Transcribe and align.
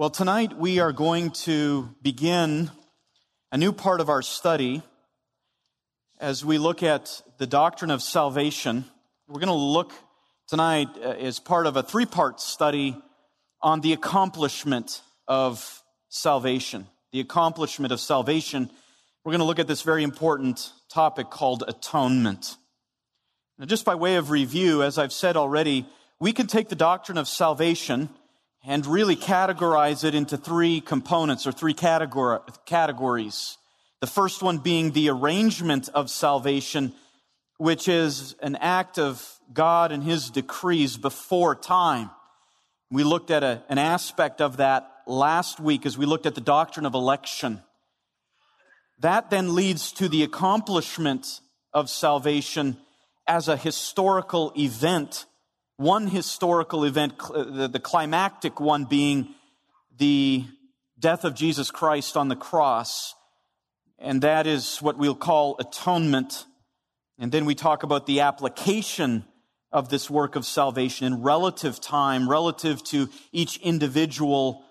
Well, 0.00 0.08
tonight 0.08 0.56
we 0.56 0.78
are 0.78 0.92
going 0.92 1.32
to 1.44 1.94
begin 2.00 2.70
a 3.52 3.58
new 3.58 3.70
part 3.70 4.00
of 4.00 4.08
our 4.08 4.22
study 4.22 4.80
as 6.18 6.42
we 6.42 6.56
look 6.56 6.82
at 6.82 7.20
the 7.36 7.46
doctrine 7.46 7.90
of 7.90 8.00
salvation. 8.00 8.86
We're 9.28 9.40
going 9.40 9.48
to 9.48 9.52
look 9.52 9.92
tonight 10.48 10.88
uh, 10.96 11.10
as 11.10 11.38
part 11.38 11.66
of 11.66 11.76
a 11.76 11.82
three 11.82 12.06
part 12.06 12.40
study 12.40 12.96
on 13.60 13.82
the 13.82 13.92
accomplishment 13.92 15.02
of 15.28 15.82
salvation. 16.08 16.86
The 17.12 17.20
accomplishment 17.20 17.92
of 17.92 18.00
salvation. 18.00 18.70
We're 19.22 19.32
going 19.32 19.40
to 19.40 19.44
look 19.44 19.58
at 19.58 19.66
this 19.66 19.82
very 19.82 20.02
important 20.02 20.72
topic 20.90 21.28
called 21.28 21.62
atonement. 21.68 22.56
Now, 23.58 23.66
just 23.66 23.84
by 23.84 23.96
way 23.96 24.16
of 24.16 24.30
review, 24.30 24.82
as 24.82 24.96
I've 24.96 25.12
said 25.12 25.36
already, 25.36 25.84
we 26.18 26.32
can 26.32 26.46
take 26.46 26.70
the 26.70 26.74
doctrine 26.74 27.18
of 27.18 27.28
salvation 27.28 28.08
and 28.64 28.86
really 28.86 29.16
categorize 29.16 30.04
it 30.04 30.14
into 30.14 30.36
three 30.36 30.80
components 30.80 31.46
or 31.46 31.52
three 31.52 31.74
categor- 31.74 32.42
categories. 32.66 33.56
The 34.00 34.06
first 34.06 34.42
one 34.42 34.58
being 34.58 34.92
the 34.92 35.10
arrangement 35.10 35.88
of 35.94 36.10
salvation, 36.10 36.92
which 37.58 37.88
is 37.88 38.34
an 38.42 38.56
act 38.56 38.98
of 38.98 39.26
God 39.52 39.92
and 39.92 40.02
His 40.02 40.30
decrees 40.30 40.96
before 40.96 41.54
time. 41.54 42.10
We 42.90 43.04
looked 43.04 43.30
at 43.30 43.42
a, 43.42 43.62
an 43.68 43.78
aspect 43.78 44.40
of 44.40 44.58
that 44.58 44.90
last 45.06 45.60
week 45.60 45.86
as 45.86 45.96
we 45.96 46.06
looked 46.06 46.26
at 46.26 46.34
the 46.34 46.40
doctrine 46.40 46.86
of 46.86 46.94
election. 46.94 47.62
That 49.00 49.30
then 49.30 49.54
leads 49.54 49.92
to 49.92 50.08
the 50.08 50.22
accomplishment 50.22 51.40
of 51.72 51.88
salvation 51.88 52.76
as 53.26 53.48
a 53.48 53.56
historical 53.56 54.52
event 54.56 55.24
one 55.80 56.08
historical 56.08 56.84
event, 56.84 57.14
uh, 57.34 57.66
the 57.66 57.80
climactic 57.80 58.60
one 58.60 58.84
being 58.84 59.34
the 59.96 60.44
death 60.98 61.24
of 61.24 61.34
Jesus 61.34 61.70
Christ 61.70 62.18
on 62.18 62.28
the 62.28 62.36
cross. 62.36 63.14
And 63.98 64.20
that 64.20 64.46
is 64.46 64.76
what 64.82 64.98
we'll 64.98 65.14
call 65.14 65.56
atonement. 65.58 66.44
And 67.18 67.32
then 67.32 67.46
we 67.46 67.54
talk 67.54 67.82
about 67.82 68.04
the 68.04 68.20
application 68.20 69.24
of 69.72 69.88
this 69.88 70.10
work 70.10 70.36
of 70.36 70.44
salvation 70.44 71.06
in 71.06 71.22
relative 71.22 71.80
time, 71.80 72.28
relative 72.28 72.84
to 72.84 73.08
each 73.32 73.56
individual 73.56 74.62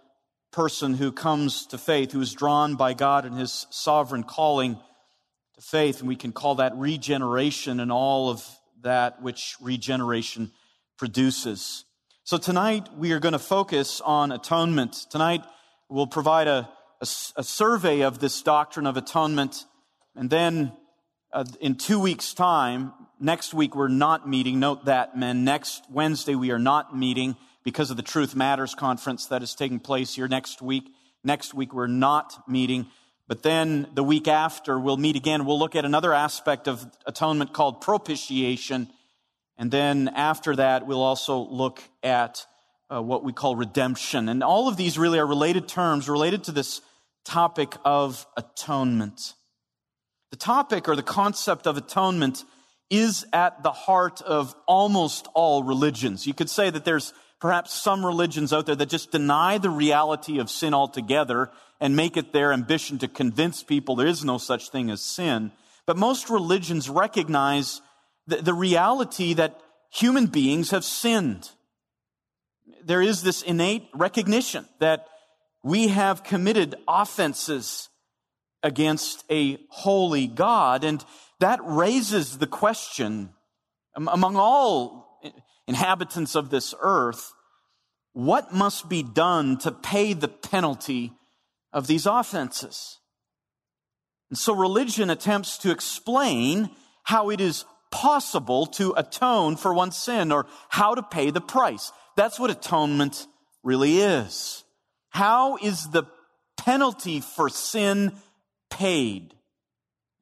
person 0.52 0.94
who 0.94 1.12
comes 1.12 1.66
to 1.68 1.80
faith, 1.80 2.12
who 2.12 2.22
is 2.22 2.34
drawn 2.34 2.76
by 2.76 2.94
God 2.94 3.26
and 3.26 3.36
his 3.36 3.66
sovereign 3.72 4.24
calling 4.24 4.76
to 5.56 5.62
faith. 5.62 6.02
And 6.02 6.08
we 6.08 6.16
can 6.16 6.34
call 6.34 6.56
that 6.56 6.76
regeneration 6.76 7.80
and 7.80 7.92
all 7.92 8.30
of 8.30 8.48
that 8.82 9.24
which 9.24 9.56
regeneration 9.60 10.52
produces. 11.00 11.86
So 12.26 12.38
tonight 12.38 12.90
we 12.96 13.14
are 13.14 13.20
going 13.20 13.34
to 13.34 13.40
focus 13.40 14.02
on 14.02 14.32
atonement. 14.34 15.08
Tonight 15.10 15.44
we'll 15.88 16.06
provide 16.06 16.48
a, 16.48 16.70
a, 17.02 17.08
a 17.38 17.44
survey 17.44 18.02
of 18.02 18.20
this 18.20 18.42
doctrine 18.44 18.86
of 18.86 18.98
atonement. 18.98 19.66
And 20.16 20.30
then 20.30 20.74
uh, 21.32 21.46
in 21.62 21.76
two 21.76 22.00
weeks' 22.00 22.34
time, 22.34 22.92
next 23.18 23.54
week 23.54 23.76
we're 23.76 23.88
not 23.88 24.28
meeting. 24.28 24.60
Note 24.60 24.86
that, 24.86 25.18
men. 25.18 25.46
Next 25.46 25.84
Wednesday 25.90 26.36
we 26.36 26.52
are 26.52 26.60
not 26.60 26.96
meeting 26.96 27.38
because 27.64 27.92
of 27.92 27.98
the 27.98 28.04
Truth 28.04 28.36
Matters 28.36 28.76
conference 28.76 29.28
that 29.28 29.42
is 29.42 29.56
taking 29.56 29.80
place 29.80 30.16
here 30.16 30.28
next 30.28 30.62
week. 30.62 30.84
Next 31.24 31.54
week 31.54 31.74
we're 31.74 31.88
not 31.88 32.48
meeting. 32.48 32.88
But 33.28 33.42
then 33.42 33.88
the 33.94 34.04
week 34.04 34.28
after 34.28 34.78
we'll 34.78 34.98
meet 34.98 35.16
again. 35.16 35.46
We'll 35.46 35.60
look 35.60 35.78
at 35.78 35.86
another 35.86 36.14
aspect 36.14 36.68
of 36.68 36.86
atonement 37.06 37.54
called 37.54 37.80
propitiation. 37.80 38.90
And 39.60 39.70
then 39.70 40.08
after 40.16 40.56
that, 40.56 40.88
we'll 40.88 41.04
also 41.04 41.38
look 41.38 41.84
at 42.02 42.46
uh, 42.90 43.02
what 43.02 43.26
we 43.26 43.34
call 43.34 43.58
redemption. 43.58 44.30
And 44.30 44.42
all 44.42 44.70
of 44.70 44.78
these 44.78 44.98
really 44.98 45.20
are 45.20 45.28
related 45.28 45.68
terms 45.68 46.08
related 46.08 46.46
to 46.46 46.54
this 46.54 46.82
topic 47.26 47.76
of 47.84 48.26
atonement. 48.38 49.34
The 50.32 50.38
topic 50.38 50.88
or 50.88 50.96
the 50.96 51.04
concept 51.04 51.68
of 51.68 51.76
atonement 51.76 52.46
is 52.90 53.26
at 53.34 53.62
the 53.62 53.74
heart 53.74 54.22
of 54.22 54.56
almost 54.66 55.28
all 55.36 55.64
religions. 55.64 56.26
You 56.26 56.34
could 56.34 56.50
say 56.50 56.70
that 56.70 56.86
there's 56.86 57.14
perhaps 57.42 57.74
some 57.74 58.06
religions 58.06 58.54
out 58.54 58.66
there 58.66 58.76
that 58.76 58.90
just 58.90 59.12
deny 59.12 59.58
the 59.58 59.70
reality 59.70 60.40
of 60.40 60.50
sin 60.50 60.74
altogether 60.74 61.52
and 61.82 61.98
make 61.98 62.16
it 62.16 62.32
their 62.32 62.54
ambition 62.54 62.98
to 63.00 63.10
convince 63.10 63.62
people 63.62 63.96
there 63.96 64.08
is 64.08 64.24
no 64.24 64.38
such 64.38 64.70
thing 64.70 64.90
as 64.90 65.02
sin. 65.02 65.52
But 65.86 65.98
most 65.98 66.30
religions 66.30 66.90
recognize 66.90 67.82
the, 68.30 68.38
the 68.38 68.54
reality 68.54 69.34
that 69.34 69.60
human 69.92 70.28
beings 70.28 70.72
have 70.72 70.84
sinned. 70.84 71.50
There 72.84 73.02
is 73.02 73.24
this 73.24 73.42
innate 73.42 73.90
recognition 73.94 74.66
that 74.80 75.08
we 75.64 75.90
have 75.90 76.24
committed 76.24 76.76
offenses 76.88 77.90
against 78.64 79.24
a 79.30 79.58
holy 79.70 80.28
God. 80.28 80.84
And 80.84 81.04
that 81.40 81.60
raises 81.64 82.38
the 82.38 82.48
question 82.48 83.30
among 83.96 84.36
all 84.36 85.20
inhabitants 85.68 86.36
of 86.36 86.50
this 86.50 86.74
earth, 86.80 87.34
what 88.14 88.54
must 88.54 88.90
be 88.90 89.04
done 89.04 89.58
to 89.60 89.72
pay 89.72 90.14
the 90.14 90.28
penalty 90.28 91.14
of 91.74 91.88
these 91.88 92.06
offenses? 92.06 93.00
And 94.30 94.38
so 94.38 94.54
religion 94.54 95.10
attempts 95.10 95.58
to 95.60 95.72
explain 95.72 96.70
how 97.04 97.30
it 97.30 97.42
is 97.42 97.66
possible 97.92 98.66
to 98.66 98.94
atone 98.98 99.56
for 99.56 99.74
one's 99.74 99.98
sin 99.98 100.32
or 100.32 100.46
how 100.70 100.96
to 100.96 101.04
pay 101.04 101.32
the 101.32 101.42
price. 101.42 101.92
That's 102.16 102.40
what 102.40 102.52
atonement 102.52 103.28
really 103.64 104.00
is. 104.00 104.64
How 105.10 105.58
is 105.58 105.90
the 105.90 106.04
penalty 106.58 107.22
for 107.22 107.50
sin 107.50 108.14
paid? 108.70 109.34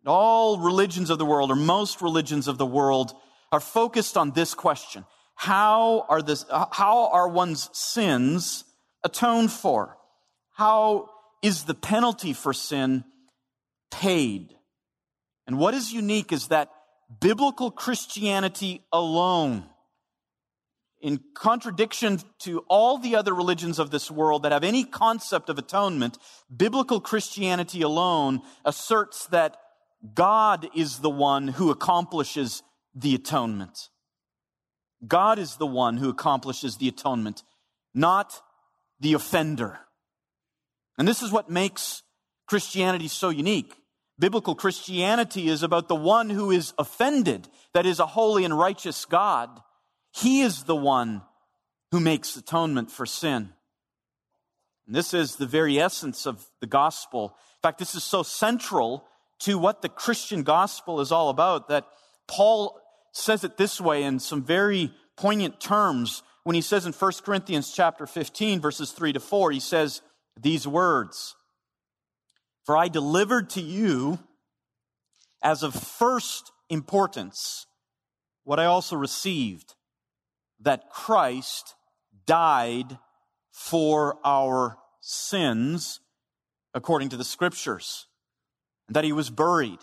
All 0.05 0.59
religions 0.59 1.09
of 1.09 1.17
the 1.17 1.25
world, 1.25 1.51
or 1.51 1.55
most 1.55 2.01
religions 2.01 2.47
of 2.47 2.57
the 2.57 2.65
world, 2.65 3.13
are 3.51 3.59
focused 3.59 4.15
on 4.15 4.31
this 4.31 4.53
question. 4.53 5.05
How 5.35 6.05
are, 6.09 6.21
this, 6.21 6.45
how 6.49 7.09
are 7.11 7.27
one's 7.27 7.69
sins 7.73 8.63
atoned 9.03 9.51
for? 9.51 9.97
How 10.53 11.09
is 11.43 11.65
the 11.65 11.73
penalty 11.73 12.33
for 12.33 12.53
sin 12.53 13.03
paid? 13.91 14.55
And 15.45 15.59
what 15.59 15.73
is 15.73 15.93
unique 15.93 16.31
is 16.31 16.47
that 16.47 16.69
biblical 17.19 17.71
Christianity 17.71 18.85
alone, 18.91 19.65
in 20.99 21.19
contradiction 21.35 22.19
to 22.39 22.65
all 22.67 22.97
the 22.97 23.15
other 23.15 23.33
religions 23.33 23.79
of 23.79 23.91
this 23.91 24.09
world 24.09 24.43
that 24.43 24.51
have 24.51 24.63
any 24.63 24.83
concept 24.83 25.49
of 25.49 25.57
atonement, 25.57 26.17
biblical 26.55 26.99
Christianity 26.99 27.81
alone 27.81 28.41
asserts 28.65 29.27
that 29.27 29.57
God 30.13 30.67
is 30.75 30.99
the 30.99 31.09
one 31.09 31.49
who 31.49 31.69
accomplishes 31.69 32.63
the 32.95 33.15
atonement. 33.15 33.89
God 35.07 35.37
is 35.37 35.57
the 35.57 35.67
one 35.67 35.97
who 35.97 36.09
accomplishes 36.09 36.77
the 36.77 36.87
atonement, 36.87 37.43
not 37.93 38.41
the 38.99 39.13
offender. 39.13 39.79
And 40.97 41.07
this 41.07 41.21
is 41.21 41.31
what 41.31 41.49
makes 41.49 42.01
Christianity 42.47 43.07
so 43.07 43.29
unique. 43.29 43.75
Biblical 44.19 44.55
Christianity 44.55 45.47
is 45.47 45.61
about 45.61 45.87
the 45.87 45.95
one 45.95 46.29
who 46.29 46.49
is 46.49 46.73
offended, 46.77 47.47
that 47.73 47.85
is 47.85 47.99
a 47.99 48.05
holy 48.07 48.45
and 48.45 48.57
righteous 48.57 49.05
God. 49.05 49.49
He 50.11 50.41
is 50.41 50.63
the 50.63 50.75
one 50.75 51.21
who 51.91 51.99
makes 51.99 52.35
atonement 52.35 52.91
for 52.91 53.05
sin. 53.05 53.49
And 54.87 54.95
this 54.95 55.13
is 55.13 55.35
the 55.35 55.45
very 55.45 55.79
essence 55.79 56.25
of 56.25 56.49
the 56.61 56.67
gospel. 56.67 57.35
In 57.57 57.61
fact, 57.61 57.77
this 57.77 57.93
is 57.93 58.03
so 58.03 58.23
central 58.23 59.05
to 59.39 59.57
what 59.57 59.81
the 59.81 59.89
Christian 59.89 60.43
gospel 60.43 60.99
is 61.01 61.11
all 61.11 61.29
about 61.29 61.67
that 61.67 61.85
Paul 62.27 62.79
says 63.11 63.43
it 63.43 63.57
this 63.57 63.79
way 63.79 64.03
in 64.03 64.19
some 64.19 64.43
very 64.43 64.91
poignant 65.15 65.59
terms 65.59 66.23
when 66.43 66.55
he 66.55 66.61
says 66.61 66.85
in 66.85 66.93
1 66.93 67.11
Corinthians 67.23 67.71
chapter 67.71 68.07
15 68.07 68.61
verses 68.61 68.91
3 68.91 69.13
to 69.13 69.19
4 69.19 69.51
he 69.51 69.59
says 69.59 70.01
these 70.39 70.67
words 70.67 71.35
for 72.67 72.75
I 72.75 72.89
delivered 72.89 73.49
to 73.51 73.61
you 73.61 74.19
as 75.41 75.63
of 75.63 75.73
first 75.73 76.51
importance 76.69 77.65
what 78.43 78.59
I 78.59 78.65
also 78.65 78.97
received 78.97 79.73
that 80.59 80.89
Christ 80.89 81.75
died 82.25 82.99
for 83.53 84.17
our 84.25 84.77
sins 84.99 86.01
according 86.73 87.07
to 87.09 87.17
the 87.17 87.23
scriptures, 87.23 88.07
and 88.89 88.95
that 88.97 89.05
he 89.05 89.13
was 89.13 89.29
buried, 89.29 89.79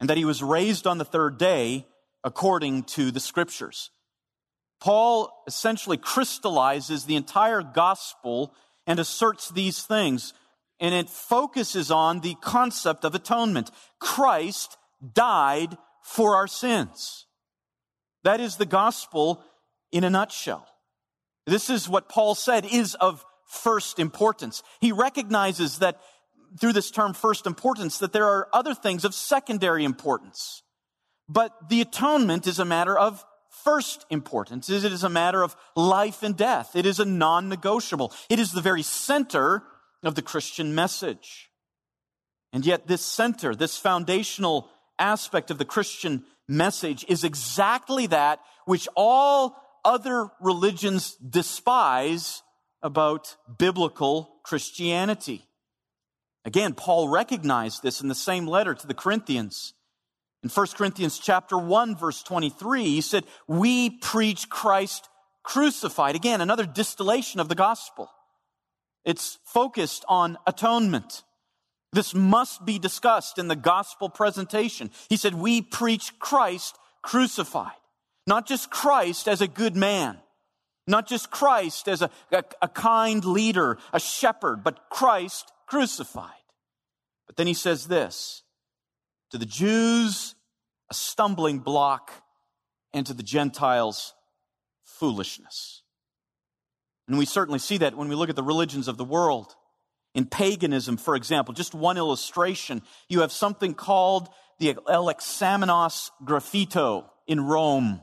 and 0.00 0.10
that 0.10 0.16
he 0.16 0.24
was 0.24 0.42
raised 0.42 0.88
on 0.88 0.98
the 0.98 1.04
third 1.04 1.38
day 1.38 1.86
according 2.24 2.82
to 2.82 3.12
the 3.12 3.20
scriptures. 3.20 3.90
Paul 4.80 5.32
essentially 5.46 5.98
crystallizes 5.98 7.04
the 7.04 7.14
entire 7.14 7.62
gospel 7.62 8.52
and 8.88 8.98
asserts 8.98 9.50
these 9.50 9.84
things 9.84 10.34
and 10.82 10.92
it 10.92 11.08
focuses 11.08 11.92
on 11.92 12.20
the 12.20 12.34
concept 12.42 13.04
of 13.04 13.14
atonement. 13.14 13.70
Christ 14.00 14.76
died 15.14 15.78
for 16.02 16.34
our 16.34 16.48
sins. 16.48 17.26
That 18.24 18.40
is 18.40 18.56
the 18.56 18.66
gospel 18.66 19.44
in 19.92 20.02
a 20.02 20.10
nutshell. 20.10 20.66
This 21.46 21.70
is 21.70 21.88
what 21.88 22.08
Paul 22.08 22.34
said 22.34 22.66
is 22.66 22.96
of 22.96 23.24
first 23.46 24.00
importance. 24.00 24.64
He 24.80 24.90
recognizes 24.90 25.78
that 25.78 26.00
through 26.60 26.72
this 26.72 26.90
term 26.90 27.14
first 27.14 27.46
importance, 27.46 27.98
that 27.98 28.12
there 28.12 28.28
are 28.28 28.48
other 28.52 28.74
things 28.74 29.04
of 29.04 29.14
secondary 29.14 29.84
importance. 29.84 30.62
But 31.28 31.68
the 31.68 31.80
atonement 31.80 32.48
is 32.48 32.58
a 32.58 32.64
matter 32.64 32.98
of 32.98 33.24
first 33.64 34.04
importance. 34.10 34.68
It 34.68 34.84
is 34.84 35.04
a 35.04 35.08
matter 35.08 35.42
of 35.42 35.54
life 35.76 36.24
and 36.24 36.36
death. 36.36 36.74
It 36.74 36.86
is 36.86 36.98
a 36.98 37.04
non-negotiable. 37.04 38.12
It 38.28 38.40
is 38.40 38.50
the 38.50 38.60
very 38.60 38.82
center 38.82 39.62
of 40.02 40.14
the 40.14 40.22
Christian 40.22 40.74
message. 40.74 41.50
And 42.52 42.66
yet 42.66 42.86
this 42.86 43.04
center, 43.04 43.54
this 43.54 43.76
foundational 43.76 44.68
aspect 44.98 45.50
of 45.50 45.58
the 45.58 45.64
Christian 45.64 46.24
message 46.48 47.04
is 47.08 47.24
exactly 47.24 48.06
that 48.08 48.40
which 48.66 48.88
all 48.94 49.56
other 49.84 50.30
religions 50.40 51.16
despise 51.16 52.42
about 52.82 53.36
biblical 53.58 54.40
Christianity. 54.44 55.46
Again, 56.44 56.74
Paul 56.74 57.08
recognized 57.08 57.82
this 57.82 58.00
in 58.00 58.08
the 58.08 58.14
same 58.14 58.46
letter 58.46 58.74
to 58.74 58.86
the 58.86 58.94
Corinthians. 58.94 59.74
In 60.42 60.50
1 60.50 60.66
Corinthians 60.74 61.20
chapter 61.20 61.56
1 61.56 61.96
verse 61.96 62.22
23, 62.22 62.84
he 62.84 63.00
said, 63.00 63.24
"We 63.46 63.90
preach 63.90 64.48
Christ 64.48 65.08
crucified." 65.44 66.16
Again, 66.16 66.40
another 66.40 66.66
distillation 66.66 67.38
of 67.38 67.48
the 67.48 67.54
gospel. 67.54 68.10
It's 69.04 69.38
focused 69.44 70.04
on 70.08 70.38
atonement. 70.46 71.24
This 71.92 72.14
must 72.14 72.64
be 72.64 72.78
discussed 72.78 73.38
in 73.38 73.48
the 73.48 73.56
gospel 73.56 74.08
presentation. 74.08 74.90
He 75.08 75.16
said, 75.16 75.34
"We 75.34 75.60
preach 75.60 76.18
Christ 76.18 76.78
crucified." 77.02 77.76
Not 78.26 78.46
just 78.46 78.70
Christ 78.70 79.26
as 79.26 79.40
a 79.40 79.48
good 79.48 79.74
man, 79.74 80.20
not 80.86 81.08
just 81.08 81.30
Christ 81.30 81.88
as 81.88 82.02
a, 82.02 82.10
a, 82.30 82.44
a 82.62 82.68
kind 82.68 83.24
leader, 83.24 83.78
a 83.92 83.98
shepherd, 83.98 84.62
but 84.62 84.88
Christ 84.90 85.50
crucified. 85.66 86.30
But 87.26 87.36
then 87.36 87.46
he 87.46 87.54
says 87.54 87.88
this 87.88 88.42
to 89.30 89.38
the 89.38 89.46
Jews, 89.46 90.34
a 90.88 90.94
stumbling 90.94 91.58
block, 91.58 92.12
and 92.92 93.06
to 93.06 93.14
the 93.14 93.22
Gentiles, 93.22 94.14
foolishness. 94.84 95.81
And 97.12 97.18
we 97.18 97.26
certainly 97.26 97.58
see 97.58 97.76
that 97.76 97.94
when 97.94 98.08
we 98.08 98.14
look 98.14 98.30
at 98.30 98.36
the 98.36 98.42
religions 98.42 98.88
of 98.88 98.96
the 98.96 99.04
world. 99.04 99.54
In 100.14 100.24
paganism, 100.24 100.96
for 100.96 101.14
example, 101.14 101.52
just 101.52 101.74
one 101.74 101.98
illustration, 101.98 102.80
you 103.06 103.20
have 103.20 103.30
something 103.30 103.74
called 103.74 104.30
the 104.58 104.72
Alexamenos 104.72 106.08
graffito 106.24 107.04
in 107.26 107.38
Rome. 107.42 108.00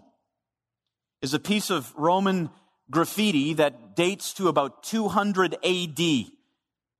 Is 1.24 1.34
a 1.34 1.40
piece 1.40 1.72
of 1.72 1.92
Roman 1.96 2.52
graffiti 2.92 3.56
that 3.56 3.96
dates 3.96 4.32
to 4.36 4.48
about 4.48 4.84
200 4.84 5.56
AD. 5.66 6.26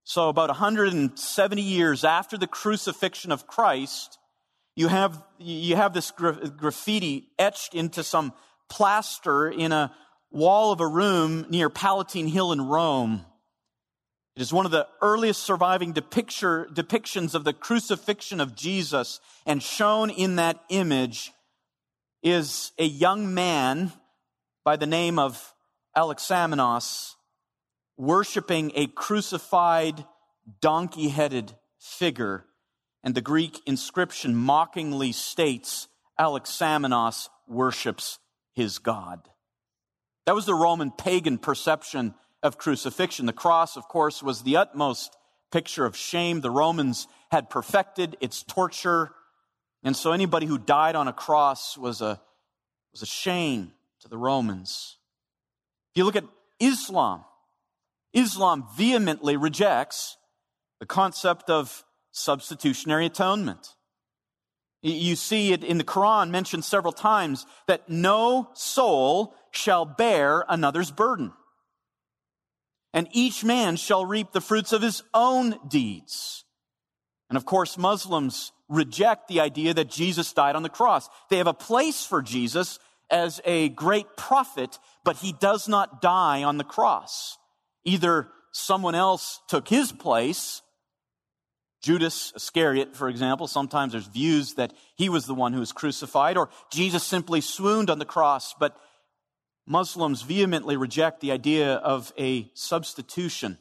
So 0.04 0.30
about 0.30 0.50
170 0.50 1.62
years 1.62 2.04
after 2.04 2.40
the 2.40 2.48
crucifixion 2.48 3.32
of 3.32 3.46
Christ, 3.46 4.18
you 4.76 4.88
have, 4.88 5.22
you 5.38 5.76
have 5.76 5.94
this 5.94 6.10
gra- 6.10 6.50
graffiti 6.50 7.30
etched 7.38 7.76
into 7.76 8.04
some 8.04 8.34
plaster 8.68 9.48
in 9.48 9.72
a 9.72 9.94
wall 10.32 10.72
of 10.72 10.80
a 10.80 10.88
room 10.88 11.46
near 11.50 11.70
Palatine 11.70 12.28
Hill 12.28 12.52
in 12.52 12.62
Rome. 12.62 13.26
It 14.36 14.42
is 14.42 14.54
one 14.54 14.66
of 14.66 14.72
the 14.72 14.88
earliest 15.02 15.44
surviving 15.44 15.94
depictions 15.94 17.36
of 17.36 17.44
the 17.44 17.54
crucifixion 17.54 18.40
of 18.40 18.56
Jesus, 18.56 19.20
and 19.46 19.62
shown 19.62 20.10
in 20.10 20.38
that 20.38 20.64
image 20.70 21.34
is 22.24 22.72
a 22.78 22.86
young 22.86 23.34
man 23.34 23.92
by 24.64 24.76
the 24.76 24.86
name 24.86 25.20
of 25.20 25.54
Alexamenos 25.98 27.16
worshiping 27.98 28.72
a 28.76 28.88
crucified, 28.88 30.06
donkey 30.62 31.10
headed 31.10 31.54
figure. 31.80 32.46
And 33.04 33.14
the 33.14 33.22
Greek 33.22 33.60
inscription 33.66 34.36
mockingly 34.36 35.12
states 35.12 35.90
Alexamenos 36.20 37.28
worships 37.48 38.20
his 38.54 38.80
God. 38.80 39.28
That 40.30 40.36
was 40.36 40.46
the 40.46 40.54
Roman 40.54 40.92
pagan 40.92 41.40
perception 41.40 42.14
of 42.44 42.60
crucifixion. 42.60 43.26
The 43.26 43.34
cross, 43.34 43.76
of 43.76 43.88
course, 43.88 44.22
was 44.22 44.44
the 44.44 44.58
utmost 44.58 45.18
picture 45.52 45.86
of 45.88 45.98
shame. 45.98 46.42
The 46.42 46.52
Romans 46.52 47.08
had 47.32 47.50
perfected 47.50 48.16
its 48.22 48.44
torture. 48.44 49.10
And 49.82 49.96
so 49.96 50.12
anybody 50.12 50.46
who 50.46 50.60
died 50.60 50.96
on 50.96 51.08
a 51.08 51.14
cross 51.14 51.80
was 51.80 52.02
a, 52.02 52.22
was 52.92 53.02
a 53.02 53.08
shame 53.08 53.72
to 54.02 54.08
the 54.08 54.20
Romans. 54.20 54.98
If 55.94 55.98
you 55.98 56.04
look 56.04 56.16
at 56.16 56.26
Islam, 56.60 57.26
Islam 58.14 58.68
vehemently 58.76 59.36
rejects 59.36 60.16
the 60.80 60.86
concept 60.86 61.50
of 61.50 61.84
substitutionary 62.12 63.08
atonement. 63.08 63.74
You 64.84 65.16
see 65.16 65.54
it 65.54 65.64
in 65.64 65.80
the 65.80 65.84
Quran 65.84 66.30
mentioned 66.30 66.66
several 66.66 66.94
times 66.94 67.48
that 67.66 67.90
no 67.90 68.52
soul 68.54 69.34
shall 69.52 69.86
bear 69.86 70.46
another's 70.48 70.92
burden. 70.92 71.34
And 72.94 73.08
each 73.12 73.44
man 73.44 73.76
shall 73.76 74.06
reap 74.06 74.32
the 74.32 74.42
fruits 74.42 74.74
of 74.74 74.82
his 74.82 75.04
own 75.14 75.60
deeds. 75.68 76.44
And 77.30 77.38
of 77.38 77.46
course, 77.46 77.78
Muslims 77.78 78.52
reject 78.68 79.28
the 79.28 79.42
idea 79.42 79.74
that 79.74 79.90
Jesus 79.90 80.34
died 80.34 80.56
on 80.56 80.64
the 80.64 80.70
cross. 80.70 81.10
They 81.30 81.38
have 81.38 81.48
a 81.48 81.54
place 81.54 82.06
for 82.06 82.22
Jesus 82.22 82.80
as 83.10 83.42
a 83.46 83.70
great 83.70 84.18
prophet, 84.18 84.80
but 85.04 85.18
he 85.18 85.34
does 85.34 85.68
not 85.68 86.02
die 86.02 86.44
on 86.44 86.58
the 86.58 86.64
cross. 86.64 87.38
Either 87.84 88.30
someone 88.52 88.96
else 88.96 89.42
took 89.48 89.68
his 89.68 89.92
place, 89.92 90.62
Judas 91.82 92.34
Iscariot, 92.36 92.96
for 92.96 93.08
example, 93.08 93.48
sometimes 93.48 93.94
there's 93.94 94.08
views 94.08 94.56
that 94.56 94.74
he 94.96 95.10
was 95.10 95.26
the 95.26 95.34
one 95.34 95.54
who 95.54 95.60
was 95.60 95.72
crucified, 95.72 96.38
or 96.38 96.50
Jesus 96.72 97.04
simply 97.04 97.42
swooned 97.42 97.90
on 97.90 98.00
the 98.00 98.06
cross, 98.06 98.54
but 98.60 98.76
Muslims 99.70 100.24
vehemently 100.24 100.76
reject 100.78 101.22
the 101.22 101.32
idea 101.32 101.76
of 101.76 102.12
a 102.18 102.50
substitution, 102.56 103.60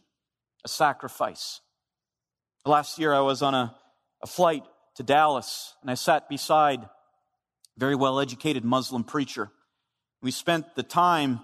a 0.64 0.68
sacrifice. 0.68 1.60
Last 2.64 2.98
year 2.98 3.12
I 3.12 3.20
was 3.20 3.42
on 3.42 3.54
a, 3.54 3.74
a 4.22 4.26
flight 4.26 4.62
to 4.94 5.02
Dallas 5.02 5.74
and 5.82 5.90
I 5.90 5.94
sat 5.94 6.30
beside 6.30 6.82
a 6.82 6.90
very 7.76 7.94
well 7.94 8.20
educated 8.20 8.64
Muslim 8.64 9.04
preacher. 9.04 9.50
We 10.22 10.30
spent 10.30 10.74
the 10.74 10.82
time 10.82 11.40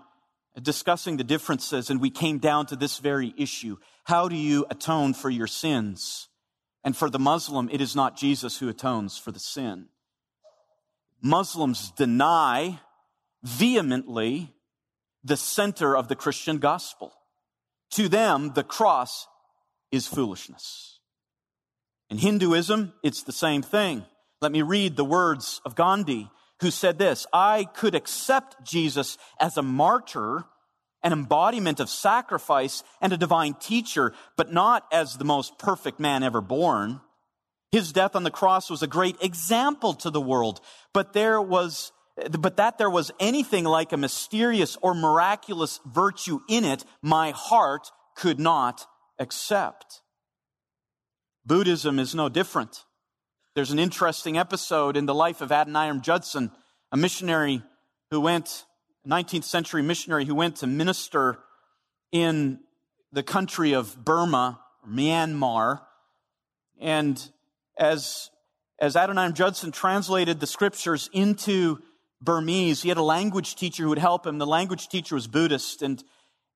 discussing 0.60 1.18
the 1.18 1.24
differences 1.24 1.90
and 1.90 2.00
we 2.00 2.08
came 2.08 2.38
down 2.38 2.64
to 2.66 2.76
this 2.76 3.00
very 3.00 3.34
issue. 3.36 3.76
How 4.04 4.28
do 4.28 4.36
you 4.36 4.64
atone 4.70 5.12
for 5.12 5.28
your 5.28 5.46
sins? 5.46 6.28
And 6.82 6.96
for 6.96 7.10
the 7.10 7.18
Muslim, 7.18 7.68
it 7.70 7.82
is 7.82 7.94
not 7.94 8.16
Jesus 8.16 8.58
who 8.58 8.70
atones 8.70 9.18
for 9.18 9.30
the 9.30 9.38
sin. 9.38 9.88
Muslims 11.20 11.90
deny 11.90 12.80
vehemently 13.42 14.53
the 15.24 15.36
center 15.36 15.96
of 15.96 16.08
the 16.08 16.16
Christian 16.16 16.58
gospel. 16.58 17.12
To 17.92 18.08
them, 18.08 18.52
the 18.54 18.62
cross 18.62 19.26
is 19.90 20.06
foolishness. 20.06 21.00
In 22.10 22.18
Hinduism, 22.18 22.92
it's 23.02 23.22
the 23.22 23.32
same 23.32 23.62
thing. 23.62 24.04
Let 24.40 24.52
me 24.52 24.62
read 24.62 24.96
the 24.96 25.04
words 25.04 25.60
of 25.64 25.74
Gandhi, 25.74 26.30
who 26.60 26.70
said 26.70 26.98
this 26.98 27.26
I 27.32 27.64
could 27.74 27.94
accept 27.94 28.64
Jesus 28.64 29.16
as 29.40 29.56
a 29.56 29.62
martyr, 29.62 30.44
an 31.02 31.12
embodiment 31.12 31.80
of 31.80 31.88
sacrifice, 31.88 32.82
and 33.00 33.12
a 33.12 33.16
divine 33.16 33.54
teacher, 33.54 34.12
but 34.36 34.52
not 34.52 34.86
as 34.92 35.16
the 35.16 35.24
most 35.24 35.58
perfect 35.58 35.98
man 35.98 36.22
ever 36.22 36.40
born. 36.40 37.00
His 37.72 37.92
death 37.92 38.14
on 38.14 38.22
the 38.22 38.30
cross 38.30 38.70
was 38.70 38.82
a 38.82 38.86
great 38.86 39.16
example 39.20 39.94
to 39.94 40.10
the 40.10 40.20
world, 40.20 40.60
but 40.92 41.12
there 41.12 41.40
was 41.40 41.90
but 42.16 42.56
that 42.56 42.78
there 42.78 42.90
was 42.90 43.10
anything 43.18 43.64
like 43.64 43.92
a 43.92 43.96
mysterious 43.96 44.76
or 44.82 44.94
miraculous 44.94 45.80
virtue 45.84 46.40
in 46.48 46.64
it, 46.64 46.84
my 47.02 47.32
heart 47.32 47.90
could 48.16 48.38
not 48.38 48.86
accept. 49.18 50.02
Buddhism 51.44 51.98
is 51.98 52.14
no 52.14 52.28
different. 52.28 52.84
There's 53.54 53.70
an 53.70 53.78
interesting 53.78 54.38
episode 54.38 54.96
in 54.96 55.06
the 55.06 55.14
life 55.14 55.40
of 55.40 55.50
Adoniram 55.50 56.00
Judson, 56.02 56.50
a 56.92 56.96
missionary 56.96 57.62
who 58.10 58.20
went, 58.20 58.64
a 59.04 59.08
19th 59.08 59.44
century 59.44 59.82
missionary 59.82 60.24
who 60.24 60.34
went 60.34 60.56
to 60.56 60.66
minister 60.66 61.38
in 62.12 62.60
the 63.12 63.22
country 63.22 63.72
of 63.72 64.04
Burma, 64.04 64.60
Myanmar. 64.88 65.80
And 66.80 67.20
as, 67.78 68.30
as 68.80 68.94
Adoniram 68.96 69.34
Judson 69.34 69.72
translated 69.72 70.40
the 70.40 70.46
scriptures 70.46 71.10
into 71.12 71.80
Burmese, 72.24 72.82
he 72.82 72.88
had 72.88 72.98
a 72.98 73.02
language 73.02 73.56
teacher 73.56 73.82
who 73.82 73.90
would 73.90 73.98
help 73.98 74.26
him. 74.26 74.38
The 74.38 74.46
language 74.46 74.88
teacher 74.88 75.14
was 75.14 75.26
Buddhist. 75.26 75.82
And, 75.82 76.02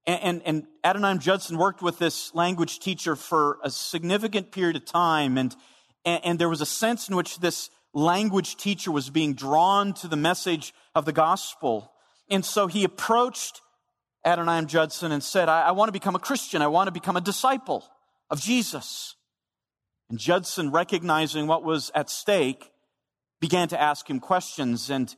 and, 0.06 0.42
and 0.44 0.66
Adoniram 0.84 1.18
Judson 1.18 1.58
worked 1.58 1.82
with 1.82 1.98
this 1.98 2.34
language 2.34 2.78
teacher 2.78 3.16
for 3.16 3.58
a 3.62 3.70
significant 3.70 4.52
period 4.52 4.76
of 4.76 4.84
time. 4.84 5.36
And 5.36 5.54
and, 6.04 6.38
there 6.38 6.48
was 6.48 6.60
a 6.60 6.66
sense 6.66 7.08
in 7.08 7.16
which 7.16 7.38
this 7.38 7.70
language 7.92 8.56
teacher 8.56 8.90
was 8.90 9.10
being 9.10 9.34
drawn 9.34 9.92
to 9.94 10.08
the 10.08 10.16
message 10.16 10.72
of 10.94 11.04
the 11.04 11.12
gospel. 11.12 11.92
And 12.30 12.44
so 12.44 12.66
he 12.66 12.84
approached 12.84 13.62
Adoniram 14.24 14.66
Judson 14.66 15.12
and 15.12 15.22
said, 15.22 15.48
I, 15.48 15.62
I 15.62 15.70
want 15.72 15.88
to 15.88 15.92
become 15.92 16.14
a 16.14 16.20
Christian. 16.20 16.62
I 16.62 16.66
want 16.66 16.88
to 16.88 16.92
become 16.92 17.16
a 17.16 17.20
disciple 17.20 17.84
of 18.30 18.40
Jesus. 18.40 19.16
And 20.10 20.18
Judson, 20.18 20.70
recognizing 20.70 21.46
what 21.46 21.64
was 21.64 21.90
at 21.94 22.10
stake, 22.10 22.70
began 23.40 23.68
to 23.68 23.80
ask 23.80 24.08
him 24.08 24.20
questions. 24.20 24.90
And 24.90 25.14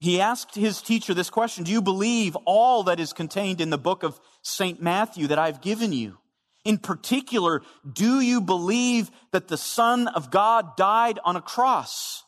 he 0.00 0.20
asked 0.20 0.54
his 0.54 0.80
teacher 0.80 1.12
this 1.12 1.30
question 1.30 1.64
Do 1.64 1.72
you 1.72 1.82
believe 1.82 2.36
all 2.44 2.84
that 2.84 3.00
is 3.00 3.12
contained 3.12 3.60
in 3.60 3.70
the 3.70 3.78
book 3.78 4.02
of 4.02 4.20
St. 4.42 4.80
Matthew 4.80 5.26
that 5.28 5.38
I've 5.38 5.60
given 5.60 5.92
you? 5.92 6.18
In 6.64 6.78
particular, 6.78 7.62
do 7.90 8.20
you 8.20 8.40
believe 8.40 9.10
that 9.32 9.48
the 9.48 9.56
Son 9.56 10.06
of 10.08 10.30
God 10.30 10.76
died 10.76 11.18
on 11.24 11.36
a 11.36 11.40
cross? 11.40 12.24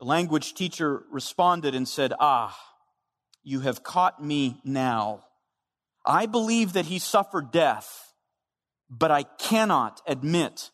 The 0.00 0.06
language 0.06 0.54
teacher 0.54 1.04
responded 1.10 1.74
and 1.74 1.86
said, 1.86 2.12
Ah, 2.18 2.58
you 3.42 3.60
have 3.60 3.82
caught 3.82 4.22
me 4.22 4.60
now. 4.64 5.24
I 6.04 6.26
believe 6.26 6.72
that 6.72 6.86
he 6.86 6.98
suffered 6.98 7.50
death, 7.50 8.12
but 8.90 9.10
I 9.10 9.22
cannot 9.22 10.02
admit 10.06 10.70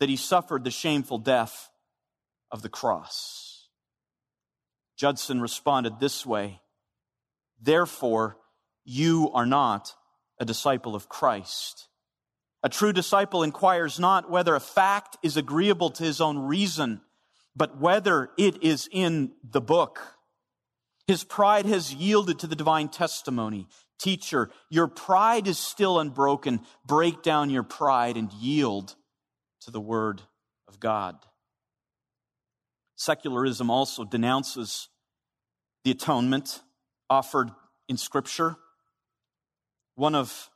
that 0.00 0.08
he 0.08 0.16
suffered 0.16 0.64
the 0.64 0.70
shameful 0.70 1.18
death 1.18 1.70
of 2.50 2.62
the 2.62 2.68
cross. 2.68 3.47
Judson 4.98 5.40
responded 5.40 6.00
this 6.00 6.26
way 6.26 6.60
Therefore, 7.60 8.36
you 8.84 9.30
are 9.32 9.46
not 9.46 9.94
a 10.38 10.44
disciple 10.44 10.94
of 10.94 11.08
Christ. 11.08 11.88
A 12.62 12.68
true 12.68 12.92
disciple 12.92 13.44
inquires 13.44 14.00
not 14.00 14.30
whether 14.30 14.54
a 14.54 14.60
fact 14.60 15.16
is 15.22 15.36
agreeable 15.36 15.90
to 15.90 16.02
his 16.02 16.20
own 16.20 16.38
reason, 16.38 17.00
but 17.54 17.78
whether 17.78 18.30
it 18.36 18.62
is 18.62 18.88
in 18.90 19.32
the 19.48 19.60
book. 19.60 20.00
His 21.06 21.22
pride 21.22 21.66
has 21.66 21.94
yielded 21.94 22.40
to 22.40 22.46
the 22.46 22.56
divine 22.56 22.88
testimony. 22.88 23.68
Teacher, 23.98 24.50
your 24.68 24.88
pride 24.88 25.46
is 25.46 25.58
still 25.58 26.00
unbroken. 26.00 26.60
Break 26.84 27.22
down 27.22 27.50
your 27.50 27.62
pride 27.62 28.16
and 28.16 28.32
yield 28.32 28.96
to 29.62 29.70
the 29.70 29.80
word 29.80 30.22
of 30.66 30.80
God. 30.80 31.16
Secularism 32.98 33.70
also 33.70 34.04
denounces 34.04 34.88
the 35.84 35.92
atonement 35.92 36.60
offered 37.08 37.50
in 37.88 37.96
Scripture. 37.96 38.56
One 39.94 40.16
of 40.16 40.50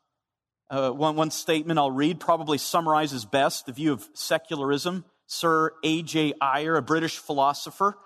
uh, 0.68 0.90
one, 0.90 1.16
one 1.16 1.30
statement 1.30 1.78
I'll 1.78 1.90
read 1.90 2.18
probably 2.18 2.58
summarizes 2.58 3.24
best 3.24 3.66
the 3.66 3.72
view 3.72 3.92
of 3.92 4.08
secularism. 4.14 5.04
Sir 5.26 5.72
A.J. 5.84 6.34
Ayer, 6.40 6.76
a 6.76 6.82
British 6.82 7.18
philosopher, 7.18 7.96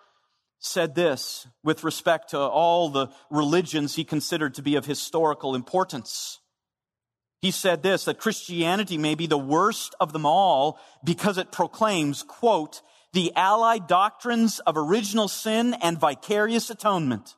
said 0.58 0.94
this 0.94 1.46
with 1.62 1.82
respect 1.82 2.30
to 2.30 2.38
all 2.38 2.90
the 2.90 3.08
religions 3.30 3.94
he 3.94 4.04
considered 4.04 4.54
to 4.54 4.62
be 4.62 4.74
of 4.74 4.84
historical 4.84 5.54
importance. 5.54 6.40
He 7.40 7.52
said 7.52 7.82
this, 7.82 8.04
that 8.04 8.18
Christianity 8.18 8.98
may 8.98 9.14
be 9.14 9.26
the 9.26 9.38
worst 9.38 9.94
of 10.00 10.12
them 10.12 10.26
all 10.26 10.78
because 11.04 11.38
it 11.38 11.52
proclaims, 11.52 12.22
quote, 12.22 12.82
the 13.12 13.32
allied 13.34 13.86
doctrines 13.86 14.58
of 14.60 14.76
original 14.76 15.28
sin 15.28 15.74
and 15.82 15.98
vicarious 15.98 16.70
atonement, 16.70 17.34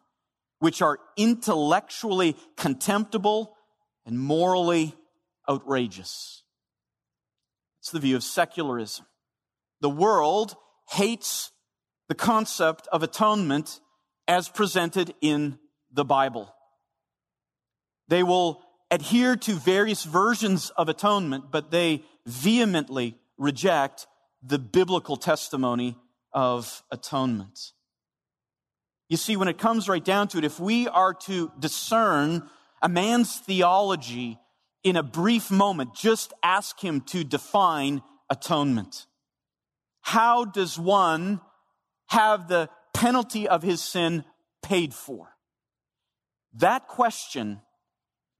which 0.59 0.83
are 0.83 0.99
intellectually 1.17 2.37
contemptible 2.57 3.57
and 4.05 4.19
morally 4.19 4.95
outrageous. 5.49 6.43
It's 7.81 7.91
the 7.91 8.01
view 8.01 8.17
of 8.17 8.25
secularism. 8.25 9.07
The 9.81 9.91
world 9.91 10.57
hates 10.91 11.53
the 12.09 12.15
concept 12.15 12.89
of 12.91 13.03
atonement 13.03 13.81
as 14.27 14.49
presented 14.49 15.15
in 15.21 15.59
the 15.93 16.05
Bible. 16.05 16.53
They 18.09 18.23
will 18.23 18.63
adhere 18.91 19.37
to 19.37 19.53
various 19.55 20.05
versions 20.05 20.71
of 20.71 20.89
atonement, 20.89 21.51
but 21.51 21.71
they 21.71 22.03
vehemently 22.27 23.17
reject 23.37 24.07
the 24.43 24.59
biblical 24.59 25.17
testimony 25.17 25.97
of 26.33 26.83
atonement. 26.91 27.73
You 29.09 29.17
see, 29.17 29.37
when 29.37 29.49
it 29.49 29.59
comes 29.59 29.89
right 29.89 30.05
down 30.05 30.29
to 30.29 30.39
it, 30.39 30.45
if 30.45 30.61
we 30.61 30.87
are 30.87 31.15
to 31.15 31.51
discern 31.59 32.49
a 32.83 32.89
man's 32.89 33.39
theology 33.39 34.39
in 34.85 34.97
a 34.97 35.03
brief 35.03 35.51
moment, 35.51 35.95
just 35.95 36.33
ask 36.43 36.79
him 36.79 37.01
to 37.03 37.25
define 37.25 38.03
atonement. 38.31 39.07
How 40.03 40.45
does 40.45 40.79
one 40.79 41.41
have 42.07 42.49
the 42.49 42.69
penalty 42.95 43.49
of 43.49 43.63
his 43.63 43.83
sin 43.83 44.25
paid 44.63 44.95
for? 44.95 45.35
That 46.55 46.87
question 46.87 47.61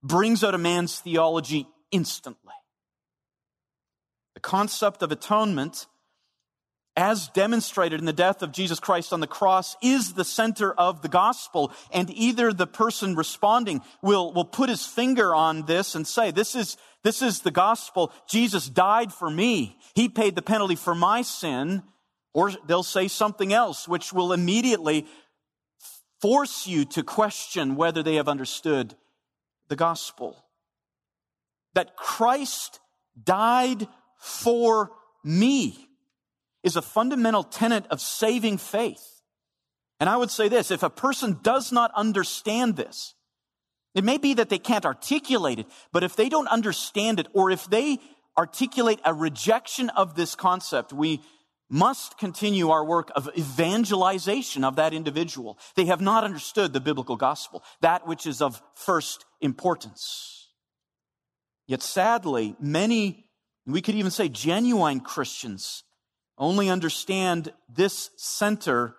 brings 0.03 0.45
out 0.45 0.55
a 0.55 0.59
man's 0.59 0.99
theology 1.01 1.67
instantly. 1.91 2.55
The 4.39 4.43
concept 4.43 5.03
of 5.03 5.11
atonement, 5.11 5.87
as 6.95 7.27
demonstrated 7.27 7.99
in 7.99 8.07
the 8.07 8.13
death 8.13 8.41
of 8.41 8.53
Jesus 8.53 8.79
Christ 8.79 9.13
on 9.13 9.19
the 9.19 9.27
cross, 9.27 9.75
is 9.83 10.13
the 10.13 10.25
center 10.25 10.73
of 10.75 11.03
the 11.03 11.09
gospel. 11.09 11.73
And 11.91 12.09
either 12.11 12.53
the 12.53 12.69
person 12.69 13.17
responding 13.17 13.81
will, 14.01 14.33
will 14.33 14.45
put 14.45 14.69
his 14.69 14.87
finger 14.87 15.35
on 15.35 15.67
this 15.67 15.97
and 15.97 16.07
say, 16.07 16.31
this 16.31 16.55
is, 16.55 16.77
this 17.03 17.21
is 17.21 17.41
the 17.41 17.51
gospel. 17.51 18.13
Jesus 18.29 18.69
died 18.69 19.13
for 19.13 19.29
me. 19.29 19.77
He 19.97 20.09
paid 20.09 20.37
the 20.37 20.41
penalty 20.41 20.77
for 20.77 20.95
my 20.95 21.23
sin. 21.23 21.83
Or 22.33 22.53
they'll 22.65 22.85
say 22.85 23.09
something 23.09 23.53
else, 23.53 23.89
which 23.89 24.13
will 24.13 24.33
immediately 24.33 25.05
force 26.21 26.65
you 26.65 26.85
to 26.85 27.03
question 27.03 27.75
whether 27.75 28.05
they 28.05 28.15
have 28.15 28.29
understood 28.29 28.95
the 29.67 29.75
gospel. 29.75 30.37
That 31.75 31.97
Christ 31.97 32.79
died 33.21 33.89
for 34.19 34.91
me 35.25 35.89
is 36.63 36.77
a 36.77 36.83
fundamental 36.83 37.45
tenet 37.45 37.87
of 37.89 38.01
saving 38.01 38.59
faith. 38.59 39.23
And 40.01 40.09
I 40.09 40.17
would 40.17 40.31
say 40.31 40.49
this, 40.49 40.71
if 40.71 40.83
a 40.83 40.91
person 40.91 41.39
does 41.43 41.73
not 41.73 41.91
understand 41.95 42.77
this, 42.77 43.15
it 43.95 44.05
may 44.05 44.19
be 44.19 44.35
that 44.35 44.49
they 44.49 44.59
can't 44.59 44.87
articulate 44.87 45.59
it, 45.59 45.67
but 45.93 46.05
if 46.05 46.15
they 46.15 46.29
don't 46.29 46.47
understand 46.49 47.19
it, 47.19 47.27
or 47.33 47.51
if 47.51 47.69
they 47.69 47.99
articulate 48.37 49.01
a 49.05 49.13
rejection 49.13 49.91
of 49.91 50.15
this 50.15 50.35
concept, 50.35 50.93
we 50.93 51.21
must 51.71 52.17
continue 52.17 52.71
our 52.71 52.85
work 52.85 53.11
of 53.15 53.29
evangelization 53.37 54.65
of 54.65 54.77
that 54.77 54.95
individual. 54.95 55.59
They 55.75 55.87
have 55.87 56.01
not 56.01 56.25
understood 56.25 56.73
the 56.73 56.81
biblical 56.81 57.17
gospel, 57.17 57.63
that 57.81 58.07
which 58.07 58.27
is 58.27 58.41
of 58.41 58.63
first 58.75 59.25
importance. 59.41 60.49
Yet 61.67 61.83
sadly, 61.83 62.57
many, 62.61 63.28
we 63.73 63.83
could 63.83 63.95
even 63.95 64.11
say 64.11 64.29
genuine 64.29 65.01
Christians, 65.01 65.85
only 66.39 66.71
understand 66.71 67.53
this 67.69 68.11
center, 68.17 68.97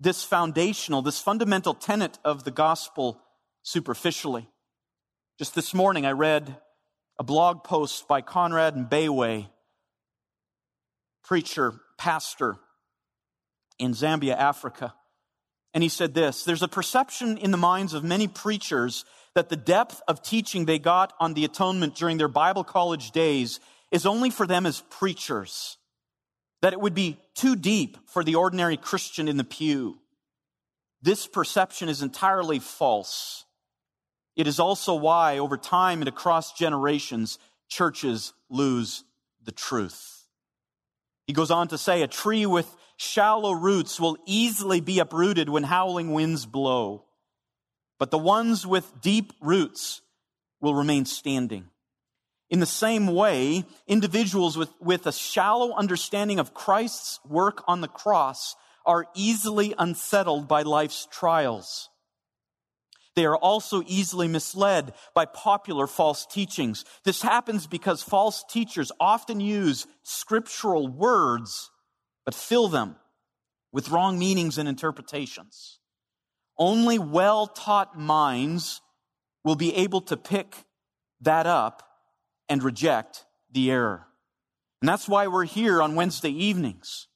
this 0.00 0.24
foundational, 0.24 1.02
this 1.02 1.20
fundamental 1.20 1.74
tenet 1.74 2.18
of 2.24 2.44
the 2.44 2.50
gospel 2.50 3.20
superficially. 3.62 4.48
Just 5.38 5.54
this 5.54 5.72
morning, 5.72 6.04
I 6.04 6.12
read 6.12 6.56
a 7.18 7.22
blog 7.22 7.62
post 7.62 8.08
by 8.08 8.22
Conrad 8.22 8.74
Mbewe, 8.74 9.48
preacher 11.22 11.80
pastor 11.96 12.56
in 13.78 13.92
Zambia, 13.92 14.36
Africa. 14.36 14.94
And 15.74 15.82
he 15.82 15.88
said 15.88 16.14
this 16.14 16.44
There's 16.44 16.62
a 16.62 16.68
perception 16.68 17.38
in 17.38 17.50
the 17.50 17.56
minds 17.56 17.94
of 17.94 18.02
many 18.02 18.26
preachers 18.28 19.04
that 19.34 19.48
the 19.48 19.56
depth 19.56 20.02
of 20.08 20.22
teaching 20.22 20.64
they 20.64 20.78
got 20.78 21.12
on 21.20 21.34
the 21.34 21.44
atonement 21.44 21.94
during 21.94 22.18
their 22.18 22.28
Bible 22.28 22.64
college 22.64 23.12
days 23.12 23.60
is 23.92 24.06
only 24.06 24.30
for 24.30 24.46
them 24.46 24.66
as 24.66 24.82
preachers, 24.90 25.76
that 26.62 26.72
it 26.72 26.80
would 26.80 26.94
be 26.94 27.18
too 27.34 27.54
deep 27.54 27.98
for 28.06 28.24
the 28.24 28.34
ordinary 28.34 28.76
Christian 28.76 29.28
in 29.28 29.36
the 29.36 29.44
pew. 29.44 29.98
This 31.02 31.26
perception 31.26 31.88
is 31.88 32.02
entirely 32.02 32.58
false. 32.58 33.44
It 34.34 34.46
is 34.46 34.58
also 34.58 34.94
why, 34.94 35.38
over 35.38 35.58
time 35.58 36.00
and 36.00 36.08
across 36.08 36.54
generations, 36.54 37.38
churches 37.68 38.32
lose 38.48 39.04
the 39.44 39.52
truth. 39.52 40.26
He 41.26 41.34
goes 41.34 41.50
on 41.50 41.68
to 41.68 41.78
say, 41.78 42.02
a 42.02 42.08
tree 42.08 42.46
with 42.46 42.74
shallow 42.96 43.52
roots 43.52 44.00
will 44.00 44.16
easily 44.26 44.80
be 44.80 45.00
uprooted 45.00 45.48
when 45.48 45.64
howling 45.64 46.12
winds 46.12 46.46
blow, 46.46 47.04
but 47.98 48.10
the 48.10 48.18
ones 48.18 48.66
with 48.66 49.00
deep 49.02 49.32
roots 49.40 50.00
will 50.60 50.74
remain 50.74 51.04
standing. 51.04 51.68
In 52.52 52.60
the 52.60 52.66
same 52.66 53.06
way, 53.06 53.64
individuals 53.88 54.58
with, 54.58 54.68
with 54.78 55.06
a 55.06 55.12
shallow 55.12 55.72
understanding 55.72 56.38
of 56.38 56.52
Christ's 56.52 57.18
work 57.26 57.64
on 57.66 57.80
the 57.80 57.88
cross 57.88 58.56
are 58.84 59.06
easily 59.14 59.74
unsettled 59.78 60.48
by 60.48 60.60
life's 60.60 61.08
trials. 61.10 61.88
They 63.16 63.24
are 63.24 63.38
also 63.38 63.82
easily 63.86 64.28
misled 64.28 64.92
by 65.14 65.24
popular 65.24 65.86
false 65.86 66.26
teachings. 66.26 66.84
This 67.04 67.22
happens 67.22 67.66
because 67.66 68.02
false 68.02 68.44
teachers 68.50 68.92
often 69.00 69.40
use 69.40 69.86
scriptural 70.02 70.88
words, 70.88 71.70
but 72.26 72.34
fill 72.34 72.68
them 72.68 72.96
with 73.72 73.88
wrong 73.88 74.18
meanings 74.18 74.58
and 74.58 74.68
interpretations. 74.68 75.78
Only 76.58 76.98
well 76.98 77.46
taught 77.46 77.98
minds 77.98 78.82
will 79.42 79.56
be 79.56 79.74
able 79.74 80.02
to 80.02 80.18
pick 80.18 80.66
that 81.22 81.46
up 81.46 81.88
and 82.48 82.62
reject 82.62 83.24
the 83.50 83.70
error. 83.70 84.06
And 84.80 84.88
that's 84.88 85.08
why 85.08 85.26
we're 85.26 85.44
here 85.44 85.80
on 85.80 85.94
Wednesday 85.94 86.30
evenings. 86.30 87.06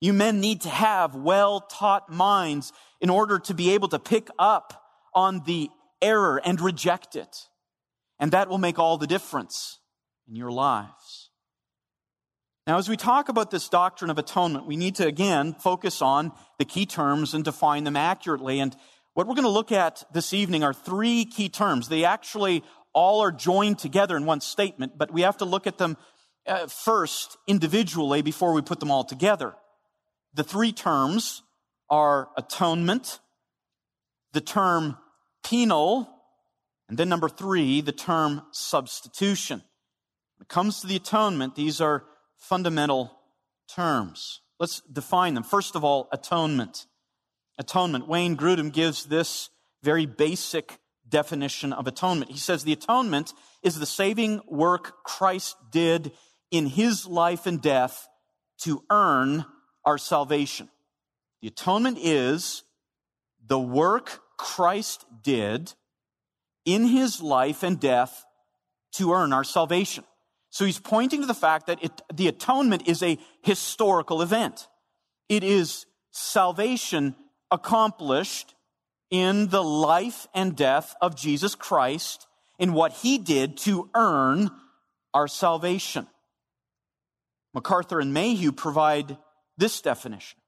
You 0.00 0.12
men 0.12 0.40
need 0.40 0.60
to 0.62 0.68
have 0.68 1.14
well 1.14 1.60
taught 1.60 2.10
minds 2.10 2.72
in 3.00 3.10
order 3.10 3.38
to 3.38 3.54
be 3.54 3.72
able 3.72 3.88
to 3.88 3.98
pick 3.98 4.28
up 4.38 4.82
on 5.14 5.42
the 5.46 5.70
error 6.02 6.40
and 6.44 6.60
reject 6.60 7.16
it. 7.16 7.48
And 8.18 8.32
that 8.32 8.48
will 8.48 8.58
make 8.58 8.78
all 8.78 8.98
the 8.98 9.06
difference 9.06 9.78
in 10.28 10.36
your 10.36 10.50
lives. 10.50 11.30
Now, 12.66 12.78
as 12.78 12.88
we 12.88 12.96
talk 12.96 13.28
about 13.28 13.50
this 13.50 13.68
doctrine 13.68 14.10
of 14.10 14.18
atonement, 14.18 14.66
we 14.66 14.76
need 14.76 14.96
to 14.96 15.06
again 15.06 15.54
focus 15.54 16.02
on 16.02 16.32
the 16.58 16.64
key 16.64 16.84
terms 16.84 17.32
and 17.32 17.44
define 17.44 17.84
them 17.84 17.96
accurately. 17.96 18.58
And 18.58 18.76
what 19.14 19.26
we're 19.26 19.34
going 19.34 19.44
to 19.44 19.50
look 19.50 19.72
at 19.72 20.02
this 20.12 20.34
evening 20.34 20.64
are 20.64 20.74
three 20.74 21.24
key 21.24 21.48
terms. 21.48 21.88
They 21.88 22.04
actually 22.04 22.64
all 22.96 23.22
are 23.22 23.30
joined 23.30 23.78
together 23.78 24.16
in 24.16 24.24
one 24.24 24.40
statement, 24.40 24.96
but 24.96 25.12
we 25.12 25.20
have 25.20 25.36
to 25.36 25.44
look 25.44 25.66
at 25.66 25.76
them 25.76 25.98
uh, 26.46 26.66
first 26.66 27.36
individually 27.46 28.22
before 28.22 28.54
we 28.54 28.62
put 28.62 28.80
them 28.80 28.90
all 28.90 29.04
together. 29.04 29.54
The 30.32 30.42
three 30.42 30.72
terms 30.72 31.42
are 31.90 32.30
atonement, 32.38 33.20
the 34.32 34.40
term 34.40 34.96
penal, 35.44 36.08
and 36.88 36.96
then 36.96 37.10
number 37.10 37.28
three, 37.28 37.82
the 37.82 37.92
term 37.92 38.42
substitution. 38.50 39.62
When 40.38 40.44
it 40.44 40.48
comes 40.48 40.80
to 40.80 40.86
the 40.86 40.96
atonement, 40.96 41.54
these 41.54 41.82
are 41.82 42.04
fundamental 42.38 43.18
terms. 43.68 44.40
Let's 44.58 44.80
define 44.80 45.34
them. 45.34 45.44
First 45.44 45.76
of 45.76 45.84
all, 45.84 46.08
atonement. 46.12 46.86
Atonement. 47.58 48.08
Wayne 48.08 48.36
Grudem 48.38 48.72
gives 48.72 49.04
this 49.04 49.50
very 49.82 50.06
basic 50.06 50.78
definition 51.08 51.72
of 51.72 51.86
atonement. 51.86 52.30
He 52.30 52.38
says 52.38 52.64
the 52.64 52.72
atonement 52.72 53.32
is 53.62 53.78
the 53.78 53.86
saving 53.86 54.40
work 54.48 55.04
Christ 55.04 55.56
did 55.70 56.12
in 56.50 56.66
his 56.66 57.06
life 57.06 57.46
and 57.46 57.60
death 57.60 58.08
to 58.62 58.82
earn 58.90 59.44
our 59.84 59.98
salvation. 59.98 60.68
The 61.42 61.48
atonement 61.48 61.98
is 62.00 62.62
the 63.46 63.58
work 63.58 64.20
Christ 64.36 65.04
did 65.22 65.72
in 66.64 66.86
his 66.86 67.22
life 67.22 67.62
and 67.62 67.78
death 67.78 68.24
to 68.94 69.12
earn 69.12 69.32
our 69.32 69.44
salvation. 69.44 70.04
So 70.50 70.64
he's 70.64 70.80
pointing 70.80 71.20
to 71.20 71.26
the 71.26 71.34
fact 71.34 71.66
that 71.66 71.82
it, 71.84 71.92
the 72.12 72.28
atonement 72.28 72.88
is 72.88 73.02
a 73.02 73.18
historical 73.42 74.22
event. 74.22 74.68
It 75.28 75.44
is 75.44 75.86
salvation 76.10 77.14
accomplished 77.50 78.55
in 79.10 79.48
the 79.48 79.62
life 79.62 80.26
and 80.34 80.56
death 80.56 80.94
of 81.00 81.16
Jesus 81.16 81.54
Christ 81.54 82.26
in 82.58 82.72
what 82.72 82.92
he 82.92 83.18
did 83.18 83.56
to 83.58 83.90
earn 83.94 84.50
our 85.14 85.28
salvation. 85.28 86.06
MacArthur 87.54 88.00
and 88.00 88.12
Mayhew 88.12 88.52
provide 88.52 89.16
this 89.56 89.80
definition. 89.80 90.38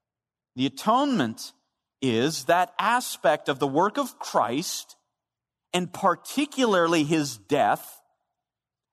The 0.55 0.65
atonement 0.65 1.53
is 2.01 2.45
that 2.45 2.73
aspect 2.79 3.49
of 3.49 3.59
the 3.59 3.67
work 3.67 3.97
of 3.97 4.19
Christ 4.19 4.95
and 5.73 5.91
particularly 5.91 7.03
his 7.03 7.37
death 7.37 8.01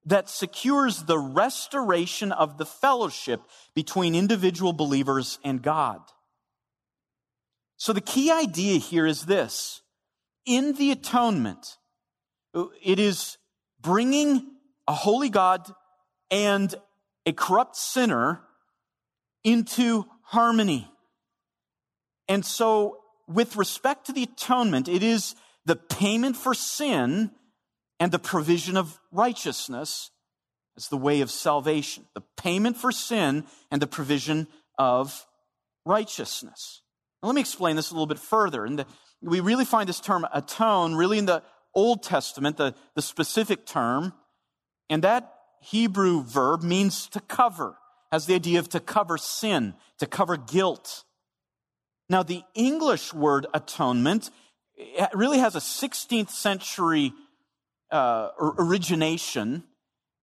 that 0.05 0.29
secures 0.29 1.03
the 1.03 1.19
restoration 1.19 2.33
of 2.33 2.59
the 2.59 2.67
fellowship 2.67 3.43
between 3.75 4.15
individual 4.15 4.73
believers 4.73 5.39
and 5.45 5.61
God. 5.61 6.01
So 7.77 7.93
the 7.93 8.01
key 8.01 8.31
idea 8.31 8.79
here 8.79 9.07
is 9.07 9.27
this. 9.27 9.83
In 10.45 10.75
the 10.75 10.93
atonement, 10.93 11.77
it 12.83 12.99
is 12.99 13.37
bringing 13.81 14.47
a 14.89 14.95
holy 14.95 15.29
God 15.29 15.71
and 16.31 16.75
a 17.27 17.33
corrupt 17.33 17.77
sinner 17.77 18.41
into 19.45 20.07
harmony. 20.23 20.91
And 22.29 22.45
so, 22.45 22.99
with 23.29 23.57
respect 23.57 24.07
to 24.07 24.13
the 24.13 24.23
atonement, 24.23 24.89
it 24.89 25.03
is 25.03 25.35
the 25.65 25.77
payment 25.77 26.37
for 26.37 26.55
sin 26.55 27.33
and 27.99 28.13
the 28.13 28.19
provision 28.19 28.77
of 28.77 29.01
righteousness 29.11 30.11
as 30.77 30.89
the 30.89 30.97
way 30.97 31.21
of 31.21 31.31
salvation. 31.31 32.05
The 32.15 32.23
payment 32.37 32.77
for 32.77 32.93
sin 32.93 33.45
and 33.71 33.83
the 33.83 33.87
provision 33.87 34.47
of 34.79 35.27
righteousness. 35.85 36.83
Now, 37.23 37.29
let 37.29 37.35
me 37.35 37.41
explain 37.41 37.77
this 37.77 37.91
a 37.91 37.95
little 37.95 38.07
bit 38.07 38.19
further. 38.19 38.65
And 38.65 38.85
we 39.23 39.41
really 39.41 39.65
find 39.65 39.89
this 39.89 40.01
term 40.01 40.27
atone 40.33 40.95
really 40.95 41.19
in 41.19 41.27
the 41.27 41.43
Old 41.75 42.03
Testament, 42.03 42.57
the, 42.57 42.75
the 42.95 43.03
specific 43.03 43.67
term. 43.67 44.13
And 44.89 45.03
that 45.03 45.33
Hebrew 45.61 46.23
verb 46.23 46.63
means 46.63 47.09
to 47.09 47.21
cover, 47.21 47.77
has 48.13 48.27
the 48.27 48.35
idea 48.35 48.59
of 48.59 48.69
to 48.71 48.81
cover 48.81 49.19
sin, 49.19 49.75
to 49.99 50.07
cover 50.07 50.37
guilt. 50.37 51.05
Now, 52.09 52.23
the 52.23 52.43
English 52.55 53.13
word 53.13 53.47
atonement 53.53 54.31
really 55.13 55.39
has 55.39 55.57
a 55.57 55.61
16th 55.61 56.31
century 56.31 57.13
uh, 57.91 58.29
origination, 58.39 59.65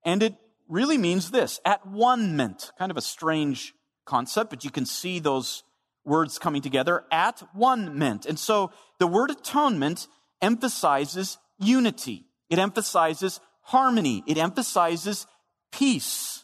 and 0.05 0.23
it 0.23 0.35
really 0.69 0.97
means 0.97 1.31
this 1.31 1.59
at 1.65 1.85
one 1.85 2.35
meant. 2.35 2.71
Kind 2.77 2.91
of 2.91 2.97
a 2.97 3.01
strange 3.01 3.73
concept, 4.05 4.49
but 4.49 4.63
you 4.63 4.71
can 4.71 4.85
see 4.85 5.19
those 5.19 5.63
words 6.05 6.39
coming 6.39 6.61
together. 6.61 7.03
At 7.11 7.41
one 7.53 7.97
meant. 7.97 8.25
And 8.25 8.37
so 8.37 8.71
the 8.99 9.07
word 9.07 9.31
atonement 9.31 10.07
emphasizes 10.41 11.37
unity, 11.59 12.25
it 12.49 12.59
emphasizes 12.59 13.39
harmony, 13.61 14.23
it 14.27 14.37
emphasizes 14.37 15.25
peace. 15.71 16.43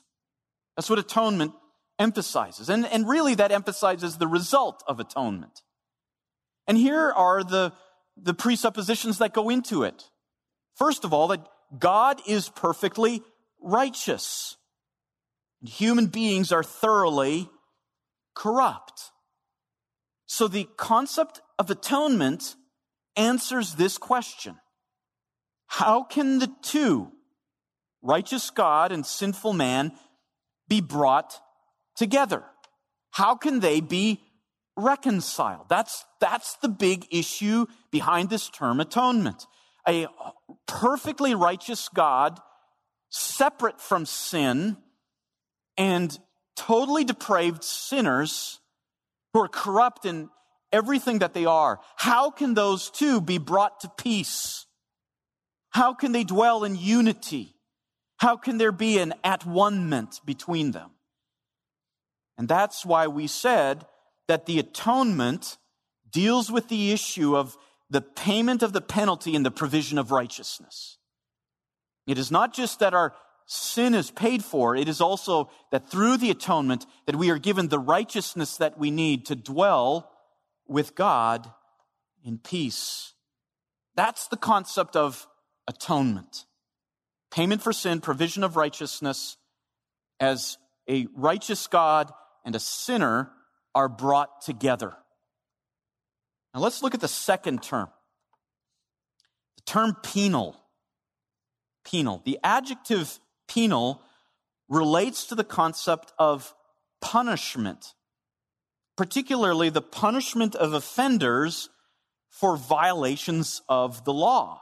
That's 0.75 0.89
what 0.89 0.99
atonement 0.99 1.53
emphasizes. 1.97 2.69
And, 2.69 2.85
and 2.85 3.07
really, 3.07 3.35
that 3.35 3.51
emphasizes 3.51 4.17
the 4.17 4.27
result 4.27 4.83
of 4.87 4.99
atonement. 4.99 5.61
And 6.67 6.77
here 6.77 7.11
are 7.11 7.43
the, 7.43 7.73
the 8.15 8.33
presuppositions 8.33 9.17
that 9.17 9.33
go 9.33 9.49
into 9.49 9.83
it. 9.83 10.05
First 10.75 11.03
of 11.03 11.13
all, 11.13 11.27
that 11.27 11.45
God 11.77 12.21
is 12.25 12.47
perfectly 12.47 13.21
righteous. 13.61 14.55
Human 15.61 16.07
beings 16.07 16.53
are 16.53 16.63
thoroughly 16.63 17.49
corrupt. 18.33 19.11
So 20.31 20.47
the 20.47 20.69
concept 20.77 21.41
of 21.57 21.71
atonement 21.71 22.55
answers 23.15 23.73
this 23.73 23.97
question. 23.97 24.59
How 25.65 26.03
can 26.03 26.37
the 26.37 26.51
two, 26.61 27.11
righteous 28.03 28.51
God 28.51 28.91
and 28.91 29.03
sinful 29.03 29.53
man, 29.53 29.91
be 30.67 30.81
brought 30.81 31.41
together? 31.95 32.43
How 33.09 33.33
can 33.33 33.59
they 33.59 33.81
be 33.81 34.21
reconciled? 34.77 35.67
That's, 35.67 36.05
that's 36.21 36.57
the 36.57 36.69
big 36.69 37.07
issue 37.09 37.65
behind 37.91 38.29
this 38.29 38.49
term 38.49 38.79
atonement. 38.79 39.47
A 39.87 40.05
perfectly 40.67 41.33
righteous 41.33 41.89
God, 41.89 42.39
separate 43.09 43.81
from 43.81 44.05
sin, 44.05 44.77
and 45.75 46.15
totally 46.55 47.03
depraved 47.03 47.63
sinners 47.63 48.59
who 49.33 49.41
are 49.41 49.47
corrupt 49.47 50.05
in 50.05 50.29
everything 50.71 51.19
that 51.19 51.33
they 51.33 51.45
are. 51.45 51.79
How 51.97 52.29
can 52.29 52.53
those 52.53 52.89
two 52.89 53.21
be 53.21 53.37
brought 53.37 53.81
to 53.81 53.91
peace? 53.97 54.65
How 55.71 55.93
can 55.93 56.11
they 56.11 56.23
dwell 56.23 56.63
in 56.63 56.75
unity? 56.75 57.55
How 58.17 58.35
can 58.35 58.57
there 58.57 58.71
be 58.71 58.99
an 58.99 59.13
at 59.23 59.45
one 59.45 59.89
between 60.25 60.71
them? 60.71 60.91
And 62.37 62.47
that's 62.47 62.85
why 62.85 63.07
we 63.07 63.27
said 63.27 63.85
that 64.27 64.45
the 64.45 64.59
atonement 64.59 65.57
deals 66.11 66.51
with 66.51 66.69
the 66.69 66.91
issue 66.91 67.35
of 67.35 67.57
the 67.89 68.01
payment 68.01 68.63
of 68.63 68.73
the 68.73 68.81
penalty 68.81 69.35
and 69.35 69.45
the 69.45 69.51
provision 69.51 69.97
of 69.97 70.11
righteousness. 70.11 70.97
It 72.07 72.17
is 72.17 72.31
not 72.31 72.53
just 72.53 72.79
that 72.79 72.93
our 72.93 73.13
sin 73.51 73.95
is 73.95 74.11
paid 74.11 74.43
for, 74.43 74.75
it 74.75 74.87
is 74.87 75.01
also 75.01 75.49
that 75.71 75.89
through 75.89 76.17
the 76.17 76.29
atonement 76.29 76.85
that 77.07 77.15
we 77.15 77.31
are 77.31 77.39
given 77.39 77.67
the 77.67 77.79
righteousness 77.79 78.57
that 78.57 78.77
we 78.77 78.91
need 78.91 79.25
to 79.25 79.35
dwell 79.35 80.11
with 80.67 80.93
God 80.93 81.51
in 82.23 82.37
peace. 82.37 83.13
That's 83.95 84.27
the 84.27 84.37
concept 84.37 84.95
of 84.95 85.27
atonement. 85.67 86.45
Payment 87.31 87.63
for 87.63 87.73
sin, 87.73 88.01
provision 88.01 88.43
of 88.43 88.55
righteousness 88.55 89.35
as 90.19 90.59
a 90.87 91.07
righteous 91.15 91.65
God 91.65 92.11
and 92.45 92.55
a 92.55 92.59
sinner 92.59 93.31
are 93.73 93.89
brought 93.89 94.41
together. 94.41 94.93
Now 96.53 96.59
let's 96.59 96.83
look 96.83 96.93
at 96.93 97.01
the 97.01 97.07
second 97.07 97.63
term. 97.63 97.89
The 99.55 99.63
term 99.63 99.97
penal. 100.03 100.55
Penal. 101.83 102.21
The 102.25 102.37
adjective 102.43 103.19
penal 103.49 104.01
relates 104.69 105.25
to 105.25 105.35
the 105.35 105.43
concept 105.43 106.13
of 106.17 106.53
punishment, 107.01 107.93
particularly 108.95 109.69
the 109.69 109.81
punishment 109.81 110.55
of 110.55 110.73
offenders 110.73 111.69
for 112.29 112.55
violations 112.55 113.61
of 113.67 114.05
the 114.05 114.13
law. 114.13 114.61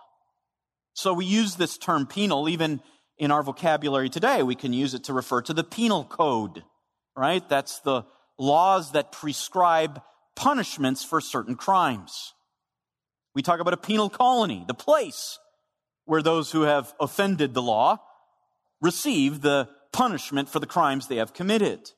So 0.93 1.13
we 1.13 1.26
use 1.26 1.56
this 1.56 1.78
term 1.78 2.08
penal 2.08 2.50
even 2.50 2.82
in 3.19 3.30
our 3.30 3.43
vocabulary 3.43 4.10
today. 4.10 4.41
We 4.41 4.56
can 4.56 4.73
use 4.73 4.93
it 4.93 5.04
to 5.06 5.13
refer 5.13 5.41
to 5.43 5.54
the 5.54 5.63
penal 5.63 6.06
code, 6.06 6.63
right? 7.15 7.47
That's 7.47 7.80
the 7.80 8.04
laws 8.39 8.93
that 8.93 9.12
prescribe 9.12 10.02
punishments 10.36 11.04
for 11.04 11.19
certain 11.19 11.56
crimes. 11.56 12.34
We 13.36 13.41
talk 13.41 13.60
about 13.60 13.73
a 13.73 13.78
penal 13.78 14.10
colony, 14.10 14.63
the 14.67 14.73
place 14.73 15.38
where 16.06 16.21
those 16.21 16.52
who 16.52 16.62
have 16.62 16.93
offended 17.00 17.54
the 17.54 17.62
law 17.62 18.00
receive 18.82 19.42
the 19.42 19.70
punishment 19.92 20.50
for 20.50 20.60
the 20.60 20.66
crimes 20.66 21.08
they 21.08 21.18
have 21.18 21.34
committed. 21.34 21.92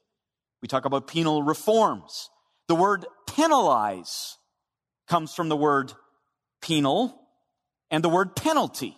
We 0.62 0.68
talk 0.68 0.86
about 0.86 1.08
penal 1.08 1.44
reforms. 1.44 2.30
The 2.68 2.76
word 2.76 3.06
penalize 3.28 4.38
comes 5.08 5.34
from 5.34 5.50
the 5.50 5.58
word 5.58 5.94
penal 6.62 7.20
and 7.90 8.04
the 8.04 8.10
word 8.10 8.36
penalty. 8.36 8.98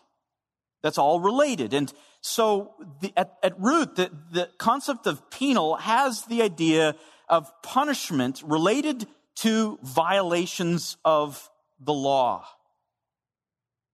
That's 0.84 0.98
all 0.98 1.20
related. 1.20 1.74
And 1.74 1.91
so 2.22 2.74
the, 3.02 3.13
at, 3.15 3.38
at 3.44 3.60
root, 3.60 3.96
the, 3.96 4.12
the 4.32 4.50
concept 4.58 5.08
of 5.08 5.30
penal 5.30 5.76
has 5.76 6.24
the 6.26 6.41
idea 6.41 6.96
of 7.30 7.52
punishment 7.63 8.41
related 8.46 9.08
to 9.36 9.80
violations 9.84 10.98
of 11.06 11.50
the 11.80 11.94
law. 11.94 12.46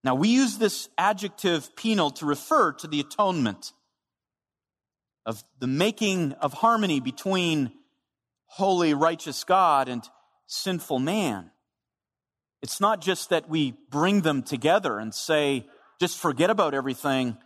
Now, 0.04 0.14
we 0.14 0.28
use 0.28 0.58
this 0.58 0.88
adjective 0.96 1.74
penal 1.76 2.10
to 2.12 2.26
refer 2.26 2.72
to 2.72 2.86
the 2.86 3.00
atonement 3.00 3.72
of 5.28 5.44
the 5.60 5.66
making 5.66 6.32
of 6.40 6.54
harmony 6.54 7.00
between 7.00 7.70
holy, 8.46 8.94
righteous 8.94 9.44
God 9.44 9.86
and 9.90 10.02
sinful 10.46 10.98
man. 10.98 11.50
It's 12.62 12.80
not 12.80 13.02
just 13.02 13.28
that 13.28 13.46
we 13.46 13.74
bring 13.90 14.22
them 14.22 14.42
together 14.42 14.98
and 14.98 15.14
say, 15.14 15.66
just 16.00 16.16
forget 16.16 16.48
about 16.48 16.72
everything. 16.72 17.36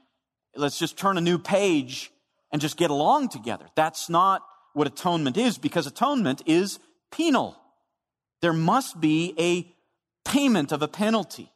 Let's 0.54 0.78
just 0.78 0.96
turn 0.96 1.18
a 1.18 1.20
new 1.20 1.40
page 1.40 2.12
and 2.52 2.62
just 2.62 2.76
get 2.76 2.92
along 2.92 3.30
together. 3.30 3.66
That's 3.74 4.08
not 4.08 4.42
what 4.74 4.86
atonement 4.86 5.36
is 5.36 5.58
because 5.58 5.88
atonement 5.88 6.42
is 6.46 6.78
penal. 7.10 7.56
There 8.42 8.52
must 8.52 9.00
be 9.00 9.34
a 9.36 9.66
payment 10.24 10.70
of 10.70 10.82
a 10.82 10.88
penalty. 10.88 11.50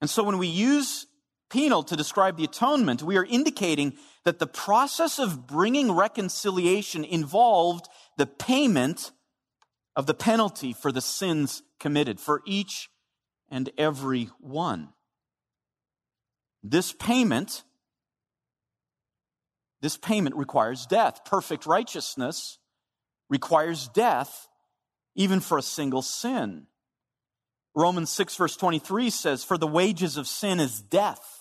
And 0.00 0.10
so 0.10 0.24
when 0.24 0.38
we 0.38 0.48
use 0.48 1.06
penal 1.50 1.82
to 1.84 1.96
describe 1.96 2.36
the 2.36 2.44
atonement, 2.44 3.02
we 3.02 3.16
are 3.16 3.24
indicating 3.24 3.94
that 4.24 4.38
the 4.38 4.46
process 4.46 5.18
of 5.18 5.46
bringing 5.46 5.92
reconciliation 5.92 7.04
involved 7.04 7.86
the 8.16 8.26
payment 8.26 9.12
of 9.94 10.06
the 10.06 10.14
penalty 10.14 10.72
for 10.72 10.92
the 10.92 11.00
sins 11.00 11.62
committed, 11.80 12.20
for 12.20 12.42
each 12.46 12.90
and 13.48 13.70
every 13.78 14.24
one. 14.40 14.90
This 16.62 16.92
payment, 16.92 17.62
this 19.80 19.96
payment 19.96 20.36
requires 20.36 20.86
death. 20.86 21.24
Perfect 21.24 21.64
righteousness 21.64 22.58
requires 23.28 23.88
death, 23.88 24.48
even 25.14 25.40
for 25.40 25.58
a 25.58 25.62
single 25.62 26.02
sin. 26.02 26.66
Romans 27.74 28.10
6 28.10 28.36
verse 28.36 28.56
23 28.56 29.10
says, 29.10 29.44
For 29.44 29.58
the 29.58 29.66
wages 29.66 30.16
of 30.16 30.26
sin 30.26 30.60
is 30.60 30.80
death. 30.80 31.35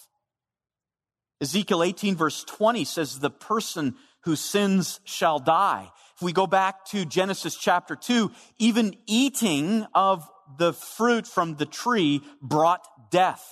Ezekiel 1.45 1.83
18 1.83 2.15
verse 2.15 2.43
20 2.43 2.85
says, 2.85 3.19
The 3.19 3.29
person 3.29 3.95
who 4.21 4.35
sins 4.35 4.99
shall 5.03 5.37
die. 5.37 5.91
If 6.15 6.23
we 6.23 6.33
go 6.33 6.47
back 6.47 6.85
to 6.85 7.05
Genesis 7.05 7.55
chapter 7.55 7.95
2, 7.95 8.31
even 8.57 8.95
eating 9.05 9.85
of 9.93 10.27
the 10.57 10.73
fruit 10.73 11.27
from 11.27 11.55
the 11.55 11.67
tree 11.67 12.21
brought 12.41 12.81
death. 13.11 13.45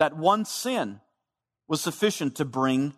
That 0.00 0.16
one 0.16 0.44
sin 0.44 1.00
was 1.68 1.80
sufficient 1.80 2.34
to 2.36 2.44
bring 2.44 2.94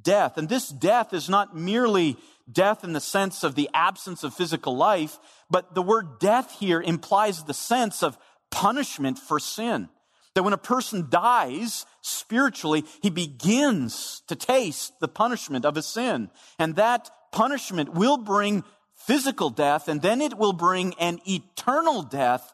death. 0.00 0.38
And 0.38 0.48
this 0.48 0.70
death 0.70 1.12
is 1.12 1.28
not 1.28 1.54
merely 1.54 2.16
death 2.50 2.84
in 2.84 2.94
the 2.94 3.00
sense 3.00 3.44
of 3.44 3.54
the 3.54 3.68
absence 3.74 4.24
of 4.24 4.32
physical 4.32 4.76
life, 4.78 5.18
but 5.50 5.74
the 5.74 5.82
word 5.82 6.18
death 6.20 6.56
here 6.58 6.80
implies 6.80 7.44
the 7.44 7.52
sense 7.52 8.02
of 8.02 8.16
punishment 8.50 9.18
for 9.18 9.38
sin. 9.38 9.90
That 10.34 10.42
when 10.42 10.52
a 10.52 10.58
person 10.58 11.08
dies 11.10 11.86
spiritually, 12.02 12.84
he 13.02 13.10
begins 13.10 14.22
to 14.28 14.36
taste 14.36 15.00
the 15.00 15.08
punishment 15.08 15.64
of 15.64 15.74
his 15.74 15.86
sin. 15.86 16.30
And 16.58 16.76
that 16.76 17.10
punishment 17.32 17.94
will 17.94 18.18
bring 18.18 18.64
physical 18.94 19.50
death, 19.50 19.88
and 19.88 20.02
then 20.02 20.20
it 20.20 20.36
will 20.36 20.52
bring 20.52 20.94
an 20.94 21.20
eternal 21.26 22.02
death 22.02 22.52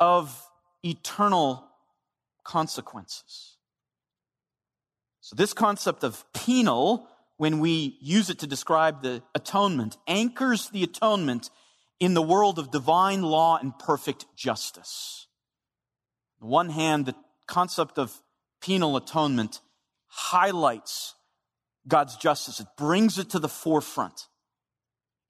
of 0.00 0.48
eternal 0.82 1.68
consequences. 2.44 3.56
So, 5.20 5.36
this 5.36 5.52
concept 5.52 6.02
of 6.02 6.24
penal, 6.32 7.08
when 7.36 7.60
we 7.60 7.96
use 8.00 8.30
it 8.30 8.40
to 8.40 8.46
describe 8.46 9.02
the 9.02 9.22
atonement, 9.34 9.96
anchors 10.06 10.68
the 10.70 10.82
atonement 10.82 11.50
in 12.00 12.14
the 12.14 12.22
world 12.22 12.58
of 12.58 12.72
divine 12.72 13.22
law 13.22 13.56
and 13.56 13.78
perfect 13.78 14.26
justice. 14.36 15.28
On 16.42 16.48
one 16.48 16.68
hand, 16.68 17.06
the 17.06 17.14
concept 17.46 17.98
of 17.98 18.12
penal 18.60 18.96
atonement 18.96 19.60
highlights 20.08 21.14
God's 21.88 22.16
justice, 22.16 22.60
it 22.60 22.66
brings 22.76 23.18
it 23.18 23.30
to 23.30 23.38
the 23.38 23.48
forefront. 23.48 24.28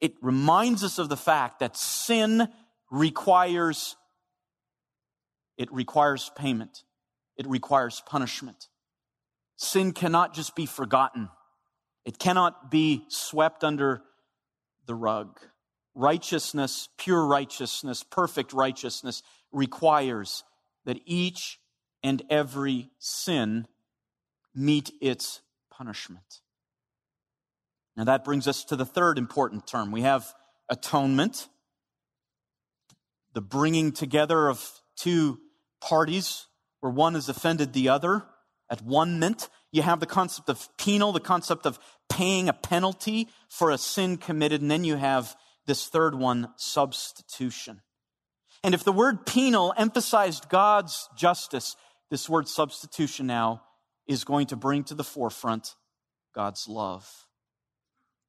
It 0.00 0.14
reminds 0.20 0.82
us 0.84 0.98
of 0.98 1.08
the 1.08 1.16
fact 1.16 1.60
that 1.60 1.76
sin 1.76 2.48
requires 2.90 3.96
it 5.58 5.72
requires 5.72 6.30
payment. 6.34 6.82
It 7.36 7.46
requires 7.46 8.02
punishment. 8.06 8.68
Sin 9.56 9.92
cannot 9.92 10.34
just 10.34 10.56
be 10.56 10.66
forgotten. 10.66 11.28
It 12.04 12.18
cannot 12.18 12.70
be 12.70 13.04
swept 13.08 13.62
under 13.62 14.02
the 14.86 14.94
rug. 14.94 15.38
Righteousness, 15.94 16.88
pure 16.98 17.24
righteousness, 17.24 18.02
perfect 18.02 18.52
righteousness 18.52 19.22
requires 19.52 20.42
that 20.84 21.00
each 21.04 21.58
and 22.02 22.22
every 22.28 22.90
sin 22.98 23.66
meet 24.54 24.90
its 25.00 25.40
punishment. 25.70 26.40
Now 27.96 28.04
that 28.04 28.24
brings 28.24 28.48
us 28.48 28.64
to 28.64 28.76
the 28.76 28.86
third 28.86 29.18
important 29.18 29.66
term. 29.66 29.90
We 29.90 30.02
have 30.02 30.32
atonement, 30.68 31.48
the 33.34 33.40
bringing 33.40 33.92
together 33.92 34.48
of 34.48 34.80
two 34.96 35.38
parties 35.80 36.46
where 36.80 36.92
one 36.92 37.14
has 37.14 37.28
offended 37.28 37.72
the 37.72 37.88
other 37.88 38.24
at 38.70 38.82
one 38.82 39.18
mint. 39.18 39.48
You 39.70 39.82
have 39.82 40.00
the 40.00 40.06
concept 40.06 40.48
of 40.48 40.68
penal, 40.78 41.12
the 41.12 41.20
concept 41.20 41.66
of 41.66 41.78
paying 42.08 42.48
a 42.48 42.52
penalty 42.52 43.28
for 43.48 43.70
a 43.70 43.78
sin 43.78 44.16
committed. 44.16 44.60
And 44.60 44.70
then 44.70 44.84
you 44.84 44.96
have 44.96 45.36
this 45.66 45.86
third 45.86 46.14
one, 46.14 46.48
substitution. 46.56 47.82
And 48.64 48.74
if 48.74 48.84
the 48.84 48.92
word 48.92 49.26
penal 49.26 49.74
emphasized 49.76 50.48
God's 50.48 51.08
justice, 51.16 51.76
this 52.10 52.28
word 52.28 52.48
substitution 52.48 53.26
now 53.26 53.62
is 54.06 54.24
going 54.24 54.46
to 54.48 54.56
bring 54.56 54.84
to 54.84 54.94
the 54.94 55.04
forefront 55.04 55.74
God's 56.34 56.68
love. 56.68 57.08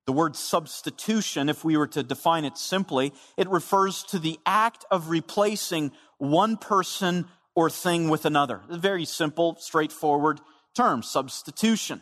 The 0.06 0.12
word 0.12 0.36
substitution, 0.36 1.48
if 1.50 1.64
we 1.64 1.78
were 1.78 1.88
to 1.88 2.04
define 2.04 2.46
it 2.46 2.58
simply, 2.58 3.14
it 3.38 3.48
refers 3.48 4.04
to 4.06 4.20
the 4.20 4.38
act 4.46 4.86
of 4.92 5.10
replacing 5.10 5.92
one 6.18 6.58
person 6.58 7.26
or 7.56 7.70
thing 7.70 8.10
with 8.10 8.26
another. 8.26 8.62
A 8.70 8.78
very 8.78 9.06
simple, 9.06 9.56
straightforward 9.60 10.42
term, 10.76 11.04
substitution. 11.04 12.02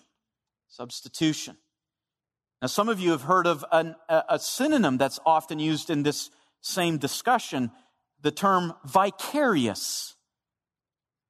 Substitution. 0.67 1.57
Now, 2.61 2.67
some 2.67 2.89
of 2.89 2.99
you 2.99 3.11
have 3.11 3.23
heard 3.23 3.45
of 3.45 3.65
an, 3.71 3.95
a 4.07 4.39
synonym 4.39 4.97
that's 4.97 5.19
often 5.25 5.59
used 5.59 5.89
in 5.89 6.03
this 6.03 6.29
same 6.61 6.97
discussion, 6.97 7.71
the 8.21 8.31
term 8.31 8.73
vicarious. 8.85 10.15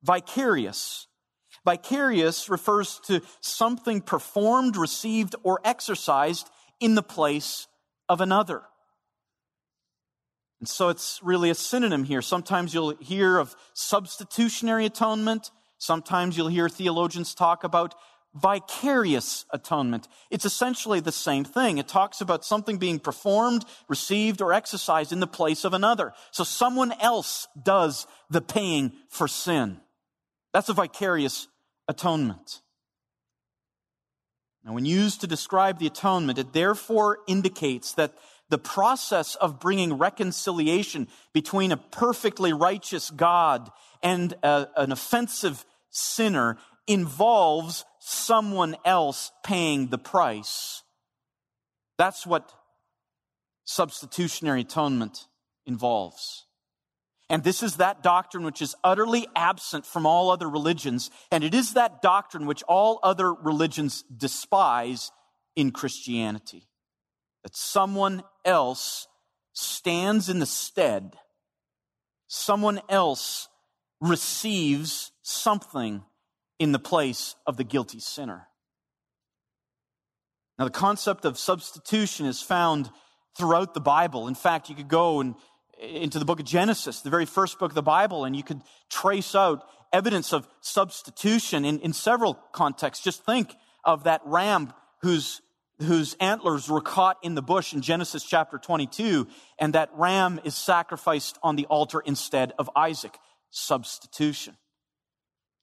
Vicarious. 0.03 1.07
Vicarious 1.65 2.49
refers 2.49 2.99
to 3.05 3.21
something 3.39 4.01
performed, 4.01 4.75
received, 4.75 5.35
or 5.43 5.61
exercised 5.63 6.49
in 6.79 6.95
the 6.95 7.03
place 7.03 7.67
of 8.09 8.19
another. 8.19 8.63
And 10.59 10.67
so 10.67 10.89
it's 10.89 11.19
really 11.23 11.49
a 11.49 11.55
synonym 11.55 12.03
here. 12.03 12.21
Sometimes 12.21 12.73
you'll 12.73 12.95
hear 12.97 13.37
of 13.37 13.55
substitutionary 13.73 14.85
atonement. 14.85 15.51
Sometimes 15.77 16.37
you'll 16.37 16.47
hear 16.47 16.69
theologians 16.69 17.33
talk 17.33 17.63
about 17.63 17.95
vicarious 18.33 19.45
atonement. 19.51 20.07
It's 20.29 20.45
essentially 20.45 20.99
the 20.99 21.11
same 21.11 21.43
thing. 21.43 21.77
It 21.77 21.87
talks 21.87 22.21
about 22.21 22.45
something 22.45 22.77
being 22.77 22.99
performed, 22.99 23.65
received, 23.89 24.41
or 24.41 24.53
exercised 24.53 25.11
in 25.11 25.19
the 25.19 25.27
place 25.27 25.65
of 25.65 25.73
another. 25.73 26.13
So 26.31 26.43
someone 26.43 26.93
else 26.93 27.47
does 27.61 28.07
the 28.29 28.41
paying 28.41 28.93
for 29.09 29.27
sin. 29.27 29.79
That's 30.53 30.69
a 30.69 30.73
vicarious 30.73 31.47
atonement. 31.87 32.61
Now, 34.63 34.73
when 34.73 34.85
used 34.85 35.21
to 35.21 35.27
describe 35.27 35.79
the 35.79 35.87
atonement, 35.87 36.37
it 36.37 36.53
therefore 36.53 37.19
indicates 37.27 37.93
that 37.93 38.13
the 38.49 38.59
process 38.59 39.35
of 39.35 39.59
bringing 39.59 39.93
reconciliation 39.93 41.07
between 41.33 41.71
a 41.71 41.77
perfectly 41.77 42.53
righteous 42.53 43.09
God 43.09 43.71
and 44.03 44.33
a, 44.43 44.67
an 44.75 44.91
offensive 44.91 45.65
sinner 45.89 46.57
involves 46.85 47.85
someone 48.03 48.75
else 48.83 49.31
paying 49.43 49.87
the 49.87 49.97
price. 49.97 50.81
That's 51.99 52.25
what 52.25 52.51
substitutionary 53.63 54.61
atonement 54.61 55.27
involves. 55.67 56.47
And 57.29 57.43
this 57.43 57.61
is 57.61 57.75
that 57.75 58.01
doctrine 58.01 58.43
which 58.43 58.61
is 58.61 58.75
utterly 58.83 59.27
absent 59.35 59.85
from 59.85 60.07
all 60.07 60.31
other 60.31 60.49
religions. 60.49 61.11
And 61.31 61.43
it 61.43 61.53
is 61.53 61.73
that 61.73 62.01
doctrine 62.01 62.47
which 62.47 62.63
all 62.63 62.99
other 63.03 63.31
religions 63.31 64.03
despise 64.17 65.11
in 65.55 65.69
Christianity. 65.69 66.67
That 67.43 67.55
someone 67.55 68.23
else 68.43 69.07
stands 69.53 70.27
in 70.27 70.39
the 70.39 70.47
stead. 70.47 71.15
Someone 72.27 72.81
else 72.89 73.47
receives 74.01 75.11
something 75.21 76.03
in 76.61 76.71
the 76.71 76.79
place 76.79 77.33
of 77.47 77.57
the 77.57 77.63
guilty 77.63 77.99
sinner. 77.99 78.47
Now, 80.59 80.65
the 80.65 80.71
concept 80.71 81.25
of 81.25 81.39
substitution 81.39 82.27
is 82.27 82.43
found 82.43 82.91
throughout 83.35 83.73
the 83.73 83.81
Bible. 83.81 84.27
In 84.27 84.35
fact, 84.35 84.69
you 84.69 84.75
could 84.75 84.87
go 84.87 85.21
and 85.21 85.33
into 85.81 86.19
the 86.19 86.25
book 86.25 86.39
of 86.39 86.45
Genesis, 86.45 87.01
the 87.01 87.09
very 87.09 87.25
first 87.25 87.57
book 87.57 87.71
of 87.71 87.75
the 87.75 87.81
Bible, 87.81 88.25
and 88.25 88.35
you 88.35 88.43
could 88.43 88.61
trace 88.91 89.33
out 89.33 89.63
evidence 89.91 90.33
of 90.33 90.47
substitution 90.61 91.65
in, 91.65 91.79
in 91.79 91.93
several 91.93 92.35
contexts. 92.51 93.03
Just 93.03 93.25
think 93.25 93.55
of 93.83 94.03
that 94.03 94.21
ram 94.23 94.71
whose, 95.01 95.41
whose 95.79 96.13
antlers 96.19 96.69
were 96.69 96.79
caught 96.79 97.17
in 97.23 97.33
the 97.33 97.41
bush 97.41 97.73
in 97.73 97.81
Genesis 97.81 98.23
chapter 98.23 98.59
22, 98.59 99.27
and 99.57 99.73
that 99.73 99.89
ram 99.95 100.39
is 100.43 100.53
sacrificed 100.53 101.39
on 101.41 101.55
the 101.55 101.65
altar 101.65 102.01
instead 102.01 102.53
of 102.59 102.69
Isaac. 102.75 103.17
Substitution. 103.49 104.55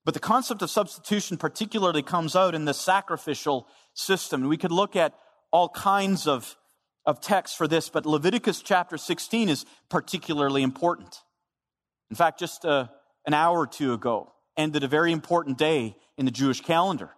But 0.09 0.15
the 0.15 0.21
concept 0.21 0.63
of 0.63 0.71
substitution 0.71 1.37
particularly 1.37 2.01
comes 2.01 2.35
out 2.35 2.55
in 2.55 2.65
the 2.65 2.73
sacrificial 2.73 3.69
system. 3.93 4.49
We 4.49 4.57
could 4.57 4.73
look 4.73 4.97
at 4.97 5.13
all 5.51 5.69
kinds 5.69 6.27
of 6.27 6.57
of 7.05 7.21
text 7.21 7.59
for 7.59 7.69
this, 7.69 7.91
but 7.91 8.07
Leviticus 8.07 8.63
chapter 8.63 8.97
16 8.97 9.51
is 9.51 9.67
particularly 9.91 10.63
important. 10.63 11.15
In 12.09 12.17
fact, 12.17 12.39
just 12.39 12.65
uh, 12.65 12.89
an 13.27 13.35
hour 13.35 13.59
or 13.59 13.67
two 13.67 13.93
ago, 13.93 14.33
ended 14.57 14.83
a 14.83 14.89
very 14.89 15.13
important 15.13 15.59
day 15.59 15.95
in 16.17 16.25
the 16.25 16.31
Jewish 16.31 16.63
calendar. 16.63 17.11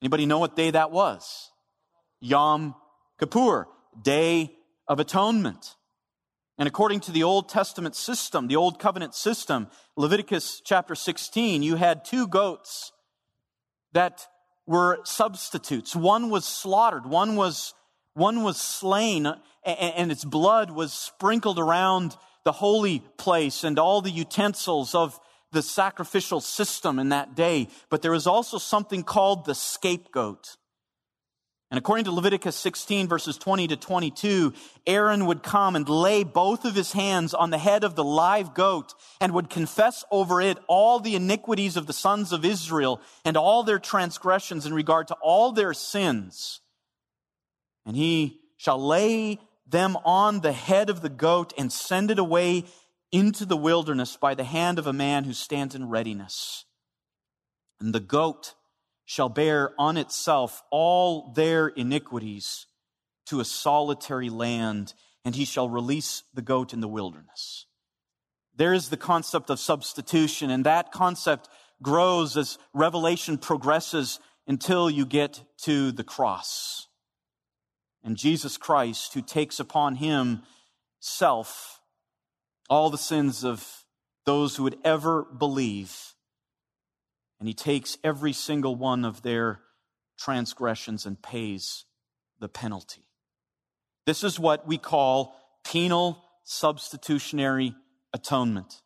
Anybody 0.00 0.24
know 0.24 0.38
what 0.38 0.56
day 0.56 0.70
that 0.70 0.90
was? 0.90 1.50
Yom 2.22 2.74
Kippur, 3.20 3.68
Day 4.00 4.50
of 4.88 4.98
Atonement. 4.98 5.76
And 6.56 6.68
according 6.68 7.00
to 7.00 7.12
the 7.12 7.24
Old 7.24 7.48
Testament 7.48 7.96
system, 7.96 8.46
the 8.46 8.56
Old 8.56 8.78
Covenant 8.78 9.14
system, 9.14 9.68
Leviticus 9.96 10.62
chapter 10.64 10.94
16, 10.94 11.62
you 11.62 11.76
had 11.76 12.04
two 12.04 12.28
goats 12.28 12.92
that 13.92 14.26
were 14.66 15.00
substitutes. 15.04 15.96
One 15.96 16.30
was 16.30 16.44
slaughtered, 16.44 17.06
one 17.06 17.36
was 17.36 17.74
one 18.14 18.44
was 18.44 18.60
slain 18.60 19.26
and 19.64 20.12
its 20.12 20.24
blood 20.24 20.70
was 20.70 20.92
sprinkled 20.92 21.58
around 21.58 22.16
the 22.44 22.52
holy 22.52 23.00
place 23.18 23.64
and 23.64 23.76
all 23.76 24.00
the 24.00 24.10
utensils 24.10 24.94
of 24.94 25.18
the 25.50 25.62
sacrificial 25.62 26.40
system 26.40 27.00
in 27.00 27.08
that 27.08 27.34
day. 27.34 27.68
But 27.88 28.02
there 28.02 28.12
was 28.12 28.28
also 28.28 28.58
something 28.58 29.02
called 29.02 29.46
the 29.46 29.54
scapegoat. 29.54 30.56
And 31.74 31.78
according 31.80 32.04
to 32.04 32.12
Leviticus 32.12 32.54
16 32.54 33.08
verses 33.08 33.36
20 33.36 33.66
to 33.66 33.76
22, 33.76 34.52
Aaron 34.86 35.26
would 35.26 35.42
come 35.42 35.74
and 35.74 35.88
lay 35.88 36.22
both 36.22 36.64
of 36.64 36.76
his 36.76 36.92
hands 36.92 37.34
on 37.34 37.50
the 37.50 37.58
head 37.58 37.82
of 37.82 37.96
the 37.96 38.04
live 38.04 38.54
goat 38.54 38.94
and 39.20 39.32
would 39.32 39.50
confess 39.50 40.04
over 40.12 40.40
it 40.40 40.56
all 40.68 41.00
the 41.00 41.16
iniquities 41.16 41.76
of 41.76 41.88
the 41.88 41.92
sons 41.92 42.30
of 42.30 42.44
Israel 42.44 43.00
and 43.24 43.36
all 43.36 43.64
their 43.64 43.80
transgressions 43.80 44.66
in 44.66 44.72
regard 44.72 45.08
to 45.08 45.16
all 45.20 45.50
their 45.50 45.74
sins. 45.74 46.60
And 47.84 47.96
he 47.96 48.38
shall 48.56 48.78
lay 48.78 49.40
them 49.66 49.98
on 50.04 50.42
the 50.42 50.52
head 50.52 50.88
of 50.88 51.00
the 51.00 51.08
goat 51.08 51.52
and 51.58 51.72
send 51.72 52.08
it 52.12 52.20
away 52.20 52.66
into 53.10 53.44
the 53.44 53.56
wilderness 53.56 54.16
by 54.16 54.36
the 54.36 54.44
hand 54.44 54.78
of 54.78 54.86
a 54.86 54.92
man 54.92 55.24
who 55.24 55.32
stands 55.32 55.74
in 55.74 55.88
readiness. 55.88 56.66
And 57.80 57.92
the 57.92 57.98
goat 57.98 58.54
shall 59.04 59.28
bear 59.28 59.72
on 59.78 59.96
itself 59.96 60.62
all 60.70 61.32
their 61.32 61.68
iniquities 61.68 62.66
to 63.26 63.40
a 63.40 63.44
solitary 63.44 64.30
land, 64.30 64.94
and 65.24 65.34
he 65.34 65.44
shall 65.44 65.68
release 65.68 66.22
the 66.34 66.42
goat 66.42 66.72
in 66.72 66.80
the 66.80 66.88
wilderness. 66.88 67.66
There 68.56 68.72
is 68.72 68.88
the 68.88 68.96
concept 68.96 69.50
of 69.50 69.58
substitution, 69.58 70.50
and 70.50 70.64
that 70.64 70.92
concept 70.92 71.48
grows 71.82 72.36
as 72.36 72.58
revelation 72.72 73.38
progresses 73.38 74.20
until 74.46 74.88
you 74.88 75.06
get 75.06 75.42
to 75.62 75.90
the 75.92 76.04
cross 76.04 76.86
and 78.04 78.18
Jesus 78.18 78.58
Christ, 78.58 79.14
who 79.14 79.22
takes 79.22 79.58
upon 79.58 79.96
himself 79.96 81.80
all 82.68 82.90
the 82.90 82.98
sins 82.98 83.44
of 83.44 83.84
those 84.26 84.56
who 84.56 84.62
would 84.62 84.78
ever 84.84 85.24
believe. 85.24 86.13
And 87.44 87.48
he 87.50 87.52
takes 87.52 87.98
every 88.02 88.32
single 88.32 88.74
one 88.74 89.04
of 89.04 89.20
their 89.20 89.60
transgressions 90.18 91.04
and 91.04 91.20
pays 91.20 91.84
the 92.40 92.48
penalty. 92.48 93.02
This 94.06 94.24
is 94.24 94.40
what 94.40 94.66
we 94.66 94.78
call 94.78 95.36
penal 95.62 96.24
substitutionary 96.44 97.74
atonement. 98.14 98.80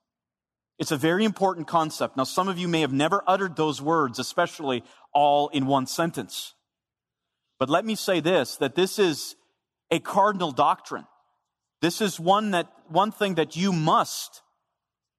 It's 0.76 0.90
a 0.90 0.96
very 0.96 1.24
important 1.24 1.68
concept. 1.68 2.16
Now, 2.16 2.24
some 2.24 2.48
of 2.48 2.58
you 2.58 2.66
may 2.66 2.80
have 2.80 2.92
never 2.92 3.22
uttered 3.28 3.54
those 3.54 3.80
words, 3.80 4.18
especially 4.18 4.82
all 5.14 5.46
in 5.50 5.68
one 5.68 5.86
sentence. 5.86 6.54
But 7.60 7.70
let 7.70 7.84
me 7.84 7.94
say 7.94 8.18
this, 8.18 8.56
that 8.56 8.74
this 8.74 8.98
is 8.98 9.36
a 9.92 10.00
cardinal 10.00 10.50
doctrine. 10.50 11.06
This 11.80 12.00
is 12.00 12.18
one 12.18 12.50
that, 12.50 12.66
one 12.88 13.12
thing 13.12 13.36
that 13.36 13.54
you 13.54 13.72
must, 13.72 14.42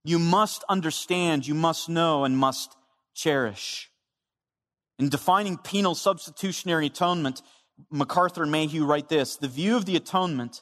you 0.04 0.20
must 0.20 0.66
understand, 0.68 1.48
you 1.48 1.56
must 1.56 1.88
know, 1.88 2.26
and 2.26 2.38
must 2.38 2.76
cherish. 3.20 3.90
In 4.98 5.10
defining 5.10 5.58
penal 5.58 5.96
substitutionary 5.96 6.88
atonement, 6.88 7.42
MacArthur 7.90 8.44
and 8.44 8.52
Mayhew 8.52 8.86
write 8.86 9.10
this, 9.10 9.38
the 9.38 9.48
view 9.48 9.78
of 9.78 9.86
the 9.86 9.96
atonement, 9.96 10.62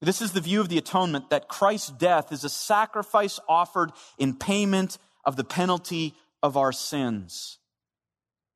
this 0.00 0.20
is 0.20 0.32
the 0.32 0.40
view 0.40 0.60
of 0.60 0.68
the 0.68 0.78
atonement 0.78 1.30
that 1.30 1.48
Christ's 1.48 1.90
death 1.90 2.32
is 2.32 2.44
a 2.44 2.50
sacrifice 2.50 3.40
offered 3.48 3.92
in 4.18 4.36
payment 4.36 4.98
of 5.24 5.36
the 5.36 5.44
penalty 5.44 6.14
of 6.42 6.56
our 6.56 6.72
sins. 6.72 7.58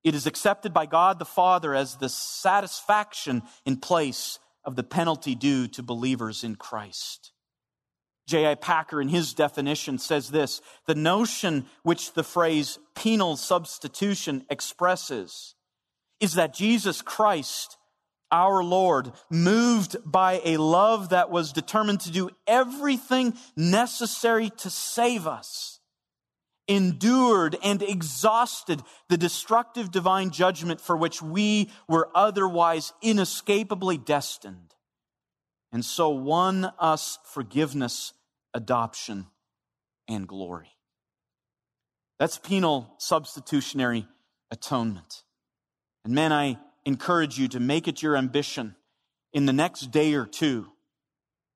It 0.04 0.14
is 0.14 0.26
accepted 0.26 0.74
by 0.74 0.86
God 0.86 1.18
the 1.18 1.24
Father 1.24 1.74
as 1.74 1.96
the 1.96 2.08
satisfaction 2.08 3.42
in 3.64 3.78
place 3.78 4.38
of 4.64 4.76
the 4.76 4.82
penalty 4.82 5.34
due 5.34 5.68
to 5.68 5.82
believers 5.82 6.44
in 6.44 6.56
Christ. 6.56 7.32
J.I. 8.28 8.56
Packer, 8.56 9.00
in 9.00 9.08
his 9.08 9.34
definition, 9.34 9.98
says 9.98 10.30
this 10.30 10.60
the 10.86 10.94
notion 10.94 11.66
which 11.82 12.12
the 12.12 12.22
phrase 12.22 12.78
penal 12.94 13.36
substitution 13.36 14.44
expresses 14.50 15.54
is 16.20 16.34
that 16.34 16.54
Jesus 16.54 17.02
Christ, 17.02 17.76
our 18.30 18.62
Lord, 18.62 19.12
moved 19.30 19.96
by 20.04 20.40
a 20.44 20.58
love 20.58 21.08
that 21.08 21.30
was 21.30 21.52
determined 21.52 22.00
to 22.02 22.10
do 22.10 22.30
everything 22.46 23.34
necessary 23.56 24.50
to 24.58 24.70
save 24.70 25.26
us 25.26 25.78
endured 26.68 27.56
and 27.64 27.82
exhausted 27.82 28.82
the 29.08 29.16
destructive 29.16 29.90
divine 29.90 30.30
judgment 30.30 30.80
for 30.80 30.96
which 30.96 31.22
we 31.22 31.70
were 31.88 32.10
otherwise 32.14 32.92
inescapably 33.02 33.96
destined, 33.96 34.74
and 35.72 35.84
so 35.84 36.10
won 36.10 36.70
us 36.78 37.18
forgiveness, 37.24 38.12
adoption, 38.58 39.26
and 40.08 40.28
glory. 40.28 40.68
That's 42.18 42.36
penal 42.36 42.94
substitutionary 42.98 44.06
atonement. 44.50 45.22
And 46.04 46.14
man, 46.14 46.32
I 46.32 46.58
encourage 46.84 47.38
you 47.38 47.48
to 47.48 47.60
make 47.60 47.88
it 47.88 48.02
your 48.02 48.16
ambition 48.16 48.74
in 49.32 49.46
the 49.46 49.52
next 49.52 49.90
day 49.90 50.14
or 50.14 50.26
two 50.26 50.66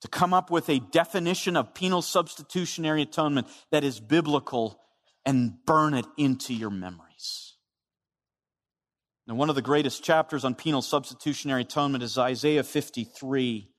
to 0.02 0.08
come 0.08 0.32
up 0.32 0.50
with 0.50 0.68
a 0.68 0.78
definition 0.78 1.56
of 1.56 1.74
penal 1.74 2.02
substitutionary 2.02 3.02
atonement 3.02 3.46
that 3.70 3.84
is 3.84 4.00
biblical 4.00 4.78
and 5.24 5.54
burn 5.66 5.94
it 5.94 6.06
into 6.16 6.54
your 6.54 6.70
memories. 6.70 7.54
Now, 9.26 9.36
one 9.36 9.48
of 9.48 9.54
the 9.54 9.62
greatest 9.62 10.02
chapters 10.02 10.44
on 10.44 10.54
penal 10.54 10.82
substitutionary 10.82 11.62
atonement 11.62 12.02
is 12.02 12.18
Isaiah 12.18 12.64
53. 12.64 13.71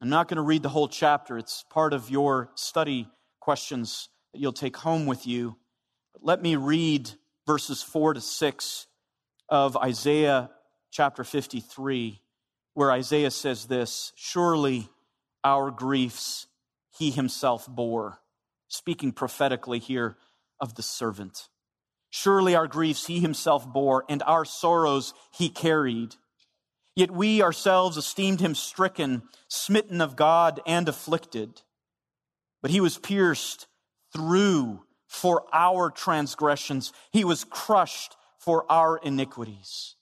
I'm 0.00 0.08
not 0.08 0.28
going 0.28 0.36
to 0.36 0.42
read 0.42 0.62
the 0.62 0.68
whole 0.68 0.88
chapter, 0.88 1.38
it's 1.38 1.64
part 1.70 1.92
of 1.92 2.10
your 2.10 2.50
study 2.54 3.08
questions 3.40 4.08
that 4.32 4.40
you'll 4.40 4.52
take 4.52 4.76
home 4.76 5.06
with 5.06 5.26
you. 5.26 5.56
But 6.12 6.24
let 6.24 6.42
me 6.42 6.56
read 6.56 7.10
verses 7.46 7.82
4 7.82 8.14
to 8.14 8.20
6 8.20 8.86
of 9.48 9.76
Isaiah 9.76 10.50
chapter 10.90 11.24
53, 11.24 12.20
where 12.74 12.90
Isaiah 12.90 13.30
says 13.30 13.66
this 13.66 14.12
Surely 14.16 14.88
our 15.42 15.70
griefs 15.70 16.46
he 16.98 17.10
himself 17.10 17.66
bore. 17.68 18.20
Speaking 18.68 19.12
prophetically 19.12 19.78
here 19.78 20.16
of 20.60 20.74
the 20.74 20.82
servant. 20.82 21.48
Surely 22.10 22.54
our 22.54 22.66
griefs 22.66 23.06
he 23.06 23.20
himself 23.20 23.66
bore, 23.70 24.04
and 24.08 24.22
our 24.24 24.44
sorrows 24.44 25.14
he 25.32 25.48
carried. 25.48 26.14
Yet 26.96 27.10
we 27.10 27.42
ourselves 27.42 27.96
esteemed 27.96 28.40
him 28.40 28.54
stricken, 28.54 29.22
smitten 29.48 30.00
of 30.00 30.16
God, 30.16 30.60
and 30.66 30.88
afflicted. 30.88 31.62
But 32.62 32.70
he 32.70 32.80
was 32.80 32.98
pierced 32.98 33.66
through 34.12 34.84
for 35.08 35.44
our 35.52 35.90
transgressions, 35.90 36.92
he 37.12 37.24
was 37.24 37.44
crushed 37.44 38.16
for 38.38 38.70
our 38.70 38.98
iniquities. 38.98 39.94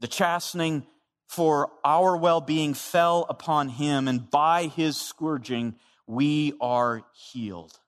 The 0.00 0.06
chastening 0.06 0.86
for 1.26 1.70
our 1.84 2.16
well 2.16 2.40
being 2.40 2.74
fell 2.74 3.26
upon 3.28 3.68
him, 3.68 4.06
and 4.06 4.30
by 4.30 4.66
his 4.66 5.00
scourging 5.00 5.76
we 6.06 6.54
are 6.60 7.02
healed. 7.12 7.78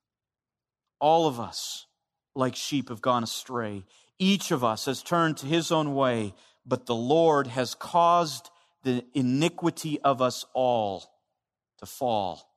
All 0.98 1.26
of 1.26 1.40
us 1.40 1.86
like 2.34 2.56
sheep 2.56 2.88
have 2.88 3.02
gone 3.02 3.22
astray. 3.22 3.84
Each 4.18 4.50
of 4.50 4.62
us 4.62 4.84
has 4.84 5.02
turned 5.02 5.38
to 5.38 5.46
his 5.46 5.72
own 5.72 5.94
way, 5.94 6.34
but 6.66 6.86
the 6.86 6.94
Lord 6.94 7.46
has 7.46 7.74
caused 7.74 8.50
the 8.82 9.04
iniquity 9.14 10.00
of 10.00 10.22
us 10.22 10.44
all 10.54 11.04
to 11.78 11.86
fall 11.86 12.48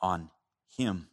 on 0.00 0.30
him. 0.76 1.08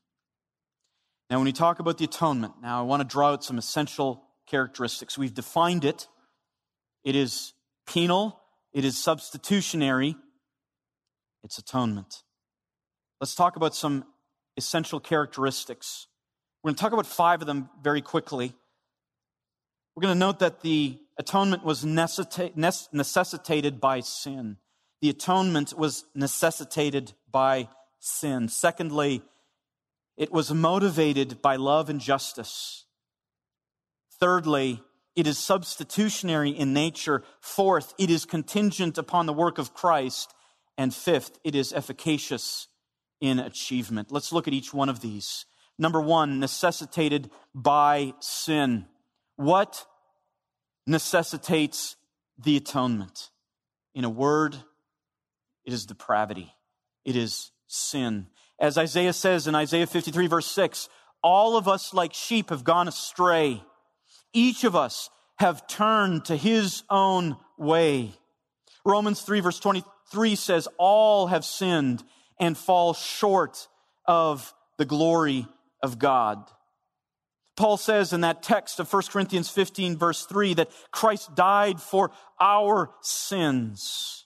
Now, 1.29 1.37
when 1.37 1.45
we 1.45 1.51
talk 1.51 1.79
about 1.79 1.97
the 1.97 2.05
atonement, 2.05 2.53
now 2.61 2.79
I 2.79 2.83
want 2.83 3.01
to 3.01 3.07
draw 3.07 3.31
out 3.31 3.43
some 3.43 3.57
essential 3.57 4.23
characteristics. 4.47 5.17
We've 5.17 5.33
defined 5.33 5.85
it. 5.85 6.07
It 7.03 7.15
is 7.15 7.53
penal, 7.87 8.39
it 8.73 8.83
is 8.83 8.97
substitutionary, 8.97 10.15
it's 11.43 11.57
atonement. 11.57 12.23
Let's 13.21 13.35
talk 13.35 13.55
about 13.55 13.75
some 13.75 14.05
essential 14.57 14.99
characteristics 14.99 16.07
we're 16.61 16.69
going 16.69 16.75
to 16.75 16.81
talk 16.81 16.91
about 16.91 17.05
five 17.05 17.41
of 17.41 17.47
them 17.47 17.69
very 17.81 18.01
quickly. 18.01 18.53
We're 19.99 20.07
going 20.07 20.15
to 20.15 20.27
note 20.27 20.39
that 20.39 20.61
the 20.61 20.97
atonement 21.17 21.65
was 21.65 21.83
necessitated 21.83 23.81
by 23.81 23.99
sin. 23.99 24.55
The 25.01 25.09
atonement 25.09 25.77
was 25.77 26.05
necessitated 26.15 27.11
by 27.29 27.67
sin. 27.99 28.47
Secondly, 28.47 29.21
it 30.15 30.31
was 30.31 30.53
motivated 30.53 31.41
by 31.41 31.57
love 31.57 31.89
and 31.89 31.99
justice. 31.99 32.85
Thirdly, 34.21 34.81
it 35.17 35.27
is 35.27 35.37
substitutionary 35.37 36.51
in 36.51 36.71
nature. 36.71 37.25
Fourth, 37.41 37.93
it 37.97 38.09
is 38.09 38.23
contingent 38.23 38.97
upon 38.97 39.25
the 39.25 39.33
work 39.33 39.57
of 39.57 39.73
Christ. 39.73 40.33
And 40.77 40.95
fifth, 40.95 41.39
it 41.43 41.55
is 41.55 41.73
efficacious 41.73 42.69
in 43.19 43.37
achievement. 43.37 44.13
Let's 44.13 44.31
look 44.31 44.47
at 44.47 44.53
each 44.53 44.73
one 44.73 44.87
of 44.87 45.01
these. 45.01 45.45
Number 45.77 45.99
one, 45.99 46.39
necessitated 46.39 47.29
by 47.53 48.13
sin. 48.21 48.85
What 49.39 49.85
necessitates 50.85 51.95
the 52.37 52.57
atonement? 52.57 53.29
In 53.95 54.03
a 54.03 54.09
word, 54.09 54.57
it 55.63 55.71
is 55.71 55.85
depravity. 55.85 56.53
It 57.05 57.15
is 57.15 57.51
sin. 57.65 58.27
As 58.59 58.77
Isaiah 58.77 59.13
says 59.13 59.47
in 59.47 59.55
Isaiah 59.55 59.87
53 59.87 60.27
verse 60.27 60.45
6, 60.47 60.89
all 61.23 61.55
of 61.55 61.69
us 61.69 61.93
like 61.93 62.13
sheep 62.13 62.49
have 62.49 62.65
gone 62.65 62.89
astray. 62.89 63.63
Each 64.33 64.65
of 64.65 64.75
us 64.75 65.09
have 65.37 65.67
turned 65.67 66.25
to 66.25 66.35
his 66.35 66.83
own 66.89 67.37
way. 67.57 68.11
Romans 68.83 69.21
3 69.21 69.39
verse 69.39 69.61
23 69.61 70.35
says, 70.35 70.67
all 70.77 71.27
have 71.27 71.45
sinned 71.45 72.03
and 72.41 72.57
fall 72.57 72.93
short 72.93 73.69
of 74.05 74.53
the 74.77 74.83
glory 74.83 75.47
of 75.81 75.97
God. 75.97 76.43
Paul 77.59 77.75
says 77.75 78.13
in 78.13 78.21
that 78.21 78.41
text 78.41 78.79
of 78.79 78.91
1 78.91 79.03
Corinthians 79.11 79.49
15 79.49 79.97
verse 79.97 80.25
3 80.25 80.53
that 80.53 80.71
Christ 80.91 81.35
died 81.35 81.81
for 81.81 82.09
our 82.39 82.91
sins. 83.01 84.25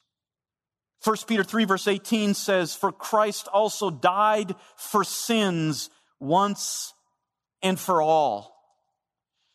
1 1.03 1.17
Peter 1.25 1.43
3 1.43 1.65
verse 1.65 1.87
18 1.87 2.35
says, 2.35 2.75
For 2.75 2.91
Christ 2.91 3.47
also 3.47 3.89
died 3.89 4.53
for 4.77 5.03
sins 5.03 5.89
once 6.19 6.93
and 7.63 7.79
for 7.79 8.03
all. 8.03 8.55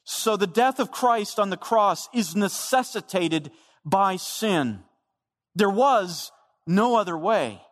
So 0.02 0.36
the 0.36 0.48
death 0.48 0.80
of 0.80 0.90
Christ 0.90 1.38
on 1.38 1.50
the 1.50 1.56
cross 1.56 2.08
is 2.12 2.34
necessitated 2.34 3.52
by 3.84 4.16
sin. 4.16 4.80
There 5.54 5.70
was 5.70 6.32
no 6.66 6.96
other 6.96 7.16
way. 7.16 7.62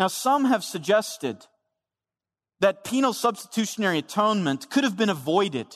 Now 0.00 0.08
some 0.08 0.46
have 0.46 0.64
suggested 0.64 1.46
that 2.60 2.84
penal 2.84 3.12
substitutionary 3.12 3.98
atonement 3.98 4.70
could 4.70 4.84
have 4.84 4.96
been 4.96 5.10
avoided, 5.10 5.66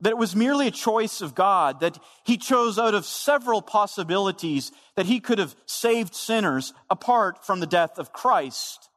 that 0.00 0.10
it 0.10 0.18
was 0.18 0.36
merely 0.36 0.68
a 0.68 0.72
choice 0.72 1.20
of 1.20 1.34
God, 1.34 1.80
that 1.80 1.98
He 2.24 2.36
chose 2.36 2.78
out 2.78 2.94
of 2.94 3.04
several 3.04 3.62
possibilities 3.62 4.70
that 4.96 5.06
He 5.06 5.20
could 5.20 5.38
have 5.38 5.56
saved 5.66 6.14
sinners 6.14 6.72
apart 6.88 7.44
from 7.44 7.60
the 7.60 7.66
death 7.66 7.98
of 7.98 8.12
Christ. 8.12 8.88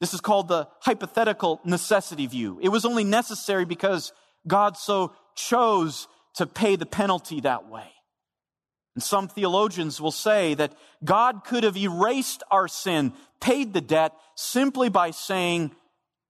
This 0.00 0.14
is 0.14 0.20
called 0.20 0.48
the 0.48 0.68
hypothetical 0.80 1.60
necessity 1.64 2.26
view. 2.26 2.58
It 2.62 2.70
was 2.70 2.86
only 2.86 3.04
necessary 3.04 3.66
because 3.66 4.12
God 4.46 4.76
so 4.76 5.12
chose 5.34 6.08
to 6.36 6.46
pay 6.46 6.76
the 6.76 6.86
penalty 6.86 7.40
that 7.40 7.68
way. 7.68 7.86
And 8.94 9.02
some 9.02 9.28
theologians 9.28 10.00
will 10.00 10.10
say 10.10 10.54
that 10.54 10.72
God 11.04 11.44
could 11.44 11.64
have 11.64 11.76
erased 11.76 12.42
our 12.50 12.66
sin, 12.66 13.12
paid 13.40 13.72
the 13.72 13.80
debt 13.80 14.12
simply 14.34 14.88
by 14.88 15.10
saying, 15.10 15.72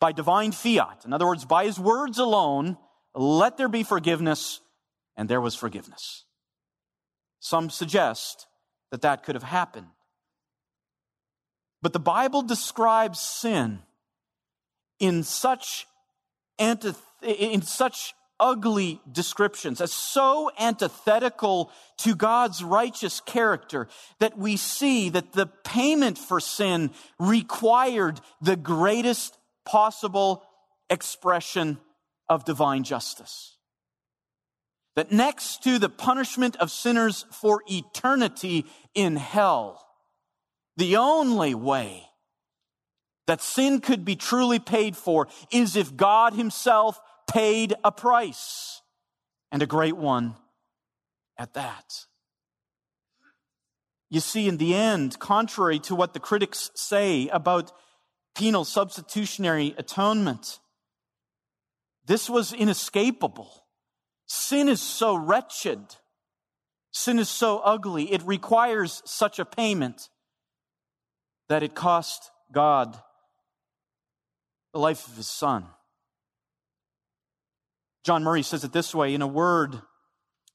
by 0.00 0.12
divine 0.12 0.52
fiat. 0.52 1.04
In 1.04 1.12
other 1.12 1.26
words, 1.26 1.44
by 1.44 1.66
his 1.66 1.78
words 1.78 2.18
alone, 2.18 2.78
let 3.14 3.56
there 3.56 3.68
be 3.68 3.82
forgiveness, 3.82 4.60
and 5.16 5.28
there 5.28 5.40
was 5.40 5.54
forgiveness. 5.54 6.24
Some 7.38 7.70
suggest 7.70 8.46
that 8.90 9.02
that 9.02 9.22
could 9.22 9.34
have 9.34 9.44
happened. 9.44 9.88
But 11.82 11.92
the 11.92 12.00
Bible 12.00 12.42
describes 12.42 13.20
sin 13.20 13.80
in 14.98 15.22
such 15.22 15.86
antith- 16.58 16.98
in 17.22 17.62
such 17.62 18.14
ugly 18.38 19.00
descriptions 19.10 19.80
as 19.80 19.92
so 19.92 20.50
antithetical 20.58 21.70
to 21.98 22.14
God's 22.14 22.64
righteous 22.64 23.20
character 23.20 23.88
that 24.18 24.38
we 24.38 24.56
see 24.56 25.10
that 25.10 25.32
the 25.32 25.46
payment 25.46 26.16
for 26.16 26.40
sin 26.40 26.90
required 27.18 28.20
the 28.40 28.56
greatest 28.56 29.36
possible 29.64 30.42
expression 30.88 31.78
of 32.28 32.44
divine 32.44 32.84
justice. 32.84 33.56
That 34.96 35.12
next 35.12 35.62
to 35.64 35.78
the 35.78 35.88
punishment 35.88 36.56
of 36.56 36.70
sinners 36.70 37.24
for 37.30 37.62
eternity 37.66 38.66
in 38.94 39.16
hell, 39.16 39.86
the 40.76 40.96
only 40.96 41.54
way 41.54 42.06
that 43.26 43.40
sin 43.40 43.80
could 43.80 44.04
be 44.04 44.16
truly 44.16 44.58
paid 44.58 44.96
for 44.96 45.28
is 45.52 45.76
if 45.76 45.96
God 45.96 46.34
Himself 46.34 47.00
paid 47.30 47.74
a 47.84 47.92
price, 47.92 48.82
and 49.52 49.62
a 49.62 49.66
great 49.66 49.96
one 49.96 50.34
at 51.38 51.54
that. 51.54 52.06
You 54.10 54.20
see, 54.20 54.48
in 54.48 54.56
the 54.56 54.74
end, 54.74 55.18
contrary 55.18 55.78
to 55.80 55.94
what 55.94 56.12
the 56.12 56.20
critics 56.20 56.70
say 56.74 57.28
about 57.28 57.72
penal 58.34 58.64
substitutionary 58.64 59.74
atonement. 59.76 60.58
This 62.06 62.30
was 62.30 62.52
inescapable. 62.52 63.50
Sin 64.26 64.68
is 64.68 64.80
so 64.80 65.14
wretched. 65.14 65.80
Sin 66.92 67.18
is 67.18 67.28
so 67.28 67.58
ugly. 67.58 68.12
It 68.12 68.22
requires 68.22 69.02
such 69.04 69.38
a 69.38 69.44
payment 69.44 70.08
that 71.48 71.62
it 71.62 71.74
cost 71.74 72.30
God 72.52 72.98
the 74.72 74.78
life 74.78 75.06
of 75.06 75.16
his 75.16 75.28
son. 75.28 75.66
John 78.04 78.24
Murray 78.24 78.42
says 78.42 78.64
it 78.64 78.72
this 78.72 78.94
way 78.94 79.14
in 79.14 79.22
a 79.22 79.26
word, 79.26 79.80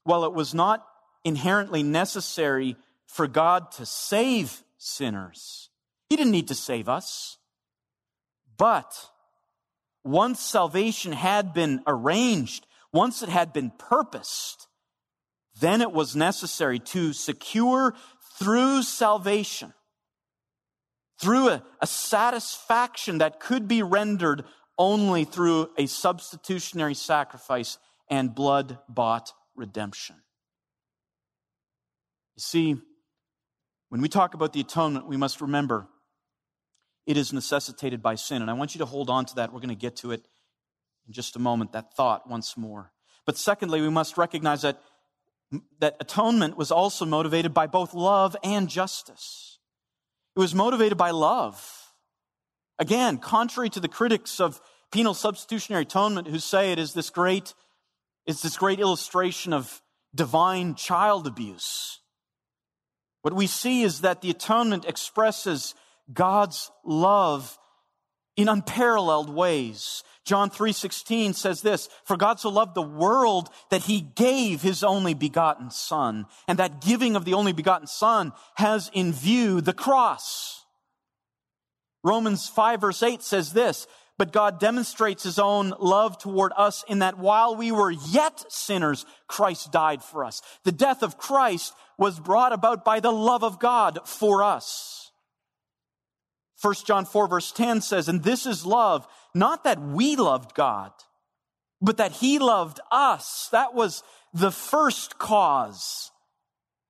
while 0.04 0.24
it 0.24 0.32
was 0.32 0.54
not 0.54 0.86
inherently 1.24 1.82
necessary 1.82 2.76
for 3.06 3.26
God 3.26 3.70
to 3.72 3.86
save 3.86 4.62
sinners, 4.78 5.70
he 6.08 6.16
didn't 6.16 6.32
need 6.32 6.48
to 6.48 6.54
save 6.54 6.88
us. 6.88 7.35
But 8.56 8.92
once 10.04 10.40
salvation 10.40 11.12
had 11.12 11.52
been 11.52 11.82
arranged, 11.86 12.66
once 12.92 13.22
it 13.22 13.28
had 13.28 13.52
been 13.52 13.70
purposed, 13.70 14.68
then 15.60 15.80
it 15.80 15.92
was 15.92 16.14
necessary 16.14 16.78
to 16.78 17.12
secure 17.12 17.94
through 18.38 18.82
salvation, 18.82 19.72
through 21.20 21.48
a, 21.48 21.62
a, 21.80 21.86
satisfaction 21.86 23.18
that 23.18 23.40
could 23.40 23.66
be 23.66 23.82
rendered 23.82 24.44
only 24.78 25.24
through 25.24 25.70
a 25.78 25.86
substitutionary 25.86 26.94
sacrifice 26.94 27.78
and 28.10 28.34
blood 28.34 28.78
bought 28.88 29.32
redemption. 29.54 30.16
You 32.36 32.42
see, 32.42 32.76
when 33.88 34.02
we 34.02 34.08
talk 34.08 34.34
about 34.34 34.52
the 34.52 34.60
atonement, 34.60 35.08
we 35.08 35.16
must 35.16 35.40
remember 35.40 35.88
it 37.06 37.16
is 37.16 37.32
necessitated 37.32 38.02
by 38.02 38.16
sin. 38.16 38.42
And 38.42 38.50
I 38.50 38.54
want 38.54 38.74
you 38.74 38.80
to 38.80 38.86
hold 38.86 39.08
on 39.08 39.24
to 39.26 39.34
that. 39.36 39.52
We're 39.52 39.60
going 39.60 39.68
to 39.68 39.74
get 39.74 39.96
to 39.96 40.10
it 40.10 40.26
in 41.06 41.12
just 41.12 41.36
a 41.36 41.38
moment 41.38 41.72
that 41.72 41.94
thought 41.94 42.28
once 42.28 42.56
more. 42.56 42.92
But 43.24 43.38
secondly, 43.38 43.80
we 43.80 43.88
must 43.88 44.18
recognize 44.18 44.62
that, 44.62 44.80
that 45.78 45.96
atonement 46.00 46.56
was 46.56 46.70
also 46.70 47.04
motivated 47.04 47.54
by 47.54 47.66
both 47.66 47.94
love 47.94 48.36
and 48.42 48.68
justice. 48.68 49.58
It 50.34 50.40
was 50.40 50.54
motivated 50.54 50.98
by 50.98 51.12
love. 51.12 51.92
Again, 52.78 53.18
contrary 53.18 53.70
to 53.70 53.80
the 53.80 53.88
critics 53.88 54.40
of 54.40 54.60
penal 54.92 55.14
substitutionary 55.14 55.82
atonement 55.82 56.28
who 56.28 56.38
say 56.38 56.72
it 56.72 56.78
is 56.78 56.92
this 56.92 57.10
great, 57.10 57.54
it's 58.26 58.42
this 58.42 58.56
great 58.56 58.80
illustration 58.80 59.52
of 59.52 59.80
divine 60.14 60.74
child 60.74 61.26
abuse. 61.26 62.00
What 63.22 63.34
we 63.34 63.46
see 63.46 63.82
is 63.82 64.02
that 64.02 64.22
the 64.22 64.30
atonement 64.30 64.84
expresses 64.84 65.74
God's 66.12 66.70
love 66.84 67.58
in 68.36 68.48
unparalleled 68.48 69.30
ways. 69.30 70.04
John 70.24 70.50
3:16 70.50 71.34
says 71.34 71.62
this, 71.62 71.88
"For 72.04 72.16
God 72.16 72.40
so 72.40 72.48
loved 72.48 72.74
the 72.74 72.82
world 72.82 73.48
that 73.70 73.84
he 73.84 74.00
gave 74.00 74.62
his 74.62 74.84
only 74.84 75.14
begotten 75.14 75.70
son." 75.70 76.26
And 76.48 76.58
that 76.58 76.80
giving 76.80 77.16
of 77.16 77.24
the 77.24 77.34
only 77.34 77.52
begotten 77.52 77.86
son 77.86 78.32
has 78.56 78.90
in 78.92 79.12
view 79.12 79.60
the 79.60 79.72
cross. 79.72 80.64
Romans 82.02 82.48
5 82.48 82.80
verse 82.80 83.02
8 83.02 83.22
says 83.22 83.52
this, 83.52 83.86
but 84.18 84.32
God 84.32 84.58
demonstrates 84.58 85.22
his 85.22 85.38
own 85.38 85.74
love 85.78 86.18
toward 86.18 86.52
us 86.56 86.84
in 86.88 87.00
that 87.00 87.18
while 87.18 87.54
we 87.54 87.70
were 87.70 87.90
yet 87.90 88.50
sinners, 88.50 89.04
Christ 89.28 89.70
died 89.70 90.02
for 90.02 90.24
us. 90.24 90.40
The 90.64 90.72
death 90.72 91.02
of 91.02 91.18
Christ 91.18 91.74
was 91.98 92.18
brought 92.18 92.52
about 92.52 92.84
by 92.84 93.00
the 93.00 93.12
love 93.12 93.44
of 93.44 93.58
God 93.58 94.00
for 94.06 94.42
us. 94.42 95.05
1 96.62 96.74
John 96.86 97.04
4 97.04 97.28
verse 97.28 97.52
10 97.52 97.80
says, 97.80 98.08
and 98.08 98.22
this 98.22 98.46
is 98.46 98.64
love, 98.64 99.06
not 99.34 99.64
that 99.64 99.80
we 99.80 100.16
loved 100.16 100.54
God, 100.54 100.92
but 101.80 101.98
that 101.98 102.12
he 102.12 102.38
loved 102.38 102.80
us. 102.90 103.48
That 103.52 103.74
was 103.74 104.02
the 104.32 104.50
first 104.50 105.18
cause. 105.18 106.10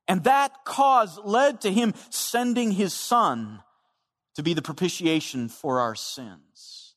And 0.08 0.22
that 0.24 0.64
cause 0.64 1.18
led 1.24 1.60
to 1.62 1.72
him 1.72 1.94
sending 2.10 2.72
his 2.72 2.94
son 2.94 3.62
to 4.36 4.42
be 4.42 4.54
the 4.54 4.62
propitiation 4.62 5.48
for 5.48 5.80
our 5.80 5.94
sins. 5.94 6.94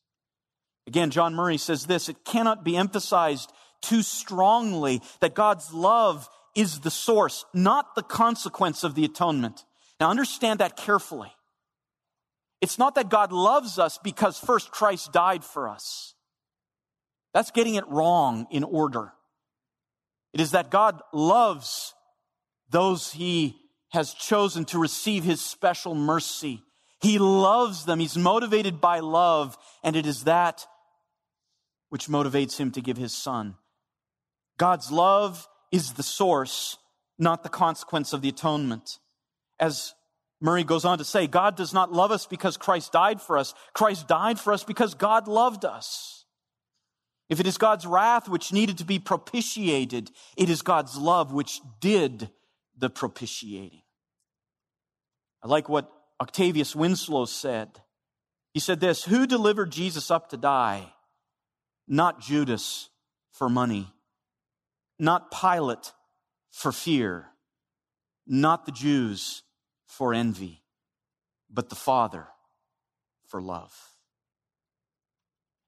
Again, 0.86 1.10
John 1.10 1.34
Murray 1.34 1.56
says 1.58 1.86
this, 1.86 2.08
it 2.08 2.24
cannot 2.24 2.64
be 2.64 2.76
emphasized 2.76 3.52
too 3.82 4.02
strongly 4.02 5.00
that 5.20 5.34
God's 5.34 5.72
love 5.72 6.28
is 6.54 6.80
the 6.80 6.90
source, 6.90 7.44
not 7.54 7.94
the 7.94 8.02
consequence 8.02 8.84
of 8.84 8.94
the 8.94 9.04
atonement. 9.04 9.64
Now 9.98 10.10
understand 10.10 10.60
that 10.60 10.76
carefully. 10.76 11.32
It's 12.60 12.78
not 12.78 12.94
that 12.96 13.08
God 13.08 13.32
loves 13.32 13.78
us 13.78 13.98
because 14.02 14.38
first 14.38 14.70
Christ 14.70 15.12
died 15.12 15.44
for 15.44 15.68
us. 15.68 16.14
That's 17.32 17.50
getting 17.50 17.76
it 17.76 17.88
wrong 17.88 18.46
in 18.50 18.64
order. 18.64 19.12
It 20.32 20.40
is 20.40 20.50
that 20.52 20.70
God 20.70 21.00
loves 21.12 21.94
those 22.70 23.12
he 23.12 23.56
has 23.90 24.14
chosen 24.14 24.64
to 24.66 24.78
receive 24.78 25.24
his 25.24 25.40
special 25.40 25.94
mercy. 25.94 26.62
He 27.00 27.18
loves 27.18 27.84
them. 27.86 27.98
He's 27.98 28.16
motivated 28.16 28.80
by 28.80 29.00
love, 29.00 29.56
and 29.82 29.96
it 29.96 30.06
is 30.06 30.24
that 30.24 30.66
which 31.88 32.06
motivates 32.06 32.56
him 32.58 32.70
to 32.72 32.80
give 32.80 32.96
his 32.96 33.12
son. 33.12 33.56
God's 34.58 34.92
love 34.92 35.48
is 35.72 35.94
the 35.94 36.02
source, 36.02 36.78
not 37.18 37.42
the 37.42 37.48
consequence 37.48 38.12
of 38.12 38.22
the 38.22 38.28
atonement. 38.28 38.98
As 39.58 39.94
Murray 40.40 40.64
goes 40.64 40.84
on 40.84 40.98
to 40.98 41.04
say, 41.04 41.26
God 41.26 41.56
does 41.56 41.74
not 41.74 41.92
love 41.92 42.10
us 42.10 42.26
because 42.26 42.56
Christ 42.56 42.92
died 42.92 43.20
for 43.20 43.36
us. 43.36 43.54
Christ 43.74 44.08
died 44.08 44.40
for 44.40 44.52
us 44.52 44.64
because 44.64 44.94
God 44.94 45.28
loved 45.28 45.64
us. 45.64 46.24
If 47.28 47.40
it 47.40 47.46
is 47.46 47.58
God's 47.58 47.86
wrath 47.86 48.28
which 48.28 48.52
needed 48.52 48.78
to 48.78 48.84
be 48.84 48.98
propitiated, 48.98 50.10
it 50.36 50.48
is 50.48 50.62
God's 50.62 50.96
love 50.96 51.32
which 51.32 51.60
did 51.80 52.30
the 52.76 52.90
propitiating. 52.90 53.82
I 55.42 55.48
like 55.48 55.68
what 55.68 55.92
Octavius 56.20 56.74
Winslow 56.74 57.26
said. 57.26 57.68
He 58.52 58.60
said 58.60 58.80
this 58.80 59.04
Who 59.04 59.26
delivered 59.26 59.70
Jesus 59.70 60.10
up 60.10 60.30
to 60.30 60.36
die? 60.36 60.92
Not 61.86 62.20
Judas 62.20 62.88
for 63.32 63.48
money, 63.48 63.92
not 64.98 65.30
Pilate 65.30 65.92
for 66.50 66.72
fear, 66.72 67.26
not 68.26 68.66
the 68.66 68.72
Jews 68.72 69.42
for 69.90 70.14
envy, 70.14 70.62
but 71.50 71.68
the 71.68 71.74
Father 71.74 72.26
for 73.26 73.42
love. 73.42 73.74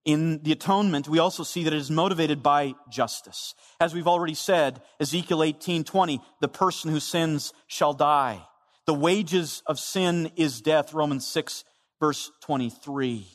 In 0.04 0.42
the 0.42 0.52
atonement, 0.52 1.08
we 1.08 1.18
also 1.18 1.42
see 1.42 1.64
that 1.64 1.72
it 1.72 1.76
is 1.76 1.90
motivated 1.90 2.42
by 2.42 2.74
justice. 2.90 3.54
As 3.80 3.94
we've 3.94 4.08
already 4.08 4.34
said, 4.34 4.82
Ezekiel 5.00 5.42
18:20, 5.42 6.20
the 6.40 6.48
person 6.48 6.90
who 6.90 7.00
sins 7.00 7.52
shall 7.66 7.92
die. 7.92 8.46
The 8.86 8.94
wages 8.94 9.62
of 9.66 9.78
sin 9.78 10.32
is 10.36 10.60
death, 10.60 10.92
Romans 10.92 11.26
6 11.26 11.64
verse 12.00 12.32
23. 12.40 13.26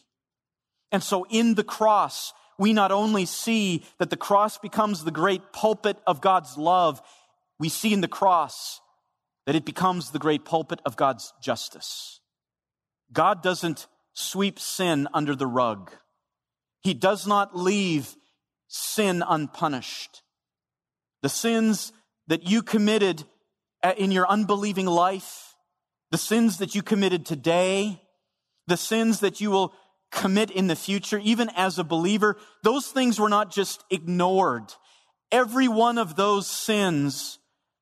And 0.91 1.01
so 1.01 1.25
in 1.29 1.55
the 1.55 1.63
cross, 1.63 2.33
we 2.59 2.73
not 2.73 2.91
only 2.91 3.25
see 3.25 3.85
that 3.97 4.09
the 4.09 4.17
cross 4.17 4.57
becomes 4.57 5.03
the 5.03 5.11
great 5.11 5.53
pulpit 5.53 5.97
of 6.05 6.19
God's 6.19 6.57
love, 6.57 7.01
we 7.59 7.69
see 7.69 7.93
in 7.93 8.01
the 8.01 8.09
cross 8.09 8.81
that 9.48 9.56
it 9.56 9.66
becomes 9.66 10.12
the 10.12 10.20
great 10.20 10.45
pulpit 10.45 10.82
of 10.86 10.98
God's 10.98 11.34
justice. 11.41 12.20
God 13.12 13.41
doesn't 13.41 13.88
sweep 14.14 14.60
sin 14.60 15.08
under 15.14 15.36
the 15.36 15.48
rug. 15.48 15.91
He 16.82 16.93
does 16.93 17.26
not 17.26 17.58
leave 17.58 18.16
sin 18.68 19.24
unpunished. 19.28 20.22
The 21.22 21.30
sins 21.30 21.93
that 22.28 22.48
you 22.48 22.62
committed 22.62 23.24
in 23.95 24.12
your 24.12 24.28
unbelieving 24.28 24.86
life, 24.86 25.56
the 26.12 26.18
sins 26.18 26.58
that 26.58 26.76
you 26.76 26.82
committed 26.82 27.26
today, 27.26 28.02
the 28.68 28.76
sins 28.76 29.22
that 29.22 29.39
you 29.39 29.50
will 29.50 29.74
commit 30.12 30.52
in 30.52 30.68
the 30.68 30.76
future, 30.76 31.20
even 31.24 31.50
as 31.56 31.80
a 31.80 31.86
believer, 31.86 32.36
those 32.64 32.88
things 32.88 33.18
were 33.18 33.30
not 33.30 33.52
just 33.52 33.86
ignored. 33.89 34.74
Every 35.32 35.70
one 35.70 35.98
of 35.98 36.18
those 36.18 36.48
sins 36.48 37.39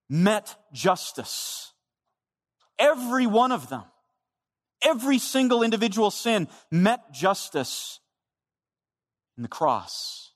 met 0.09 0.55
justice. 0.73 1.73
Every 2.77 3.25
one 3.25 3.51
of 3.51 3.69
them. 3.69 3.83
Every 4.81 5.19
single 5.19 5.63
individual 5.63 6.11
sin 6.11 6.47
met 6.69 7.11
justice 7.11 7.99
in 9.37 9.43
the 9.43 9.49
cross. 9.49 10.31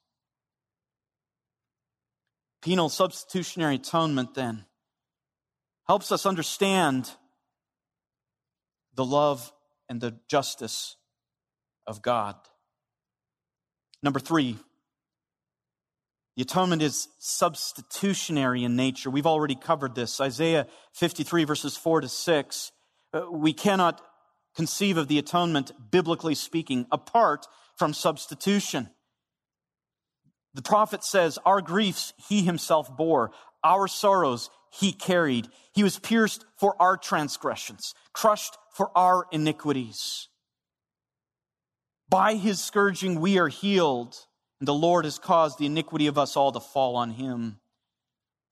Penal 2.62 2.90
substitutionary 2.90 3.76
atonement 3.76 4.34
then 4.34 4.66
helps 5.88 6.12
us 6.12 6.26
understand 6.26 7.10
the 8.96 9.06
love 9.06 9.52
and 9.88 10.02
the 10.02 10.18
justice 10.28 10.98
of 11.88 12.02
God. 12.02 12.36
Number 14.04 14.20
three, 14.20 14.58
the 16.40 16.44
atonement 16.44 16.82
is 16.82 17.10
substitutionary 17.18 18.64
in 18.64 18.78
nature. 18.78 19.10
We've 19.10 19.28
already 19.28 19.56
covered 19.56 19.94
this. 19.94 20.22
Isaiah 20.22 20.68
53 20.94 21.44
verses 21.44 21.76
4 21.76 22.00
to 22.00 22.08
6. 22.08 22.72
Uh, 23.14 23.24
we 23.30 23.52
cannot 23.52 24.00
conceive 24.56 24.96
of 24.96 25.10
the 25.10 25.20
atonement, 25.20 25.74
biblically 25.92 26.36
speaking, 26.36 26.86
apart 26.94 27.46
from 27.76 27.94
substitution. 27.94 28.90
The 30.54 30.62
prophet 30.62 31.04
says, 31.04 31.38
Our 31.46 31.60
griefs 31.60 32.14
he 32.30 32.44
himself 32.44 32.96
bore, 32.96 33.32
our 33.62 33.90
sorrows 33.90 34.50
he 34.72 34.94
carried. 34.94 35.50
He 35.74 35.84
was 35.84 36.00
pierced 36.00 36.46
for 36.58 36.82
our 36.82 36.96
transgressions, 36.96 37.94
crushed 38.14 38.58
for 38.72 38.98
our 38.98 39.26
iniquities. 39.34 40.30
By 42.08 42.36
his 42.36 42.64
scourging 42.64 43.20
we 43.20 43.38
are 43.40 43.50
healed. 43.50 44.16
And 44.60 44.68
the 44.68 44.74
Lord 44.74 45.06
has 45.06 45.20
caused 45.20 45.58
the 45.58 45.66
iniquity 45.66 46.08
of 46.08 46.18
us 46.18 46.36
all 46.36 46.52
to 46.52 46.60
fall 46.60 46.96
on 46.96 47.12
him. 47.12 47.60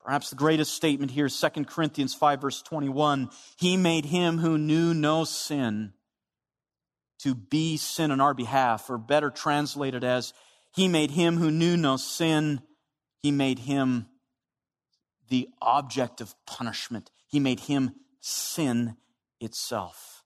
Perhaps 0.03 0.29
the 0.29 0.37
greatest 0.37 0.73
statement 0.73 1.11
here 1.11 1.25
is 1.25 1.39
2 1.39 1.65
Corinthians 1.65 2.13
5 2.13 2.41
verse 2.41 2.61
21. 2.61 3.29
He 3.57 3.75
made 3.75 4.05
him 4.05 4.37
who 4.37 4.57
knew 4.57 4.93
no 4.93 5.25
sin 5.25 5.93
to 7.19 7.35
be 7.35 7.77
sin 7.77 8.11
on 8.11 8.21
our 8.21 8.33
behalf, 8.33 8.89
or 8.89 8.97
better 8.97 9.29
translated 9.29 10.03
as, 10.03 10.33
he 10.73 10.87
made 10.87 11.11
him 11.11 11.37
who 11.37 11.49
knew 11.49 11.75
no 11.75 11.97
sin, 11.97 12.61
he 13.23 13.31
made 13.31 13.59
him 13.59 14.05
the 15.29 15.49
object 15.61 16.21
of 16.21 16.35
punishment. 16.45 17.11
He 17.25 17.39
made 17.39 17.61
him 17.61 17.95
sin 18.21 18.95
itself 19.39 20.23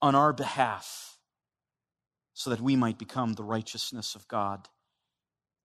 on 0.00 0.14
our 0.14 0.32
behalf 0.32 1.18
so 2.34 2.50
that 2.50 2.60
we 2.60 2.76
might 2.76 2.98
become 2.98 3.32
the 3.32 3.44
righteousness 3.44 4.14
of 4.14 4.28
God. 4.28 4.68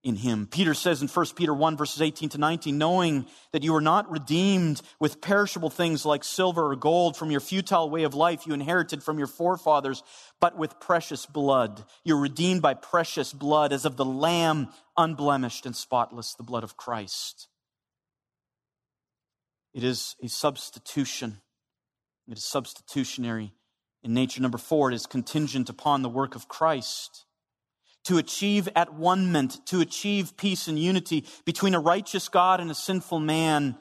In 0.08 0.16
him. 0.16 0.48
Peter 0.48 0.74
says 0.74 1.02
in 1.02 1.10
1 1.10 1.26
Peter 1.36 1.54
1 1.54 1.76
verses 1.76 2.02
18 2.02 2.30
to 2.30 2.38
19, 2.38 2.78
knowing 2.78 3.26
that 3.52 3.62
you 3.62 3.76
are 3.76 3.82
not 3.82 4.10
redeemed 4.10 4.82
with 5.02 5.20
perishable 5.20 5.70
things 5.70 6.06
like 6.06 6.24
silver 6.24 6.72
or 6.72 6.76
gold 6.78 7.18
from 7.18 7.30
your 7.30 7.42
futile 7.42 7.90
way 7.90 8.04
of 8.04 8.14
life 8.14 8.48
you 8.48 8.54
inherited 8.54 9.04
from 9.04 9.18
your 9.18 9.28
forefathers, 9.28 10.02
but 10.40 10.58
with 10.58 10.80
precious 10.80 11.26
blood. 11.26 11.84
You're 12.06 12.22
redeemed 12.22 12.62
by 12.62 12.74
precious 12.74 13.34
blood 13.34 13.74
as 13.74 13.84
of 13.84 13.98
the 13.98 14.06
lamb 14.06 14.70
unblemished 14.96 15.66
and 15.66 15.76
spotless, 15.76 16.36
the 16.36 16.44
blood 16.44 16.64
of 16.64 16.78
Christ. 16.78 17.50
It 19.74 19.84
is 19.84 20.16
a 20.24 20.30
substitution. 20.30 21.42
It 22.30 22.38
is 22.38 22.46
substitutionary 22.46 23.52
in 24.04 24.14
nature. 24.14 24.42
Number 24.42 24.58
four, 24.58 24.90
it 24.90 24.96
is 24.96 25.06
contingent 25.06 25.70
upon 25.70 26.02
the 26.02 26.10
work 26.10 26.34
of 26.34 26.48
Christ 26.48 27.26
to 28.08 28.18
achieve 28.18 28.70
at 28.74 28.94
one 28.94 29.34
ment, 29.34 29.66
to 29.68 29.82
achieve 29.82 30.38
peace 30.38 30.70
and 30.70 30.80
unity 30.80 31.26
between 31.44 31.76
a 31.76 31.80
righteous 31.80 32.30
God 32.30 32.62
and 32.62 32.72
a 32.72 32.76
sinful 32.76 33.20
man. 33.20 33.78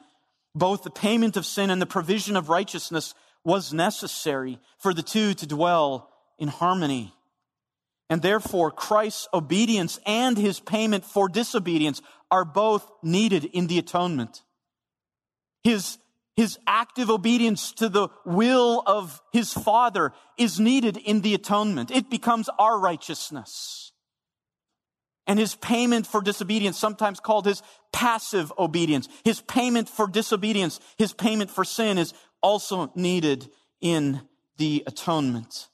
Both 0.53 0.83
the 0.83 0.89
payment 0.89 1.37
of 1.37 1.45
sin 1.45 1.69
and 1.69 1.81
the 1.81 1.85
provision 1.85 2.35
of 2.35 2.49
righteousness 2.49 3.13
was 3.45 3.71
necessary 3.71 4.59
for 4.79 4.93
the 4.93 5.01
two 5.01 5.33
to 5.35 5.47
dwell 5.47 6.11
in 6.37 6.49
harmony. 6.49 7.13
And 8.09 8.21
therefore, 8.21 8.69
Christ's 8.69 9.29
obedience 9.33 9.97
and 10.05 10.37
his 10.37 10.59
payment 10.59 11.05
for 11.05 11.29
disobedience 11.29 12.01
are 12.29 12.43
both 12.43 12.85
needed 13.01 13.45
in 13.45 13.67
the 13.67 13.79
atonement. 13.79 14.43
His, 15.63 15.99
his 16.35 16.59
active 16.67 17.09
obedience 17.09 17.71
to 17.73 17.87
the 17.87 18.09
will 18.25 18.83
of 18.85 19.21
his 19.31 19.53
Father 19.53 20.11
is 20.37 20.59
needed 20.59 20.97
in 20.97 21.21
the 21.21 21.33
atonement. 21.33 21.91
It 21.91 22.09
becomes 22.09 22.49
our 22.59 22.77
righteousness. 22.77 23.93
And 25.27 25.37
his 25.37 25.55
payment 25.55 26.07
for 26.07 26.21
disobedience, 26.21 26.79
sometimes 26.79 27.19
called 27.19 27.45
his 27.45 27.61
passive 27.91 28.51
obedience, 28.57 29.09
his 29.25 29.41
payment 29.41 29.89
for 29.89 30.07
disobedience, 30.07 30.79
his 30.97 31.13
payment 31.13 31.51
for 31.51 31.65
sin 31.65 31.97
is 31.97 32.13
also 32.41 32.91
needed 32.95 33.49
in 33.81 34.21
the 34.57 34.83
atonement. 34.87 35.67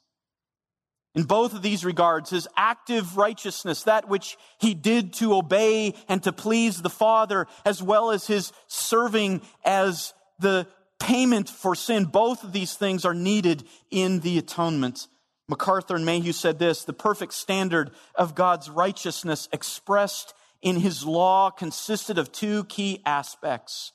In 1.14 1.22
both 1.22 1.54
of 1.54 1.62
these 1.62 1.84
regards, 1.84 2.30
his 2.30 2.48
active 2.56 3.16
righteousness, 3.16 3.84
that 3.84 4.08
which 4.08 4.36
he 4.58 4.74
did 4.74 5.12
to 5.14 5.34
obey 5.34 5.94
and 6.08 6.20
to 6.24 6.32
please 6.32 6.82
the 6.82 6.90
Father, 6.90 7.46
as 7.64 7.80
well 7.80 8.10
as 8.10 8.26
his 8.26 8.52
serving 8.66 9.40
as 9.64 10.12
the 10.40 10.66
payment 10.98 11.48
for 11.48 11.76
sin, 11.76 12.06
both 12.06 12.42
of 12.42 12.52
these 12.52 12.74
things 12.74 13.04
are 13.04 13.14
needed 13.14 13.62
in 13.92 14.20
the 14.20 14.38
atonement. 14.38 15.06
MacArthur 15.48 15.96
and 15.96 16.06
Mayhue 16.06 16.32
said 16.32 16.58
this 16.58 16.84
the 16.84 16.92
perfect 16.92 17.34
standard 17.34 17.90
of 18.14 18.34
God's 18.34 18.70
righteousness 18.70 19.48
expressed 19.52 20.34
in 20.62 20.76
his 20.76 21.04
law 21.04 21.50
consisted 21.50 22.18
of 22.18 22.32
two 22.32 22.64
key 22.64 23.02
aspects 23.04 23.92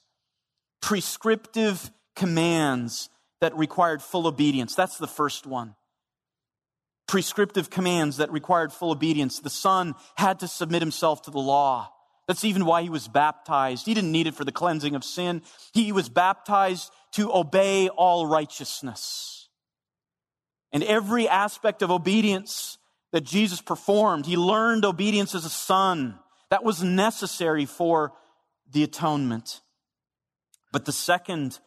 prescriptive 0.81 1.91
commands 2.15 3.09
that 3.41 3.57
required 3.57 4.01
full 4.01 4.27
obedience. 4.27 4.75
That's 4.75 4.97
the 4.97 5.07
first 5.07 5.45
one. 5.45 5.75
Prescriptive 7.07 7.69
commands 7.69 8.17
that 8.17 8.31
required 8.31 8.71
full 8.71 8.91
obedience. 8.91 9.39
The 9.39 9.49
Son 9.49 9.95
had 10.15 10.39
to 10.41 10.47
submit 10.47 10.81
himself 10.81 11.23
to 11.23 11.31
the 11.31 11.39
law. 11.39 11.91
That's 12.27 12.43
even 12.43 12.65
why 12.65 12.83
he 12.83 12.89
was 12.89 13.07
baptized. 13.07 13.87
He 13.87 13.95
didn't 13.95 14.11
need 14.11 14.27
it 14.27 14.35
for 14.35 14.45
the 14.45 14.51
cleansing 14.51 14.93
of 14.93 15.03
sin. 15.03 15.41
He 15.73 15.91
was 15.91 16.09
baptized 16.09 16.91
to 17.13 17.33
obey 17.33 17.89
all 17.89 18.27
righteousness. 18.27 19.38
And 20.71 20.83
every 20.83 21.27
aspect 21.27 21.81
of 21.81 21.91
obedience 21.91 22.77
that 23.11 23.21
Jesus 23.21 23.61
performed, 23.61 24.25
he 24.25 24.37
learned 24.37 24.85
obedience 24.85 25.33
as 25.33 25.45
a 25.45 25.49
son. 25.49 26.19
That 26.49 26.63
was 26.63 26.83
necessary 26.83 27.65
for 27.65 28.13
the 28.71 28.83
atonement. 28.83 29.61
But 30.71 30.85
the 30.85 30.91
second 30.91 31.59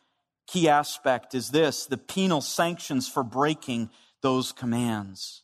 key 0.47 0.69
aspect 0.69 1.35
is 1.35 1.51
this 1.51 1.87
the 1.87 1.99
penal 1.99 2.41
sanctions 2.41 3.09
for 3.09 3.23
breaking 3.23 3.91
those 4.21 4.53
commands. 4.53 5.43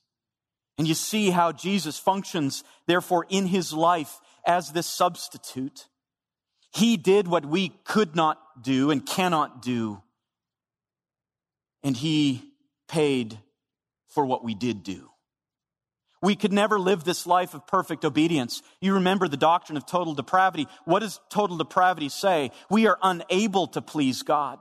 And 0.76 0.86
you 0.86 0.94
see 0.94 1.30
how 1.30 1.50
Jesus 1.50 1.98
functions, 1.98 2.62
therefore, 2.86 3.26
in 3.28 3.46
his 3.46 3.72
life 3.72 4.20
as 4.46 4.70
this 4.70 4.86
substitute. 4.86 5.88
He 6.70 6.96
did 6.96 7.26
what 7.26 7.44
we 7.44 7.70
could 7.84 8.14
not 8.14 8.62
do 8.62 8.90
and 8.92 9.04
cannot 9.04 9.62
do. 9.62 10.02
And 11.82 11.96
he 11.96 12.52
paid 12.86 13.38
for 14.08 14.24
what 14.26 14.44
we 14.44 14.54
did 14.54 14.82
do. 14.82 15.10
We 16.20 16.34
could 16.34 16.52
never 16.52 16.80
live 16.80 17.04
this 17.04 17.26
life 17.26 17.54
of 17.54 17.66
perfect 17.66 18.04
obedience. 18.04 18.62
You 18.80 18.94
remember 18.94 19.28
the 19.28 19.36
doctrine 19.36 19.76
of 19.76 19.86
total 19.86 20.14
depravity. 20.14 20.66
What 20.84 21.00
does 21.00 21.20
total 21.30 21.56
depravity 21.56 22.08
say? 22.08 22.50
We 22.68 22.86
are 22.88 22.98
unable 23.02 23.68
to 23.68 23.80
please 23.80 24.22
God. 24.22 24.58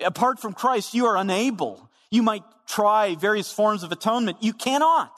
Apart 0.00 0.38
from 0.38 0.52
Christ, 0.52 0.94
you 0.94 1.06
are 1.06 1.16
unable. 1.16 1.90
You 2.10 2.22
might 2.22 2.44
try 2.66 3.16
various 3.16 3.52
forms 3.52 3.82
of 3.82 3.90
atonement. 3.90 4.38
You 4.40 4.52
cannot. 4.52 5.12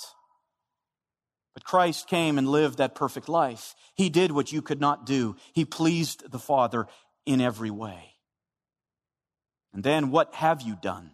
But 1.55 1.65
Christ 1.65 2.09
came 2.09 2.39
and 2.39 2.49
lived 2.49 2.79
that 2.79 2.95
perfect 2.95 3.29
life. 3.29 3.75
He 3.95 4.09
did 4.09 4.33
what 4.33 4.51
you 4.51 4.63
could 4.63 4.81
not 4.81 5.05
do. 5.05 5.37
He 5.53 5.67
pleased 5.67 6.31
the 6.31 6.39
Father 6.39 6.87
in 7.27 7.43
every 7.43 7.71
way. 7.71 8.15
And 9.75 9.85
then 9.85 10.11
what 10.11 10.35
have 10.35 10.63
you 10.63 10.77
done? 10.81 11.13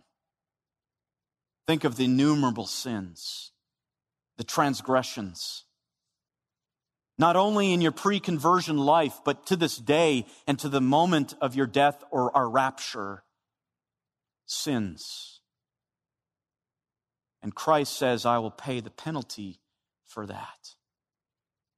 Think 1.68 1.84
of 1.84 1.96
the 1.96 2.06
innumerable 2.06 2.64
sins, 2.64 3.52
the 4.38 4.42
transgressions. 4.42 5.64
Not 7.18 7.36
only 7.36 7.74
in 7.74 7.82
your 7.82 7.92
pre 7.92 8.20
conversion 8.20 8.78
life, 8.78 9.20
but 9.22 9.44
to 9.48 9.56
this 9.56 9.76
day 9.76 10.24
and 10.46 10.58
to 10.60 10.70
the 10.70 10.80
moment 10.80 11.34
of 11.42 11.54
your 11.54 11.66
death 11.66 12.02
or 12.10 12.34
our 12.34 12.48
rapture, 12.48 13.22
sins. 14.46 15.40
And 17.42 17.54
Christ 17.54 17.98
says, 17.98 18.24
I 18.24 18.38
will 18.38 18.50
pay 18.50 18.80
the 18.80 18.88
penalty 18.88 19.60
for 20.06 20.24
that. 20.24 20.74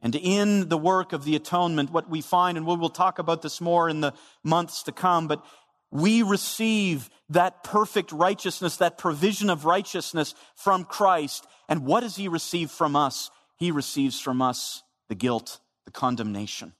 And 0.01 0.14
in 0.14 0.68
the 0.68 0.78
work 0.78 1.12
of 1.12 1.24
the 1.24 1.34
atonement, 1.34 1.91
what 1.91 2.09
we 2.09 2.20
find, 2.20 2.57
and 2.57 2.64
we 2.64 2.76
will 2.76 2.91
talk 2.91 3.18
about 3.18 3.43
this 3.43 3.61
more 3.61 3.88
in 3.88 4.03
the 4.03 4.14
months 4.45 4.84
to 4.84 4.93
come, 4.93 5.26
but 5.26 5.45
we 5.91 6.22
receive 6.22 7.11
that 7.30 7.64
perfect 7.64 8.12
righteousness, 8.12 8.76
that 8.76 8.99
provision 8.99 9.51
of 9.51 9.64
righteousness 9.64 10.34
from 10.55 10.84
Christ. 10.84 11.47
And 11.68 11.84
what 11.84 12.01
does 12.01 12.16
he 12.16 12.28
receive 12.28 12.70
from 12.70 12.97
us? 12.97 13.30
He 13.57 13.70
receives 13.70 14.20
from 14.20 14.41
us 14.41 14.82
the 15.09 15.14
guilt, 15.14 15.61
the 15.84 15.91
condemnation, 15.91 16.72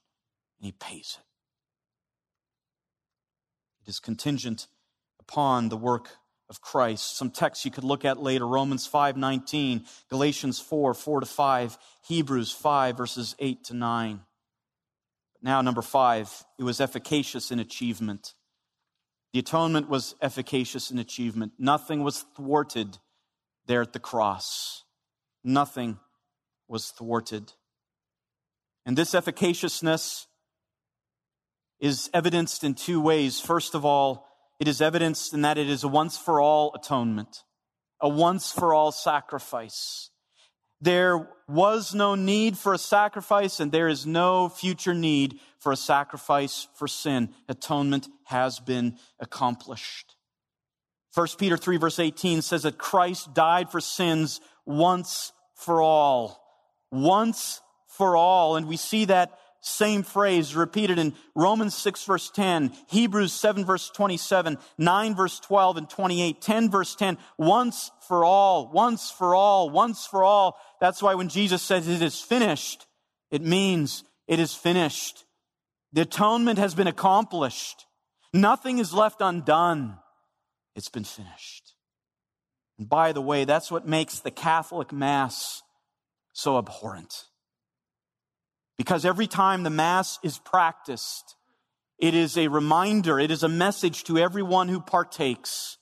and 0.59 0.65
he 0.65 0.71
pays 0.71 1.17
it. 1.19 1.25
It 3.85 3.89
is 3.89 3.99
contingent 3.99 4.67
upon 5.19 5.69
the 5.69 5.77
work 5.77 6.09
of 6.49 6.61
Christ. 6.61 7.17
Some 7.17 7.31
texts 7.31 7.65
you 7.65 7.71
could 7.71 7.83
look 7.83 8.05
at 8.05 8.21
later, 8.21 8.45
Romans 8.47 8.87
5:19, 8.87 9.85
Galatians 10.09 10.59
4, 10.59 10.93
4 10.93 11.19
to 11.21 11.25
5, 11.25 11.77
Hebrews 12.07 12.51
5, 12.51 12.97
verses 12.97 13.35
8 13.39 13.63
to 13.65 13.73
9. 13.73 14.25
Now, 15.41 15.61
number 15.61 15.81
five, 15.81 16.45
it 16.59 16.63
was 16.63 16.79
efficacious 16.79 17.51
in 17.51 17.59
achievement. 17.59 18.35
The 19.33 19.39
atonement 19.39 19.89
was 19.89 20.15
efficacious 20.21 20.91
in 20.91 20.99
achievement. 20.99 21.53
Nothing 21.57 22.03
was 22.03 22.25
thwarted 22.35 22.97
there 23.65 23.81
at 23.81 23.93
the 23.93 23.99
cross. 23.99 24.83
Nothing 25.43 25.99
was 26.67 26.87
thwarted. 26.91 27.53
And 28.85 28.97
this 28.97 29.13
efficaciousness 29.13 30.27
is 31.79 32.09
evidenced 32.13 32.63
in 32.63 32.75
two 32.75 33.01
ways. 33.01 33.39
First 33.39 33.73
of 33.73 33.85
all, 33.85 34.27
it 34.59 34.67
is 34.67 34.81
evidenced 34.81 35.33
in 35.33 35.41
that 35.41 35.57
it 35.57 35.67
is 35.67 35.83
a 35.83 35.87
once 35.87 36.17
for 36.17 36.39
all 36.39 36.71
atonement, 36.75 37.43
a 37.99 38.07
once 38.07 38.51
for 38.51 38.73
all 38.73 38.91
sacrifice. 38.91 40.10
There 40.81 41.29
was 41.47 41.93
no 41.93 42.15
need 42.15 42.57
for 42.57 42.73
a 42.73 42.77
sacrifice, 42.77 43.59
and 43.59 43.71
there 43.71 43.87
is 43.87 44.05
no 44.05 44.49
future 44.49 44.95
need 44.95 45.39
for 45.59 45.71
a 45.71 45.77
sacrifice 45.77 46.67
for 46.73 46.87
sin. 46.87 47.29
Atonement 47.47 48.07
has 48.25 48.59
been 48.59 48.97
accomplished. 49.19 50.15
1 51.13 51.27
Peter 51.37 51.57
3 51.57 51.77
verse 51.77 51.99
18 51.99 52.41
says 52.41 52.63
that 52.63 52.77
Christ 52.77 53.33
died 53.33 53.69
for 53.69 53.81
sins 53.81 54.39
once 54.65 55.33
for 55.55 55.81
all. 55.81 56.41
Once 56.89 57.61
for 57.87 58.15
all. 58.15 58.55
And 58.55 58.67
we 58.67 58.77
see 58.77 59.05
that 59.05 59.37
same 59.61 60.01
phrase 60.01 60.55
repeated 60.55 60.97
in 60.97 61.13
Romans 61.35 61.75
6 61.75 62.03
verse 62.05 62.31
10, 62.31 62.73
Hebrews 62.89 63.31
7 63.31 63.63
verse 63.63 63.89
27, 63.91 64.57
9 64.79 65.15
verse 65.15 65.39
12 65.39 65.77
and 65.77 65.89
28, 65.89 66.41
10 66.41 66.69
verse 66.69 66.95
10, 66.95 67.17
once 67.37 67.91
for 68.07 68.25
all, 68.25 68.71
once 68.71 69.11
for 69.11 69.35
all, 69.35 69.69
once 69.69 70.07
for 70.07 70.23
all. 70.23 70.57
That's 70.79 71.01
why 71.03 71.13
when 71.13 71.29
Jesus 71.29 71.61
says 71.61 71.87
it 71.87 72.01
is 72.01 72.19
finished, 72.19 72.87
it 73.29 73.43
means 73.43 74.03
it 74.27 74.39
is 74.39 74.55
finished. 74.55 75.25
The 75.93 76.01
atonement 76.01 76.57
has 76.57 76.73
been 76.73 76.87
accomplished. 76.87 77.85
Nothing 78.33 78.79
is 78.79 78.93
left 78.93 79.21
undone. 79.21 79.97
It's 80.75 80.89
been 80.89 81.03
finished. 81.03 81.75
And 82.79 82.89
by 82.89 83.11
the 83.11 83.21
way, 83.21 83.45
that's 83.45 83.69
what 83.69 83.87
makes 83.87 84.19
the 84.19 84.31
Catholic 84.31 84.91
Mass 84.91 85.61
so 86.33 86.57
abhorrent. 86.57 87.25
Because 88.81 89.05
every 89.05 89.27
time 89.27 89.61
the 89.61 89.69
Mass 89.69 90.17
is 90.23 90.39
practiced, 90.39 91.35
it 91.99 92.15
is 92.15 92.35
a 92.35 92.47
reminder, 92.47 93.19
it 93.19 93.29
is 93.29 93.43
a 93.43 93.47
message 93.47 94.03
to 94.05 94.17
everyone 94.17 94.69
who 94.69 94.81
partakes 94.81 95.77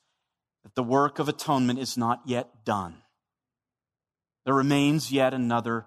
that 0.64 0.76
the 0.76 0.84
work 0.84 1.18
of 1.18 1.30
atonement 1.30 1.80
is 1.80 1.98
not 1.98 2.20
yet 2.26 2.66
done. 2.66 2.96
There 4.44 4.54
remains 4.54 5.14
yet 5.14 5.34
another 5.34 5.86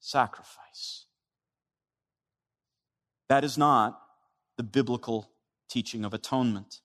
sacrifice. 0.00 1.06
That 3.30 3.42
is 3.42 3.56
not 3.56 3.98
the 4.58 4.62
biblical 4.62 5.30
teaching 5.70 6.04
of 6.04 6.12
atonement. 6.12 6.82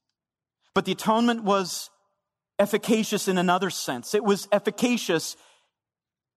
But 0.74 0.86
the 0.86 0.94
atonement 0.94 1.44
was 1.44 1.90
efficacious 2.60 3.28
in 3.28 3.38
another 3.38 3.70
sense. 3.70 4.16
It 4.16 4.24
was 4.24 4.48
efficacious 4.54 5.36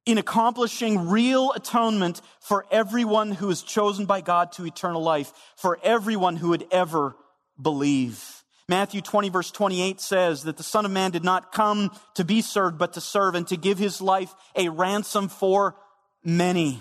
in 0.09 0.17
accomplishing 0.17 1.11
real 1.11 1.53
atonement 1.53 2.23
for 2.41 2.65
everyone 2.71 3.31
who 3.31 3.51
is 3.51 3.63
chosen 3.63 4.07
by 4.07 4.23
God 4.23 4.53
to 4.53 4.65
eternal 4.65 5.03
life, 5.03 5.31
for 5.55 5.79
everyone 5.83 6.37
who 6.37 6.49
would 6.49 6.67
ever 6.71 7.15
believe. 7.61 8.43
Matthew 8.71 9.03
20 9.03 9.29
verse 9.29 9.51
28 9.51 10.01
says 10.01 10.45
that 10.45 10.57
the 10.57 10.63
Son 10.63 10.87
of 10.87 10.91
Man 10.91 11.11
did 11.11 11.25
not 11.25 11.53
come 11.53 11.91
to 12.15 12.25
be 12.25 12.41
served, 12.41 12.79
but 12.79 12.95
to 12.95 13.03
serve 13.03 13.35
and 13.35 13.47
to 13.49 13.59
give 13.59 13.77
his 13.77 14.01
life 14.01 14.35
a 14.57 14.71
ransom 14.71 15.29
for 15.29 15.77
many. 16.25 16.81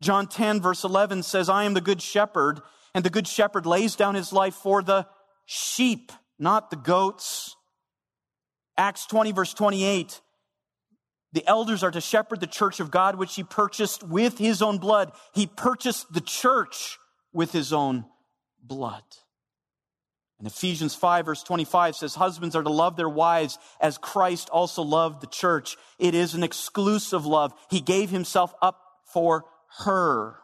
John 0.00 0.28
10 0.28 0.62
verse 0.62 0.84
11 0.84 1.24
says, 1.24 1.50
I 1.50 1.64
am 1.64 1.74
the 1.74 1.82
good 1.82 2.00
shepherd, 2.00 2.62
and 2.94 3.04
the 3.04 3.10
good 3.10 3.28
shepherd 3.28 3.66
lays 3.66 3.96
down 3.96 4.14
his 4.14 4.32
life 4.32 4.54
for 4.54 4.82
the 4.82 5.06
sheep, 5.44 6.10
not 6.38 6.70
the 6.70 6.76
goats. 6.76 7.54
Acts 8.78 9.04
20 9.04 9.32
verse 9.32 9.52
28, 9.52 10.22
the 11.32 11.46
elders 11.46 11.82
are 11.82 11.90
to 11.90 12.00
shepherd 12.00 12.40
the 12.40 12.46
church 12.46 12.80
of 12.80 12.90
God, 12.90 13.16
which 13.16 13.34
he 13.34 13.44
purchased 13.44 14.02
with 14.02 14.38
his 14.38 14.62
own 14.62 14.78
blood. 14.78 15.12
He 15.34 15.46
purchased 15.46 16.12
the 16.12 16.20
church 16.20 16.98
with 17.32 17.52
his 17.52 17.72
own 17.72 18.06
blood. 18.62 19.02
And 20.38 20.46
Ephesians 20.46 20.94
5 20.94 21.26
verse 21.26 21.42
25 21.42 21.96
says, 21.96 22.14
husbands 22.14 22.54
are 22.54 22.62
to 22.62 22.70
love 22.70 22.96
their 22.96 23.08
wives 23.08 23.58
as 23.80 23.98
Christ 23.98 24.48
also 24.50 24.82
loved 24.82 25.20
the 25.20 25.26
church. 25.26 25.76
It 25.98 26.14
is 26.14 26.34
an 26.34 26.44
exclusive 26.44 27.26
love. 27.26 27.52
He 27.70 27.80
gave 27.80 28.10
himself 28.10 28.54
up 28.62 28.80
for 29.12 29.44
her. 29.80 30.36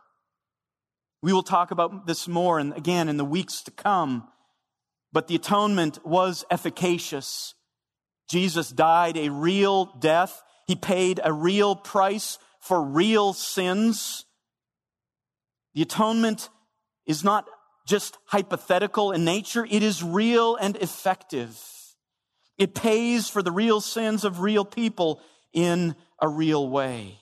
We 1.23 1.33
will 1.33 1.43
talk 1.43 1.71
about 1.71 2.07
this 2.07 2.29
more 2.29 2.59
and 2.59 2.77
again 2.77 3.09
in 3.09 3.17
the 3.17 3.25
weeks 3.25 3.63
to 3.63 3.71
come. 3.71 4.29
But 5.13 5.29
the 5.29 5.37
atonement 5.37 6.05
was 6.05 6.45
efficacious. 6.51 7.55
Jesus 8.29 8.69
died 8.71 9.17
a 9.17 9.31
real 9.31 9.87
death. 10.01 10.43
He 10.67 10.77
paid 10.77 11.21
a 11.23 11.33
real 11.33 11.77
price 11.77 12.39
for 12.61 12.83
real 12.83 13.33
sins. 13.33 14.25
The 15.75 15.83
atonement 15.83 16.49
is 17.07 17.23
not 17.23 17.47
just 17.87 18.17
hypothetical 18.27 19.13
in 19.13 19.25
nature, 19.25 19.67
it 19.71 19.83
is 19.83 20.03
real 20.03 20.57
and 20.57 20.77
effective. 20.77 21.61
It 22.57 22.75
pays 22.75 23.29
for 23.29 23.43
the 23.43 23.53
real 23.53 23.81
sins 23.81 24.25
of 24.25 24.41
real 24.41 24.65
people 24.65 25.21
in 25.53 25.97
a 26.21 26.29
real 26.29 26.69
way. 26.69 27.19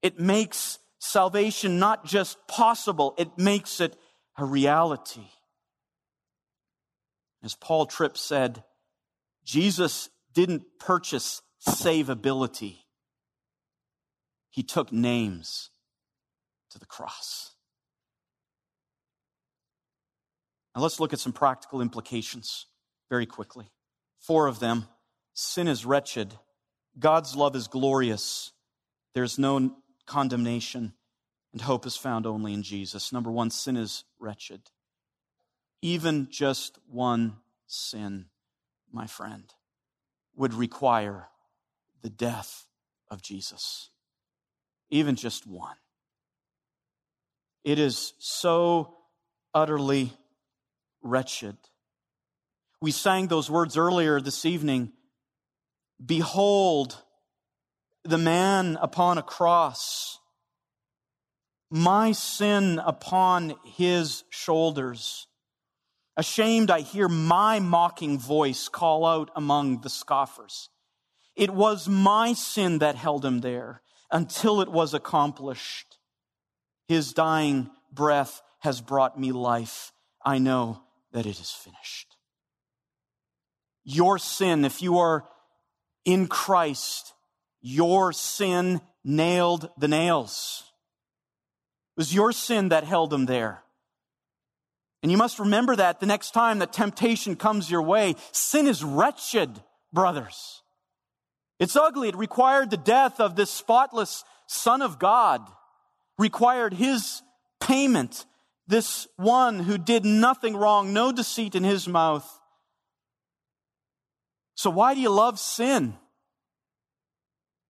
It 0.00 0.18
makes 0.18 0.78
salvation 0.98 1.78
not 1.78 2.04
just 2.06 2.38
possible, 2.46 3.14
it 3.18 3.36
makes 3.36 3.80
it 3.80 3.96
a 4.38 4.44
reality. 4.44 5.26
As 7.42 7.54
Paul 7.54 7.86
Tripp 7.86 8.16
said, 8.16 8.64
Jesus 9.44 10.08
didn't 10.32 10.64
purchase 10.78 11.42
savability. 11.66 12.78
He 14.50 14.62
took 14.62 14.92
names 14.92 15.70
to 16.70 16.78
the 16.78 16.86
cross. 16.86 17.52
Now 20.74 20.82
let's 20.82 21.00
look 21.00 21.12
at 21.12 21.20
some 21.20 21.32
practical 21.32 21.80
implications 21.80 22.66
very 23.08 23.26
quickly. 23.26 23.70
Four 24.20 24.46
of 24.46 24.60
them. 24.60 24.86
Sin 25.34 25.68
is 25.68 25.86
wretched. 25.86 26.34
God's 26.98 27.36
love 27.36 27.56
is 27.56 27.68
glorious. 27.68 28.52
There's 29.14 29.38
no 29.38 29.76
condemnation, 30.06 30.92
and 31.52 31.62
hope 31.62 31.86
is 31.86 31.96
found 31.96 32.26
only 32.26 32.52
in 32.52 32.62
Jesus. 32.62 33.12
Number 33.12 33.30
one, 33.30 33.50
sin 33.50 33.76
is 33.76 34.04
wretched. 34.18 34.60
Even 35.82 36.28
just 36.30 36.78
one 36.88 37.36
sin, 37.66 38.26
my 38.92 39.06
friend, 39.06 39.44
would 40.36 40.52
require 40.52 41.28
the 42.02 42.10
death 42.10 42.66
of 43.10 43.22
Jesus. 43.22 43.90
Even 44.90 45.16
just 45.16 45.46
one. 45.46 45.76
It 47.64 47.78
is 47.78 48.14
so 48.18 48.96
utterly 49.52 50.12
wretched. 51.02 51.56
We 52.80 52.92
sang 52.92 53.28
those 53.28 53.50
words 53.50 53.76
earlier 53.76 54.20
this 54.20 54.44
evening. 54.44 54.92
Behold, 56.04 56.96
the 58.04 58.18
man 58.18 58.78
upon 58.80 59.18
a 59.18 59.22
cross, 59.22 60.18
my 61.70 62.12
sin 62.12 62.78
upon 62.78 63.54
his 63.64 64.24
shoulders. 64.30 65.26
Ashamed, 66.16 66.70
I 66.70 66.80
hear 66.80 67.08
my 67.08 67.60
mocking 67.60 68.18
voice 68.18 68.68
call 68.68 69.04
out 69.04 69.30
among 69.36 69.82
the 69.82 69.90
scoffers. 69.90 70.70
It 71.40 71.48
was 71.48 71.88
my 71.88 72.34
sin 72.34 72.80
that 72.80 72.96
held 72.96 73.24
him 73.24 73.40
there 73.40 73.80
until 74.10 74.60
it 74.60 74.68
was 74.68 74.92
accomplished. 74.92 75.96
His 76.86 77.14
dying 77.14 77.70
breath 77.90 78.42
has 78.58 78.82
brought 78.82 79.18
me 79.18 79.32
life. 79.32 79.90
I 80.22 80.36
know 80.36 80.82
that 81.12 81.24
it 81.24 81.40
is 81.40 81.50
finished. 81.50 82.14
Your 83.84 84.18
sin, 84.18 84.66
if 84.66 84.82
you 84.82 84.98
are 84.98 85.24
in 86.04 86.26
Christ, 86.26 87.14
your 87.62 88.12
sin 88.12 88.82
nailed 89.02 89.70
the 89.78 89.88
nails. 89.88 90.64
It 91.96 92.00
was 92.00 92.14
your 92.14 92.32
sin 92.32 92.68
that 92.68 92.84
held 92.84 93.14
him 93.14 93.24
there. 93.24 93.62
And 95.02 95.10
you 95.10 95.16
must 95.16 95.38
remember 95.38 95.74
that 95.74 96.00
the 96.00 96.06
next 96.06 96.32
time 96.32 96.58
that 96.58 96.74
temptation 96.74 97.34
comes 97.34 97.70
your 97.70 97.80
way. 97.80 98.16
Sin 98.30 98.66
is 98.66 98.84
wretched, 98.84 99.62
brothers. 99.90 100.59
It's 101.60 101.76
ugly. 101.76 102.08
It 102.08 102.16
required 102.16 102.70
the 102.70 102.76
death 102.76 103.20
of 103.20 103.36
this 103.36 103.50
spotless 103.50 104.24
Son 104.46 104.82
of 104.82 104.98
God, 104.98 105.46
required 106.18 106.74
his 106.74 107.22
payment 107.60 108.24
this 108.66 109.06
one 109.16 109.60
who 109.60 109.78
did 109.78 110.04
nothing 110.04 110.56
wrong, 110.56 110.92
no 110.92 111.12
deceit 111.12 111.54
in 111.54 111.62
his 111.62 111.86
mouth. 111.86 112.26
So, 114.54 114.70
why 114.70 114.94
do 114.94 115.00
you 115.00 115.10
love 115.10 115.38
sin? 115.38 115.94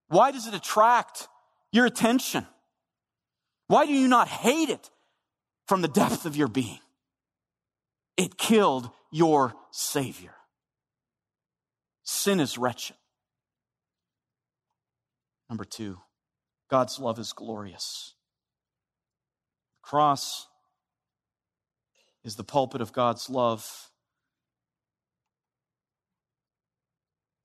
Why 0.08 0.30
does 0.30 0.46
it 0.46 0.54
attract 0.54 1.28
your 1.72 1.86
attention? 1.86 2.46
Why 3.66 3.86
do 3.86 3.92
you 3.92 4.08
not 4.08 4.28
hate 4.28 4.68
it 4.68 4.90
from 5.66 5.82
the 5.82 5.88
depth 5.88 6.26
of 6.26 6.36
your 6.36 6.48
being? 6.48 6.80
It 8.16 8.36
killed 8.36 8.90
your 9.10 9.54
Savior. 9.70 10.34
Sin 12.02 12.40
is 12.40 12.58
wretched. 12.58 12.96
Number 15.50 15.64
two, 15.64 15.98
God's 16.70 17.00
love 17.00 17.18
is 17.18 17.32
glorious. 17.32 18.14
The 19.74 19.88
cross 19.88 20.46
is 22.22 22.36
the 22.36 22.44
pulpit 22.44 22.80
of 22.80 22.92
God's 22.92 23.28
love. 23.28 23.90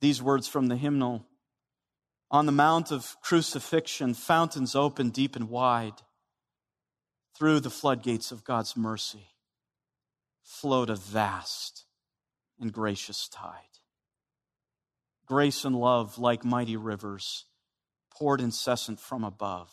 These 0.01 0.21
words 0.21 0.47
from 0.47 0.67
the 0.67 0.75
hymnal 0.75 1.25
On 2.29 2.45
the 2.45 2.51
mount 2.51 2.91
of 2.91 3.15
crucifixion, 3.21 4.13
fountains 4.13 4.75
open 4.75 5.09
deep 5.09 5.35
and 5.35 5.49
wide. 5.49 6.03
Through 7.35 7.61
the 7.61 7.69
floodgates 7.71 8.31
of 8.31 8.43
God's 8.43 8.77
mercy 8.77 9.29
flowed 10.43 10.91
a 10.91 10.95
vast 10.95 11.85
and 12.59 12.71
gracious 12.71 13.27
tide. 13.27 13.79
Grace 15.25 15.65
and 15.65 15.75
love, 15.75 16.19
like 16.19 16.45
mighty 16.45 16.77
rivers, 16.77 17.45
poured 18.17 18.41
incessant 18.41 18.99
from 18.99 19.23
above. 19.23 19.71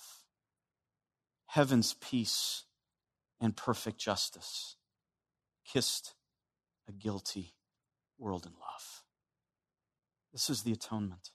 Heaven's 1.47 1.95
peace 1.95 2.64
and 3.40 3.57
perfect 3.57 3.99
justice 3.99 4.76
kissed 5.64 6.14
a 6.88 6.93
guilty 6.93 7.55
world 8.18 8.47
in 8.47 8.53
love. 8.53 9.03
This 10.32 10.49
is 10.49 10.62
the 10.62 10.72
atonement. 10.72 11.30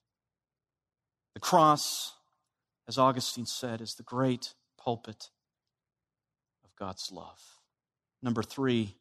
The 1.33 1.39
cross, 1.39 2.13
as 2.87 2.97
Augustine 2.97 3.45
said, 3.45 3.79
is 3.79 3.95
the 3.95 4.03
great 4.03 4.55
pulpit 4.77 5.29
of 6.63 6.75
God's 6.75 7.11
love. 7.11 7.39
Number 8.23 8.41
three, 8.41 8.95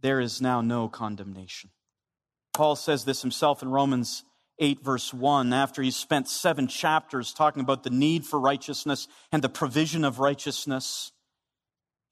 there 0.00 0.20
is 0.20 0.40
now 0.40 0.60
no 0.60 0.88
condemnation. 0.88 1.70
Paul 2.52 2.74
says 2.74 3.04
this 3.04 3.22
himself 3.22 3.62
in 3.62 3.68
Romans 3.68 4.24
8, 4.60 4.84
verse 4.84 5.12
1, 5.12 5.52
after 5.52 5.82
he 5.82 5.90
spent 5.90 6.28
seven 6.28 6.68
chapters 6.68 7.32
talking 7.32 7.62
about 7.62 7.82
the 7.82 7.90
need 7.90 8.26
for 8.26 8.38
righteousness 8.38 9.08
and 9.32 9.42
the 9.42 9.48
provision 9.48 10.04
of 10.04 10.20
righteousness, 10.20 11.12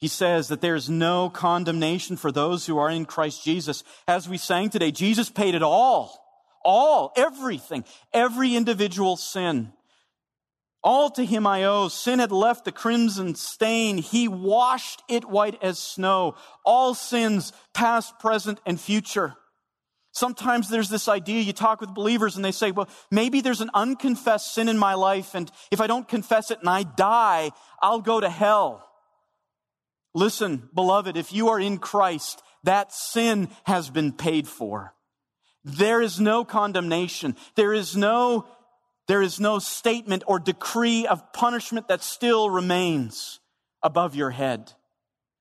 he 0.01 0.09
says 0.09 0.49
that 0.49 0.61
there 0.61 0.75
is 0.75 0.89
no 0.89 1.29
condemnation 1.29 2.17
for 2.17 2.33
those 2.33 2.67
who 2.67 2.79
are 2.79 2.91
in 2.91 3.05
Christ 3.05 3.45
Jesus. 3.45 3.85
As 4.07 4.29
we 4.29 4.39
sang 4.39 4.71
today, 4.71 4.91
Jesus 4.91 5.29
paid 5.29 5.55
it 5.55 5.63
all. 5.63 6.25
All, 6.65 7.13
everything, 7.17 7.85
every 8.13 8.55
individual 8.55 9.17
sin. 9.17 9.73
All 10.85 11.11
to 11.11 11.25
him 11.25 11.47
I 11.47 11.65
owe. 11.65 11.89
Sin 11.89 12.21
had 12.21 12.31
left 12.31 12.65
the 12.65 12.73
crimson 12.73 13.35
stain. 13.35 13.99
He 13.99 14.29
washed 14.29 15.03
it 15.09 15.25
white 15.25 15.61
as 15.63 15.79
snow. 15.79 16.37
All 16.65 16.95
sins, 16.95 17.53
past, 17.75 18.19
present, 18.21 18.61
and 18.65 18.81
future. 18.81 19.35
Sometimes 20.19 20.69
there's 20.69 20.89
this 20.89 21.07
idea, 21.07 21.43
you 21.43 21.53
talk 21.53 21.81
with 21.81 21.95
believers 21.95 22.35
and 22.35 22.45
they 22.45 22.51
say, 22.51 22.73
well, 22.73 22.89
maybe 23.09 23.41
there's 23.41 23.61
an 23.61 23.71
unconfessed 23.73 24.53
sin 24.53 24.69
in 24.69 24.77
my 24.77 24.95
life, 24.95 25.37
and 25.37 25.49
if 25.71 25.81
I 25.81 25.87
don't 25.87 26.09
confess 26.09 26.51
it 26.51 26.59
and 26.59 26.69
I 26.69 26.83
die, 26.83 27.53
I'll 27.81 28.01
go 28.01 28.19
to 28.19 28.29
hell. 28.29 28.85
Listen, 30.15 30.69
beloved, 30.75 31.17
if 31.17 31.33
you 31.33 31.51
are 31.51 31.61
in 31.61 31.79
Christ, 31.79 32.43
that 32.65 32.93
sin 32.93 33.49
has 33.63 33.91
been 33.91 34.11
paid 34.11 34.49
for. 34.49 34.93
There 35.63 36.01
is 36.01 36.19
no 36.19 36.45
condemnation. 36.45 37.37
There 37.55 37.73
is 37.73 37.97
no, 37.97 38.45
there 39.07 39.23
is 39.23 39.39
no 39.39 39.61
statement 39.61 40.25
or 40.27 40.41
decree 40.41 41.07
of 41.07 41.33
punishment 41.33 41.87
that 41.87 42.03
still 42.03 42.51
remains 42.51 43.39
above 43.85 44.17
your 44.17 44.31
head. 44.31 44.73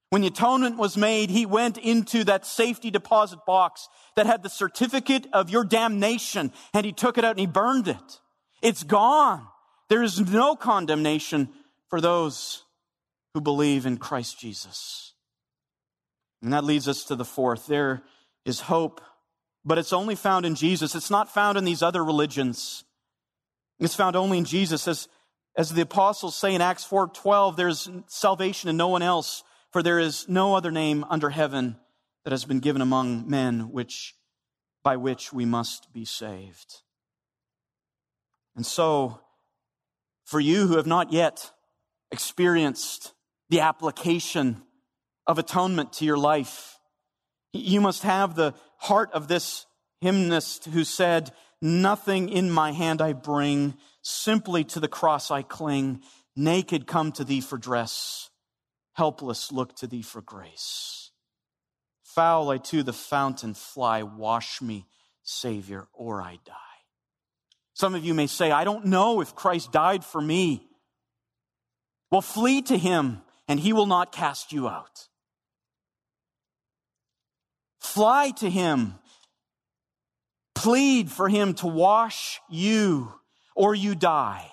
When 0.09 0.21
the 0.21 0.29
atonement 0.29 0.77
was 0.77 0.95
made, 0.95 1.29
he 1.29 1.45
went 1.45 1.77
into 1.77 2.23
that 2.23 2.45
safety 2.45 2.89
deposit 2.91 3.39
box 3.45 3.89
that 4.15 4.25
had 4.25 4.41
the 4.41 4.49
certificate 4.49 5.27
of 5.33 5.49
your 5.49 5.65
damnation 5.65 6.53
and 6.73 6.85
he 6.85 6.93
took 6.93 7.17
it 7.17 7.25
out 7.25 7.31
and 7.31 7.39
he 7.39 7.45
burned 7.45 7.87
it. 7.87 8.19
It's 8.61 8.83
gone. 8.83 9.45
There 9.89 10.03
is 10.03 10.19
no 10.19 10.55
condemnation 10.55 11.49
for 11.89 11.99
those 11.99 12.63
who 13.33 13.41
believe 13.41 13.85
in 13.85 13.97
Christ 13.97 14.39
Jesus. 14.39 15.13
And 16.41 16.53
that 16.53 16.63
leads 16.63 16.87
us 16.87 17.03
to 17.05 17.15
the 17.15 17.25
fourth. 17.25 17.67
There 17.67 18.03
is 18.45 18.61
hope, 18.61 19.01
but 19.65 19.77
it's 19.77 19.93
only 19.93 20.15
found 20.15 20.45
in 20.45 20.55
Jesus. 20.55 20.95
It's 20.95 21.11
not 21.11 21.33
found 21.33 21.57
in 21.57 21.65
these 21.65 21.83
other 21.83 22.03
religions. 22.03 22.83
It's 23.79 23.95
found 23.95 24.15
only 24.15 24.37
in 24.37 24.45
Jesus. 24.45 24.87
As, 24.87 25.07
as 25.55 25.69
the 25.71 25.81
apostles 25.81 26.35
say 26.35 26.53
in 26.53 26.61
Acts 26.61 26.85
4:12, 26.85 27.55
there's 27.55 27.89
salvation 28.07 28.69
in 28.69 28.77
no 28.77 28.87
one 28.87 29.01
else, 29.01 29.43
for 29.71 29.83
there 29.83 29.99
is 29.99 30.27
no 30.27 30.55
other 30.55 30.71
name 30.71 31.05
under 31.09 31.29
heaven 31.29 31.77
that 32.23 32.31
has 32.31 32.45
been 32.45 32.59
given 32.59 32.81
among 32.81 33.29
men 33.29 33.71
which 33.71 34.15
by 34.83 34.95
which 34.95 35.33
we 35.33 35.45
must 35.45 35.91
be 35.91 36.05
saved. 36.05 36.81
And 38.55 38.65
so, 38.65 39.19
for 40.25 40.39
you 40.39 40.67
who 40.67 40.77
have 40.77 40.87
not 40.87 41.11
yet 41.11 41.51
experienced 42.11 43.13
the 43.49 43.61
application 43.61 44.61
of 45.25 45.37
atonement 45.37 45.93
to 45.93 46.05
your 46.05 46.17
life. 46.17 46.79
You 47.53 47.81
must 47.81 48.03
have 48.03 48.35
the 48.35 48.53
heart 48.77 49.11
of 49.13 49.27
this 49.27 49.65
hymnist 50.01 50.65
who 50.65 50.83
said, 50.83 51.31
Nothing 51.61 52.29
in 52.29 52.51
my 52.51 52.71
hand 52.71 53.01
I 53.01 53.13
bring, 53.13 53.75
simply 54.01 54.63
to 54.65 54.79
the 54.79 54.87
cross 54.87 55.31
I 55.31 55.41
cling. 55.41 56.01
Naked 56.35 56.85
come 56.85 57.11
to 57.13 57.23
thee 57.23 57.41
for 57.41 57.57
dress, 57.57 58.26
helpless 58.97 59.51
look 59.51 59.75
to 59.75 59.85
thee 59.85 60.01
for 60.01 60.21
grace. 60.21 61.11
Foul 62.03 62.49
I 62.49 62.57
to 62.57 62.81
the 62.81 62.93
fountain 62.93 63.53
fly, 63.53 64.01
wash 64.01 64.59
me, 64.59 64.87
Savior, 65.21 65.87
or 65.93 66.19
I 66.19 66.39
die. 66.43 66.53
Some 67.75 67.93
of 67.93 68.03
you 68.03 68.15
may 68.15 68.25
say, 68.25 68.49
I 68.49 68.63
don't 68.63 68.87
know 68.87 69.21
if 69.21 69.35
Christ 69.35 69.71
died 69.71 70.03
for 70.03 70.19
me. 70.19 70.67
Well, 72.09 72.23
flee 72.23 72.63
to 72.63 72.77
him 72.77 73.21
and 73.47 73.59
he 73.59 73.71
will 73.71 73.85
not 73.85 74.11
cast 74.11 74.51
you 74.51 74.67
out. 74.67 75.07
Fly 77.79 78.31
to 78.37 78.49
him. 78.49 78.95
Plead 80.55 81.11
for 81.11 81.29
him 81.29 81.53
to 81.55 81.67
wash 81.67 82.41
you, 82.49 83.13
or 83.55 83.75
you 83.75 83.93
die, 83.93 84.51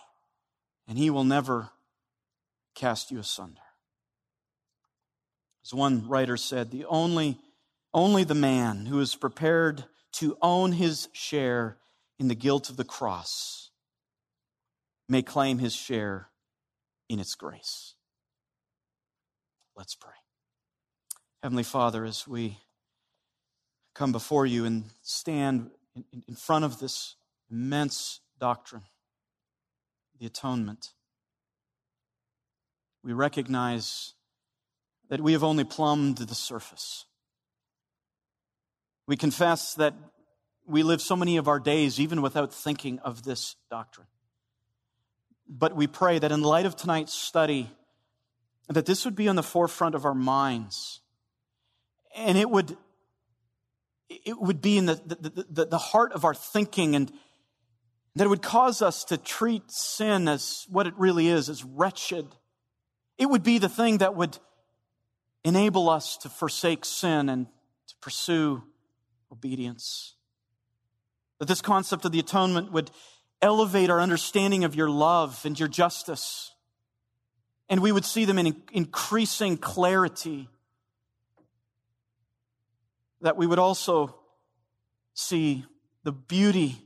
and 0.87 0.99
he 0.99 1.09
will 1.09 1.25
never 1.25 1.71
cast 2.75 3.11
you 3.11 3.19
asunder. 3.19 3.64
As 5.65 5.73
one 5.73 6.07
writer 6.09 6.37
said, 6.37 6.71
the 6.71 6.85
only, 6.85 7.39
only 7.95 8.25
the 8.25 8.35
man 8.35 8.87
who 8.87 9.01
is 9.01 9.15
prepared 9.15 9.85
to 10.13 10.37
own 10.43 10.73
his 10.73 11.09
share 11.13 11.79
in 12.19 12.29
the 12.29 12.35
guilt 12.35 12.69
of 12.69 12.77
the 12.77 12.85
cross 12.85 13.71
may 15.09 15.23
claim 15.23 15.59
his 15.59 15.75
share 15.75 16.29
in 17.09 17.19
its 17.19 17.35
grace. 17.35 17.95
Let's 19.77 19.95
pray. 19.95 20.13
Heavenly 21.43 21.63
Father, 21.63 22.05
as 22.05 22.29
we 22.29 22.59
come 23.95 24.13
before 24.13 24.47
you 24.47 24.65
and 24.65 24.85
stand 25.03 25.71
in, 26.29 26.35
front 26.35 26.65
of 26.65 26.79
this 26.79 27.17
immense 27.51 28.21
doctrine, 28.39 28.85
the 30.19 30.27
atonement, 30.27 30.93
we 33.03 33.13
recognize 33.13 34.15
that 35.09 35.21
we 35.21 35.33
have 35.33 35.45
only 35.45 35.65
plumbed 35.65 36.19
the 36.19 36.35
surface. 36.35 37.05
We 39.07 39.17
confess 39.17 39.75
that 39.75 39.95
we 40.67 40.83
live 40.83 41.03
so 41.03 41.17
many 41.17 41.37
of 41.37 41.47
our 41.47 41.61
days 41.61 42.01
even 42.01 42.23
without 42.23 42.53
thinking 42.53 42.99
of 43.01 43.23
this 43.23 43.57
doctrine. 43.71 44.07
But 45.47 45.77
we 45.77 45.87
pray 45.87 46.19
that 46.19 46.33
in 46.33 46.43
light 46.43 46.65
of 46.65 46.75
tonight's 46.75 47.13
study, 47.13 47.71
that 48.69 48.87
this 48.87 49.05
would 49.05 49.15
be 49.15 49.29
on 49.29 49.37
the 49.37 49.43
forefront 49.43 49.95
of 49.95 50.07
our 50.07 50.15
minds. 50.15 51.01
And 52.17 52.39
it 52.39 52.49
would, 52.49 52.77
it 54.09 54.41
would 54.41 54.63
be 54.63 54.79
in 54.79 54.87
the, 54.87 54.95
the, 54.95 55.45
the, 55.51 55.67
the 55.67 55.79
heart 55.79 56.13
of 56.13 56.25
our 56.25 56.35
thinking 56.35 56.97
and 56.97 57.13
that 58.17 58.25
it 58.25 58.29
would 58.29 58.43
cause 58.43 58.81
us 58.81 59.05
to 59.05 59.19
treat 59.19 59.71
sin 59.71 60.29
as 60.29 60.67
what 60.71 60.87
it 60.87 60.95
really 60.97 61.29
is, 61.29 61.51
as 61.51 61.65
wretched. 61.65 62.27
It 63.19 63.27
would 63.27 63.43
be 63.43 63.59
the 63.59 63.69
thing 63.69 63.99
that 63.99 64.15
would 64.15 64.39
enable 65.45 65.89
us 65.91 66.17
to 66.19 66.29
forsake 66.29 66.85
sin 66.85 67.29
and 67.29 67.47
to 67.89 67.95
pursue 68.01 68.63
obedience. 69.31 70.15
That 71.39 71.49
this 71.49 71.61
concept 71.61 72.05
of 72.05 72.13
the 72.13 72.21
atonement 72.21 72.73
would 72.73 72.91
elevate 73.43 73.91
our 73.91 74.01
understanding 74.01 74.65
of 74.65 74.75
your 74.75 74.89
love 74.89 75.41
and 75.45 75.59
your 75.59 75.69
justice 75.69 76.55
and 77.69 77.81
we 77.81 77.93
would 77.93 78.05
see 78.05 78.25
them 78.25 78.39
in 78.39 78.63
increasing 78.73 79.57
clarity. 79.57 80.49
That 83.23 83.37
we 83.37 83.47
would 83.47 83.59
also 83.59 84.15
see 85.15 85.65
the 86.03 86.13
beauty 86.13 86.77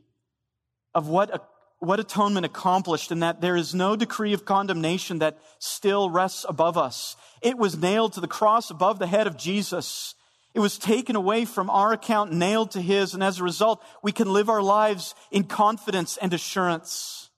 of 0.95 1.09
what, 1.09 1.49
what 1.79 2.01
atonement 2.01 2.45
accomplished, 2.45 3.13
and 3.13 3.23
that 3.23 3.41
there 3.41 3.57
is 3.57 3.75
no 3.75 3.95
decree 3.95 4.33
of 4.33 4.45
condemnation 4.45 5.21
that 5.21 5.39
still 5.59 6.11
rests 6.11 6.45
above 6.49 6.77
us. 6.77 7.17
It 7.41 7.57
was 7.57 7.79
nailed 7.79 8.15
to 8.15 8.21
the 8.21 8.27
cross 8.27 8.71
above 8.71 8.99
the 8.99 9.07
head 9.07 9.27
of 9.27 9.37
Jesus. 9.37 10.15
It 10.55 10.61
was 10.61 10.79
taken 10.79 11.15
away 11.15 11.45
from 11.45 11.71
our 11.71 11.93
account, 11.93 12.33
nailed 12.33 12.73
to 12.73 12.81
his, 12.81 13.15
and 13.15 13.23
as 13.23 13.39
a 13.39 13.45
result, 13.45 13.83
we 14.03 14.11
can 14.11 14.33
live 14.33 14.49
our 14.49 14.63
lives 14.63 15.15
in 15.31 15.45
confidence 15.45 16.17
and 16.17 16.33
assurance. 16.33 17.31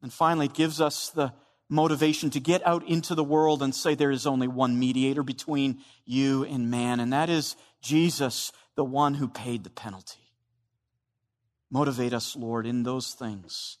And 0.00 0.12
finally, 0.12 0.46
it 0.46 0.54
gives 0.54 0.80
us 0.80 1.10
the 1.10 1.32
motivation 1.68 2.30
to 2.30 2.40
get 2.40 2.64
out 2.64 2.86
into 2.86 3.14
the 3.14 3.24
world 3.24 3.62
and 3.62 3.74
say 3.74 3.94
there 3.94 4.12
is 4.12 4.26
only 4.26 4.46
one 4.46 4.78
mediator 4.78 5.24
between 5.24 5.80
you 6.04 6.44
and 6.44 6.70
man, 6.70 7.00
and 7.00 7.12
that 7.12 7.28
is 7.28 7.56
Jesus, 7.82 8.52
the 8.76 8.84
one 8.84 9.14
who 9.14 9.26
paid 9.26 9.64
the 9.64 9.70
penalty. 9.70 10.27
Motivate 11.70 12.12
us, 12.12 12.34
Lord, 12.36 12.66
in 12.66 12.82
those 12.82 13.12
things. 13.12 13.78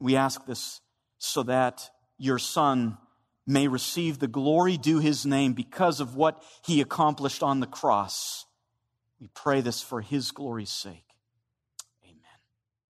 We 0.00 0.16
ask 0.16 0.46
this 0.46 0.80
so 1.18 1.42
that 1.44 1.90
your 2.18 2.38
Son 2.38 2.98
may 3.46 3.68
receive 3.68 4.18
the 4.18 4.28
glory 4.28 4.76
due 4.76 4.98
his 4.98 5.26
name 5.26 5.52
because 5.52 6.00
of 6.00 6.16
what 6.16 6.42
he 6.64 6.80
accomplished 6.80 7.42
on 7.42 7.60
the 7.60 7.66
cross. 7.66 8.46
We 9.20 9.28
pray 9.34 9.60
this 9.60 9.82
for 9.82 10.00
his 10.00 10.30
glory's 10.30 10.70
sake. 10.70 11.09